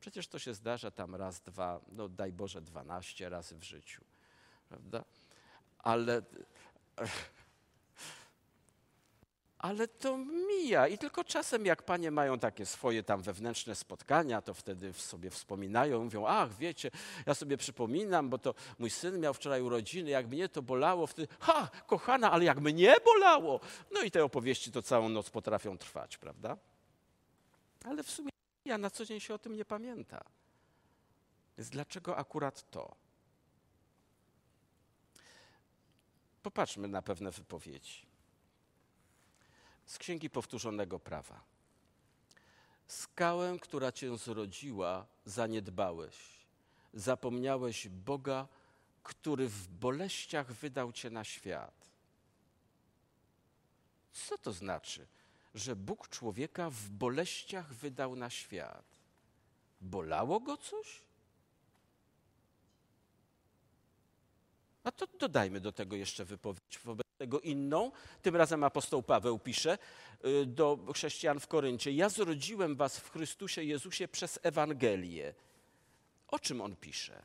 Przecież 0.00 0.28
to 0.28 0.38
się 0.38 0.54
zdarza 0.54 0.90
tam 0.90 1.14
raz, 1.14 1.40
dwa, 1.40 1.80
no 1.92 2.08
daj 2.08 2.32
Boże, 2.32 2.60
dwanaście 2.60 3.28
razy 3.28 3.56
w 3.56 3.62
życiu, 3.62 4.04
prawda? 4.68 5.04
Ale, 5.78 6.22
ale 9.58 9.88
to 9.88 10.18
mija 10.18 10.88
i 10.88 10.98
tylko 10.98 11.24
czasem 11.24 11.66
jak 11.66 11.82
panie 11.82 12.10
mają 12.10 12.38
takie 12.38 12.66
swoje 12.66 13.02
tam 13.02 13.22
wewnętrzne 13.22 13.74
spotkania, 13.74 14.42
to 14.42 14.54
wtedy 14.54 14.92
sobie 14.92 15.30
wspominają, 15.30 16.04
mówią, 16.04 16.26
ach 16.26 16.56
wiecie, 16.56 16.90
ja 17.26 17.34
sobie 17.34 17.56
przypominam, 17.56 18.28
bo 18.28 18.38
to 18.38 18.54
mój 18.78 18.90
syn 18.90 19.20
miał 19.20 19.34
wczoraj 19.34 19.62
urodziny, 19.62 20.10
jak 20.10 20.26
mnie 20.26 20.48
to 20.48 20.62
bolało, 20.62 21.06
wtedy, 21.06 21.28
ha, 21.40 21.68
kochana, 21.86 22.32
ale 22.32 22.44
jak 22.44 22.60
mnie 22.60 22.96
bolało. 23.04 23.60
No 23.90 24.02
i 24.02 24.10
te 24.10 24.24
opowieści 24.24 24.72
to 24.72 24.82
całą 24.82 25.08
noc 25.08 25.30
potrafią 25.30 25.78
trwać, 25.78 26.18
prawda? 26.18 26.56
Ale 27.84 28.02
w 28.02 28.10
sumie 28.10 28.37
ja 28.68 28.78
na 28.78 28.90
co 28.90 29.04
dzień 29.04 29.20
się 29.20 29.34
o 29.34 29.38
tym 29.38 29.56
nie 29.56 29.64
pamięta. 29.64 30.24
Więc 31.58 31.70
dlaczego 31.70 32.16
akurat 32.16 32.70
to? 32.70 32.94
Popatrzmy 36.42 36.88
na 36.88 37.02
pewne 37.02 37.30
wypowiedzi. 37.30 38.06
Z 39.86 39.98
Księgi 39.98 40.30
Powtórzonego 40.30 40.98
Prawa. 40.98 41.40
Skałę, 42.86 43.58
która 43.58 43.92
cię 43.92 44.16
zrodziła, 44.18 45.06
zaniedbałeś. 45.24 46.16
Zapomniałeś 46.94 47.88
Boga, 47.88 48.48
który 49.02 49.48
w 49.48 49.68
boleściach 49.68 50.52
wydał 50.52 50.92
cię 50.92 51.10
na 51.10 51.24
świat. 51.24 51.90
Co 54.12 54.38
to 54.38 54.52
znaczy? 54.52 55.06
Że 55.54 55.76
Bóg 55.76 56.08
człowieka 56.08 56.70
w 56.70 56.88
boleściach 56.88 57.74
wydał 57.74 58.16
na 58.16 58.30
świat. 58.30 58.84
Bolało 59.80 60.40
go 60.40 60.56
coś? 60.56 61.02
A 64.84 64.92
to 64.92 65.06
dodajmy 65.06 65.60
do 65.60 65.72
tego 65.72 65.96
jeszcze 65.96 66.24
wypowiedź 66.24 66.78
wobec 66.84 67.06
tego 67.18 67.40
inną. 67.40 67.92
Tym 68.22 68.36
razem 68.36 68.64
apostoł 68.64 69.02
Paweł 69.02 69.38
pisze 69.38 69.78
y, 70.24 70.46
do 70.46 70.78
chrześcijan 70.94 71.40
w 71.40 71.46
Koryncie: 71.46 71.92
Ja 71.92 72.08
zrodziłem 72.08 72.76
was 72.76 72.98
w 72.98 73.10
Chrystusie 73.10 73.62
Jezusie 73.62 74.08
przez 74.08 74.38
Ewangelię. 74.42 75.34
O 76.28 76.38
czym 76.38 76.60
on 76.60 76.76
pisze? 76.76 77.22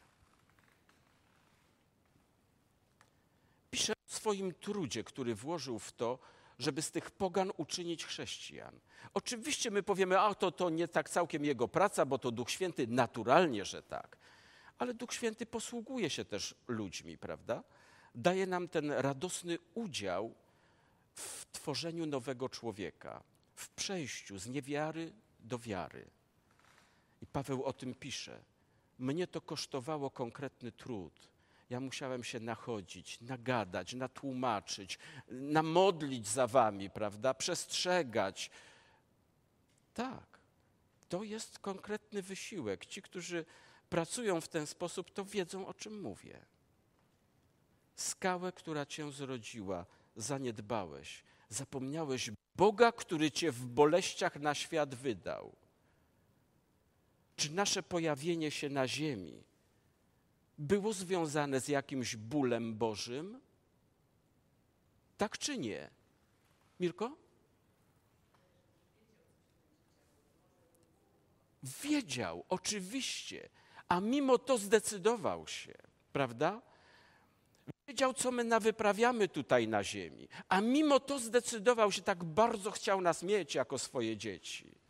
Pisze 3.72 3.94
o 3.94 4.12
swoim 4.12 4.54
trudzie, 4.54 5.04
który 5.04 5.36
włożył 5.36 5.80
w 5.80 5.92
to, 5.92 6.20
żeby 6.60 6.82
z 6.82 6.92
tych 6.92 7.12
pogan 7.12 7.52
uczynić 7.58 8.06
chrześcijan. 8.06 8.80
Oczywiście 9.14 9.72
my 9.72 9.84
powiemy, 9.84 10.20
a 10.20 10.36
to, 10.36 10.52
to 10.52 10.70
nie 10.70 10.88
tak 10.88 11.10
całkiem 11.10 11.46
jego 11.46 11.68
praca, 11.68 12.06
bo 12.06 12.18
to 12.18 12.32
Duch 12.32 12.52
Święty, 12.52 12.88
naturalnie, 12.88 13.66
że 13.66 13.84
tak. 13.84 14.18
ale 14.78 14.94
Duch 14.94 15.14
Święty 15.14 15.46
posługuje 15.46 16.10
się 16.10 16.26
też 16.26 16.56
ludźmi, 16.68 17.18
prawda? 17.18 17.64
Daje 18.16 18.48
nam 18.48 18.68
ten 18.68 18.92
radosny 18.92 19.58
udział 19.74 20.34
w 21.16 21.46
tworzeniu 21.52 22.06
nowego 22.06 22.50
człowieka, 22.50 23.24
w 23.56 23.70
przejściu 23.70 24.40
z 24.40 24.48
niewiary 24.48 25.14
do 25.40 25.60
wiary. 25.60 26.06
I 27.22 27.28
Paweł 27.28 27.64
o 27.64 27.74
tym 27.74 27.96
pisze. 27.96 28.44
Mnie 29.00 29.28
to 29.28 29.42
kosztowało 29.42 30.10
konkretny 30.10 30.72
trud. 30.72 31.33
Ja 31.70 31.80
musiałem 31.80 32.24
się 32.24 32.40
nachodzić, 32.40 33.22
nagadać, 33.22 33.94
natłumaczyć, 33.94 35.00
namodlić 35.28 36.28
za 36.28 36.48
wami, 36.48 36.90
prawda? 36.90 37.34
Przestrzegać. 37.34 38.52
Tak, 39.94 40.40
to 41.10 41.24
jest 41.24 41.60
konkretny 41.60 42.22
wysiłek. 42.22 42.86
Ci, 42.86 43.02
którzy 43.02 43.46
pracują 43.90 44.42
w 44.42 44.48
ten 44.48 44.68
sposób, 44.68 45.12
to 45.12 45.26
wiedzą, 45.26 45.68
o 45.68 45.74
czym 45.74 46.02
mówię. 46.02 46.46
Skałę, 47.96 48.52
która 48.52 48.86
cię 48.86 49.12
zrodziła, 49.12 49.86
zaniedbałeś. 50.16 51.24
Zapomniałeś 51.50 52.32
Boga, 52.56 52.92
który 52.92 53.32
cię 53.32 53.52
w 53.52 53.66
boleściach 53.66 54.36
na 54.36 54.56
świat 54.56 54.96
wydał. 54.96 55.56
Czy 57.36 57.52
nasze 57.52 57.84
pojawienie 57.84 58.52
się 58.52 58.70
na 58.70 58.88
ziemi 58.88 59.44
było 60.58 60.94
związane 60.94 61.60
z 61.60 61.68
jakimś 61.68 62.16
bólem 62.16 62.76
Bożym? 62.76 63.42
Tak 65.18 65.38
czy 65.38 65.58
nie? 65.58 65.90
Mirko? 66.80 67.18
Wiedział, 71.64 72.46
oczywiście, 72.50 73.50
a 73.88 74.00
mimo 74.00 74.38
to 74.38 74.58
zdecydował 74.58 75.48
się, 75.48 75.74
prawda? 76.14 76.62
Wiedział, 77.88 78.14
co 78.14 78.32
my 78.32 78.44
nawyprawiamy 78.44 79.28
tutaj 79.28 79.68
na 79.68 79.84
ziemi, 79.84 80.28
a 80.50 80.62
mimo 80.62 81.00
to 81.00 81.20
zdecydował 81.20 81.92
się, 81.92 82.02
tak 82.02 82.24
bardzo 82.24 82.72
chciał 82.72 83.02
nas 83.02 83.24
mieć 83.24 83.56
jako 83.56 83.80
swoje 83.80 84.18
dzieci. 84.18 84.83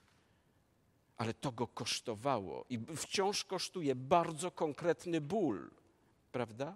Ale 1.24 1.34
to 1.34 1.52
go 1.52 1.68
kosztowało 1.68 2.66
i 2.70 2.80
wciąż 2.96 3.44
kosztuje 3.44 3.96
bardzo 3.96 4.52
konkretny 4.52 5.22
ból, 5.22 5.70
prawda? 6.32 6.76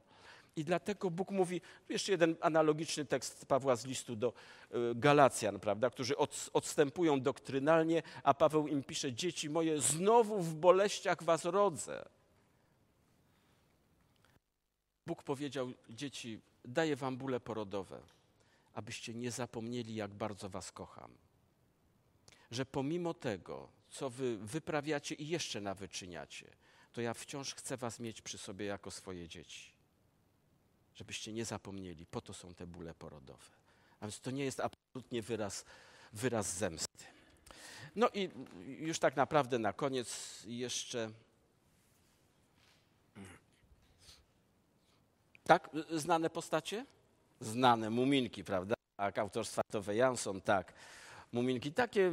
I 0.55 0.63
dlatego 0.63 1.11
Bóg 1.11 1.31
mówi, 1.31 1.61
jeszcze 1.89 2.11
jeden 2.11 2.35
analogiczny 2.41 3.05
tekst 3.05 3.45
Pawła 3.45 3.75
z 3.75 3.85
listu 3.85 4.15
do 4.15 4.33
y, 4.71 4.95
Galacjan, 4.95 5.59
prawda, 5.59 5.89
którzy 5.89 6.17
od, 6.17 6.49
odstępują 6.53 7.21
doktrynalnie, 7.21 8.03
a 8.23 8.33
Paweł 8.33 8.67
im 8.67 8.83
pisze, 8.83 9.13
dzieci 9.13 9.49
moje, 9.49 9.81
znowu 9.81 10.39
w 10.39 10.55
boleściach 10.55 11.23
was 11.23 11.45
rodzę. 11.45 12.05
Bóg 15.05 15.23
powiedział, 15.23 15.71
dzieci, 15.89 16.41
daję 16.65 16.95
wam 16.95 17.17
bóle 17.17 17.39
porodowe, 17.39 18.01
abyście 18.73 19.13
nie 19.13 19.31
zapomnieli, 19.31 19.95
jak 19.95 20.13
bardzo 20.13 20.49
was 20.49 20.71
kocham. 20.71 21.11
Że 22.51 22.65
pomimo 22.65 23.13
tego, 23.13 23.76
co 23.97 24.09
wy 24.09 24.37
wyprawiacie 24.37 25.15
i 25.15 25.27
jeszcze 25.27 25.61
nawyczyniacie, 25.61 26.47
to 26.91 27.01
ja 27.01 27.13
wciąż 27.13 27.55
chcę 27.55 27.77
was 27.77 27.99
mieć 27.99 28.21
przy 28.21 28.37
sobie 28.37 28.65
jako 28.65 28.91
swoje 28.91 29.27
dzieci. 29.27 29.71
Żebyście 30.95 31.33
nie 31.33 31.45
zapomnieli, 31.45 32.05
po 32.05 32.21
to 32.21 32.33
są 32.33 32.53
te 32.53 32.67
bóle 32.67 32.93
porodowe. 32.93 33.51
A 33.99 34.05
więc 34.05 34.19
to 34.19 34.31
nie 34.31 34.45
jest 34.45 34.59
absolutnie 34.59 35.21
wyraz, 35.21 35.65
wyraz 36.13 36.57
zemsty. 36.57 37.03
No 37.95 38.09
i 38.13 38.29
już 38.67 38.99
tak 38.99 39.15
naprawdę 39.15 39.59
na 39.59 39.73
koniec 39.73 40.43
jeszcze 40.47 41.11
Tak? 45.43 45.69
Znane 45.91 46.29
postacie? 46.29 46.85
Znane, 47.39 47.89
muminki, 47.89 48.43
prawda? 48.43 48.75
Tak, 48.97 49.17
autorstwa 49.17 49.61
Tove 49.71 49.95
Jansson, 49.95 50.41
tak. 50.41 50.73
Muminki, 51.31 51.73
takie 51.73 52.11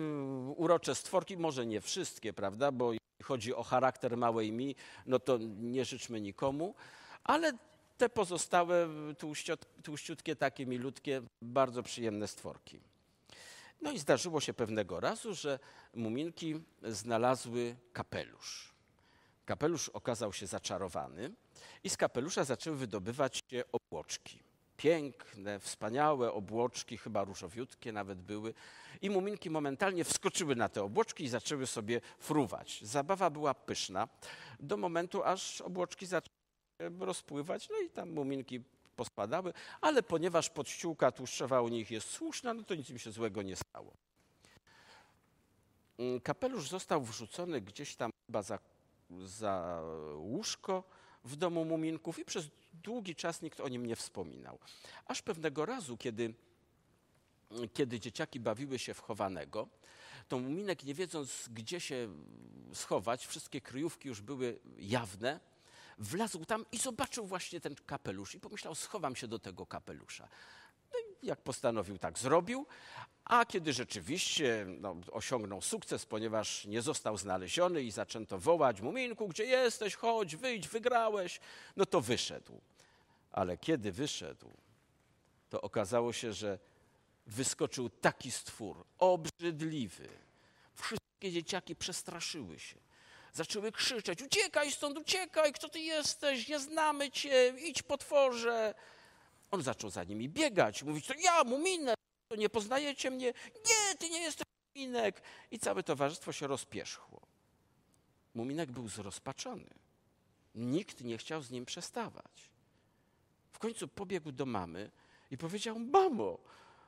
urocze 0.57 0.95
stworki, 0.95 1.37
może 1.37 1.67
nie 1.67 1.81
wszystkie, 1.81 2.33
prawda? 2.33 2.73
Bo 2.73 2.93
jeśli 2.93 3.23
chodzi 3.23 3.55
o 3.55 3.63
charakter 3.63 4.17
małej 4.17 4.53
mi, 4.53 4.77
no 5.07 5.19
to 5.19 5.39
nie 5.59 5.85
życzmy 5.85 6.21
nikomu, 6.21 6.75
ale 7.25 7.53
te 7.99 8.09
pozostałe 8.09 8.89
tłuściutkie, 9.83 10.37
takie 10.37 10.67
milutkie, 10.67 11.23
bardzo 11.43 11.83
przyjemne 11.83 12.29
stworki. 12.29 12.81
No 13.83 13.93
i 13.93 13.99
zdarzyło 13.99 14.41
się 14.41 14.55
pewnego 14.55 15.01
razu, 15.01 15.35
że 15.35 15.59
muminki 15.95 16.61
znalazły 16.83 17.77
kapelusz. 17.93 18.75
Kapelusz 19.45 19.89
okazał 19.89 20.33
się 20.33 20.47
zaczarowany 20.47 21.31
i 21.85 21.91
z 21.91 21.97
kapelusza 21.97 22.45
zaczęły 22.45 22.77
wydobywać 22.77 23.43
się 23.51 23.65
obłoczki. 23.73 24.39
Piękne, 24.77 25.61
wspaniałe 25.61 26.33
obłoczki, 26.33 26.99
chyba 26.99 27.25
różowiutkie 27.25 27.93
nawet 27.93 28.23
były. 28.23 28.55
I 29.03 29.11
muminki 29.11 29.51
momentalnie 29.51 30.05
wskoczyły 30.05 30.57
na 30.57 30.69
te 30.69 30.83
obłoczki 30.83 31.25
i 31.25 31.29
zaczęły 31.29 31.67
sobie 31.67 32.01
fruwać. 32.19 32.81
Zabawa 32.83 33.31
była 33.31 33.55
pyszna 33.55 34.09
do 34.61 34.77
momentu, 34.77 35.25
aż 35.25 35.61
obłoczki 35.61 36.07
zaczęły 36.07 36.35
rozpływać, 37.01 37.69
no 37.69 37.79
i 37.79 37.91
tam 37.91 38.11
muminki 38.11 38.61
pospadały, 38.97 39.53
ale 39.81 40.03
ponieważ 40.03 40.51
podściółka 40.51 41.13
tłuszczowa 41.13 41.61
u 41.61 41.69
nich 41.69 41.91
jest 41.91 42.11
słuszna, 42.11 42.55
no 42.55 42.63
to 42.63 42.75
nic 42.75 42.91
im 42.91 42.99
się 42.99 43.13
złego 43.13 43.43
nie 43.43 43.57
stało. 43.57 43.93
Mm, 45.99 46.21
kapelusz 46.21 46.69
został 46.69 47.03
wrzucony 47.03 47.61
gdzieś 47.61 47.97
tam 47.97 48.11
chyba 48.27 48.43
za, 48.43 48.59
za 49.25 49.83
łóżko, 50.15 50.85
w 51.25 51.37
domu 51.37 51.65
muminków 51.65 52.19
i 52.19 52.25
przez 52.25 52.49
długi 52.73 53.15
czas 53.15 53.43
nikt 53.43 53.61
o 53.61 53.69
nim 53.69 53.87
nie 53.87 53.97
wspominał. 53.97 54.59
Aż 55.07 55.23
pewnego 55.23 55.67
razu, 55.67 55.97
kiedy, 55.97 56.35
kiedy 57.73 58.01
dzieciaki 58.01 58.41
bawiły 58.41 58.79
się 58.79 58.95
w 58.95 59.01
chowanego, 59.01 59.69
to 60.29 60.39
muminek, 60.39 60.85
nie 60.85 60.95
wiedząc 60.95 61.49
gdzie 61.51 61.81
się 61.81 62.09
schować, 62.73 63.27
wszystkie 63.27 63.61
kryjówki 63.61 64.09
już 64.09 64.21
były 64.21 64.59
jawne, 64.79 65.41
wlazł 65.99 66.45
tam 66.45 66.65
i 66.73 66.79
zobaczył 66.79 67.27
właśnie 67.27 67.61
ten 67.61 67.75
kapelusz 67.75 68.35
i 68.35 68.41
pomyślał, 68.41 68.75
schowam 68.75 69.17
się 69.17 69.29
do 69.29 69.39
tego 69.39 69.67
kapelusza. 69.67 70.29
No 70.95 71.15
jak 71.23 71.41
postanowił, 71.41 71.99
tak 71.99 72.19
zrobił, 72.19 72.67
a 73.25 73.45
kiedy 73.45 73.73
rzeczywiście 73.73 74.67
no, 74.69 74.97
osiągnął 75.13 75.63
sukces, 75.63 76.07
ponieważ 76.07 76.65
nie 76.65 76.83
został 76.83 77.17
znaleziony 77.17 77.83
i 77.83 77.91
zaczęto 77.91 78.39
wołać, 78.39 78.81
Muminku, 78.81 79.29
gdzie 79.29 79.45
jesteś, 79.45 79.95
chodź, 79.95 80.37
wyjdź, 80.37 80.69
wygrałeś, 80.69 81.41
no 81.77 81.87
to 81.87 82.01
wyszedł. 82.01 82.61
Ale 83.33 83.57
kiedy 83.57 83.93
wyszedł, 83.93 84.51
to 85.51 85.61
okazało 85.61 86.13
się, 86.13 86.33
że 86.33 86.59
wyskoczył 87.27 87.91
taki 87.91 88.31
stwór, 88.31 88.85
obrzydliwy. 88.99 90.09
Wszystkie 90.75 91.33
dzieciaki 91.33 91.77
przestraszyły 91.77 92.59
się. 92.59 92.77
Zaczęły 93.33 93.73
krzyczeć, 93.73 94.23
uciekaj 94.23 94.73
stąd, 94.73 94.99
uciekaj, 94.99 95.53
kto 95.53 95.69
ty 95.69 95.81
jesteś, 95.81 96.49
nie 96.49 96.59
znamy 96.59 97.11
cię, 97.11 97.55
idź 97.59 97.83
potworze. 97.83 98.75
On 99.55 99.63
zaczął 99.63 99.91
za 99.91 100.05
nimi 100.05 100.29
biegać, 100.29 100.83
mówić, 100.83 101.07
to 101.07 101.15
ja, 101.15 101.45
Muminek, 101.45 101.97
to 102.29 102.37
nie 102.37 102.49
poznajecie 102.49 103.11
mnie? 103.11 103.27
Nie, 103.55 103.97
ty 103.99 104.11
nie 104.11 104.21
jesteś 104.21 104.47
Muminek. 104.75 105.23
I 105.51 105.59
całe 105.59 105.83
towarzystwo 105.83 106.33
się 106.33 106.47
rozpierzchło. 106.47 107.21
Muminek 108.35 108.73
był 108.73 108.89
zrozpaczony. 108.89 109.71
Nikt 110.55 111.01
nie 111.01 111.19
chciał 111.19 111.43
z 111.43 111.51
nim 111.51 111.65
przestawać. 111.65 112.51
W 113.53 113.59
końcu 113.59 113.89
pobiegł 113.89 114.33
do 114.33 114.47
mamy 114.47 114.91
i 115.31 115.39
powiedział, 115.39 115.79
mamo, 115.79 116.39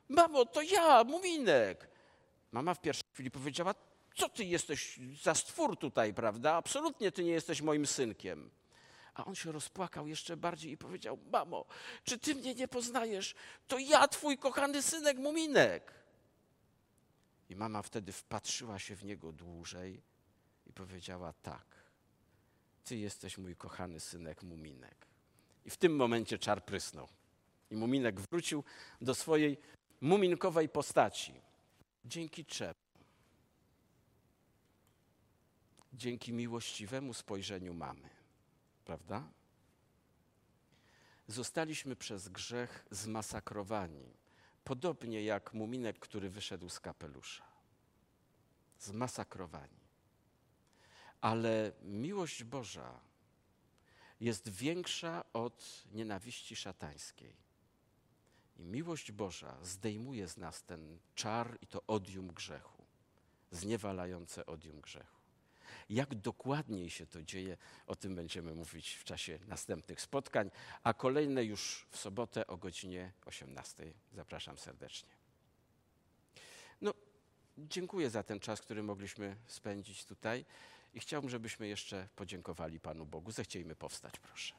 mamo, 0.08 0.44
to 0.44 0.62
ja, 0.62 1.04
Muminek. 1.04 1.88
Mama 2.52 2.74
w 2.74 2.80
pierwszej 2.80 3.08
chwili 3.14 3.30
powiedziała, 3.30 3.74
co 4.14 4.28
ty 4.28 4.44
jesteś 4.44 5.00
za 5.22 5.34
stwór 5.34 5.76
tutaj, 5.78 6.14
prawda? 6.14 6.54
Absolutnie 6.54 7.12
ty 7.12 7.24
nie 7.24 7.32
jesteś 7.32 7.62
moim 7.62 7.86
synkiem. 7.86 8.50
A 9.16 9.24
on 9.24 9.34
się 9.34 9.52
rozpłakał 9.52 10.08
jeszcze 10.08 10.36
bardziej 10.36 10.72
i 10.72 10.76
powiedział: 10.76 11.18
Mamo, 11.32 11.66
czy 12.04 12.18
ty 12.18 12.34
mnie 12.34 12.54
nie 12.54 12.68
poznajesz? 12.68 13.34
To 13.66 13.78
ja, 13.78 14.08
twój 14.08 14.38
kochany 14.38 14.82
synek 14.82 15.18
Muminek. 15.18 15.94
I 17.48 17.56
mama 17.56 17.82
wtedy 17.82 18.12
wpatrzyła 18.12 18.78
się 18.78 18.96
w 18.96 19.04
niego 19.04 19.32
dłużej 19.32 20.02
i 20.66 20.72
powiedziała: 20.72 21.32
Tak, 21.42 21.66
ty 22.84 22.96
jesteś 22.96 23.38
mój 23.38 23.56
kochany 23.56 24.00
synek 24.00 24.42
Muminek. 24.42 25.06
I 25.64 25.70
w 25.70 25.76
tym 25.76 25.96
momencie 25.96 26.38
czar 26.38 26.64
prysnął. 26.64 27.08
I 27.70 27.76
Muminek 27.76 28.20
wrócił 28.20 28.64
do 29.00 29.14
swojej 29.14 29.58
muminkowej 30.00 30.68
postaci. 30.68 31.40
Dzięki 32.04 32.44
czemu? 32.44 32.74
Dzięki 35.92 36.32
miłościwemu 36.32 37.14
spojrzeniu 37.14 37.74
mamy 37.74 38.15
prawda? 38.86 39.28
Zostaliśmy 41.28 41.96
przez 41.96 42.28
grzech 42.28 42.86
zmasakrowani, 42.90 44.16
podobnie 44.64 45.22
jak 45.22 45.54
muminek, 45.54 45.98
który 45.98 46.30
wyszedł 46.30 46.68
z 46.68 46.80
kapelusza. 46.80 47.44
Zmasakrowani. 48.78 49.80
Ale 51.20 51.72
miłość 51.82 52.44
Boża 52.44 53.00
jest 54.20 54.48
większa 54.48 55.24
od 55.32 55.84
nienawiści 55.92 56.56
szatańskiej. 56.56 57.36
I 58.56 58.64
miłość 58.64 59.12
Boża 59.12 59.58
zdejmuje 59.62 60.28
z 60.28 60.36
nas 60.36 60.62
ten 60.62 60.98
czar 61.14 61.58
i 61.60 61.66
to 61.66 61.82
odium 61.86 62.28
grzechu, 62.28 62.84
zniewalające 63.50 64.46
odium 64.46 64.80
grzechu. 64.80 65.15
Jak 65.90 66.14
dokładniej 66.14 66.90
się 66.90 67.06
to 67.06 67.22
dzieje, 67.22 67.56
o 67.86 67.96
tym 67.96 68.14
będziemy 68.14 68.54
mówić 68.54 68.94
w 68.94 69.04
czasie 69.04 69.38
następnych 69.48 70.00
spotkań, 70.00 70.50
a 70.82 70.94
kolejne 70.94 71.44
już 71.44 71.86
w 71.90 71.96
sobotę 71.96 72.46
o 72.46 72.56
godzinie 72.56 73.12
18. 73.24 73.92
Zapraszam 74.12 74.58
serdecznie. 74.58 75.08
No, 76.80 76.94
dziękuję 77.58 78.10
za 78.10 78.22
ten 78.22 78.40
czas, 78.40 78.60
który 78.60 78.82
mogliśmy 78.82 79.36
spędzić 79.46 80.04
tutaj 80.04 80.44
i 80.94 81.00
chciałbym, 81.00 81.30
żebyśmy 81.30 81.68
jeszcze 81.68 82.08
podziękowali 82.16 82.80
Panu 82.80 83.06
Bogu. 83.06 83.30
Zechciejmy 83.30 83.76
powstać, 83.76 84.18
proszę. 84.18 84.54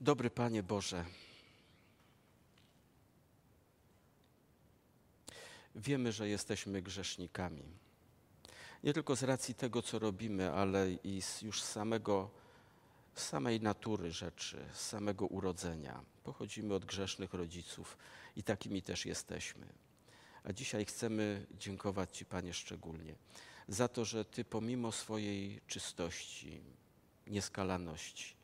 Dobry 0.00 0.30
Panie 0.30 0.62
Boże, 0.62 1.04
wiemy, 5.76 6.12
że 6.12 6.28
jesteśmy 6.28 6.82
grzesznikami. 6.82 7.62
Nie 8.84 8.92
tylko 8.92 9.16
z 9.16 9.22
racji 9.22 9.54
tego, 9.54 9.82
co 9.82 9.98
robimy, 9.98 10.52
ale 10.52 10.92
i 10.92 11.22
z 11.22 11.42
już 11.42 11.62
samego, 11.62 12.30
samej 13.14 13.60
natury 13.60 14.12
rzeczy, 14.12 14.64
z 14.72 14.80
samego 14.80 15.26
urodzenia. 15.26 16.00
Pochodzimy 16.24 16.74
od 16.74 16.84
grzesznych 16.84 17.34
rodziców 17.34 17.98
i 18.36 18.42
takimi 18.42 18.82
też 18.82 19.06
jesteśmy. 19.06 19.66
A 20.44 20.52
dzisiaj 20.52 20.84
chcemy 20.84 21.46
dziękować 21.58 22.16
Ci, 22.16 22.24
Panie, 22.24 22.54
szczególnie 22.54 23.14
za 23.68 23.88
to, 23.88 24.04
że 24.04 24.24
Ty 24.24 24.44
pomimo 24.44 24.92
swojej 24.92 25.60
czystości, 25.66 26.60
nieskalaności, 27.26 28.36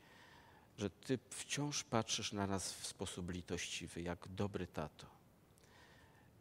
że 0.78 0.91
Ty 0.91 1.18
wciąż 1.30 1.85
patrzysz 1.85 2.33
na 2.33 2.47
nas 2.47 2.72
w 2.72 2.87
sposób 2.87 3.30
litościwy, 3.30 4.03
jak 4.03 4.28
dobry 4.28 4.66
tato. 4.66 5.11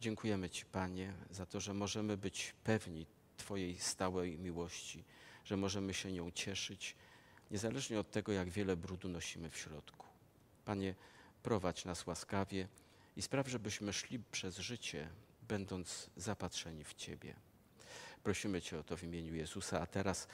Dziękujemy 0.02 0.50
Ci, 0.50 0.66
Panie, 0.66 1.14
za 1.32 1.46
to, 1.46 1.60
że 1.60 1.74
możemy 1.74 2.18
być 2.18 2.54
pewni 2.64 3.08
Twojej 3.38 3.80
stałej 3.80 4.40
miłości, 4.40 5.04
że 5.46 5.58
możemy 5.58 5.94
się 5.94 6.12
nią 6.12 6.32
cieszyć, 6.32 6.96
niezależnie 7.52 8.00
od 8.00 8.12
tego, 8.12 8.32
jak 8.32 8.50
wiele 8.50 8.76
brudu 8.78 9.10
nosimy 9.10 9.50
w 9.50 9.58
środku. 9.58 10.08
Panie, 10.66 10.96
prowadź 11.44 11.86
nas 11.86 12.08
łaskawie 12.08 12.68
i 13.16 13.22
spraw, 13.22 13.48
żebyśmy 13.48 13.94
szli 13.94 14.20
przez 14.20 14.58
życie, 14.58 15.10
będąc 15.48 16.10
zapatrzeni 16.18 16.84
w 16.84 16.94
Ciebie. 16.94 17.36
Prosimy 18.24 18.62
Cię 18.62 18.80
o 18.80 18.84
to 18.84 18.98
w 18.98 19.04
imieniu 19.04 19.36
Jezusa, 19.36 19.82
a 19.82 19.86
teraz 19.86 20.28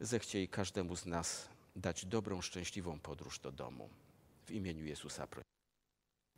zechciej 0.00 0.48
każdemu 0.48 0.96
z 0.96 1.06
nas 1.06 1.48
dać 1.76 2.06
dobrą, 2.06 2.42
szczęśliwą 2.42 3.00
podróż 3.00 3.38
do 3.38 3.52
domu. 3.52 3.90
W 4.46 4.50
imieniu 4.50 4.84
Jezusa 4.84 5.26
prosimy. 5.26 5.53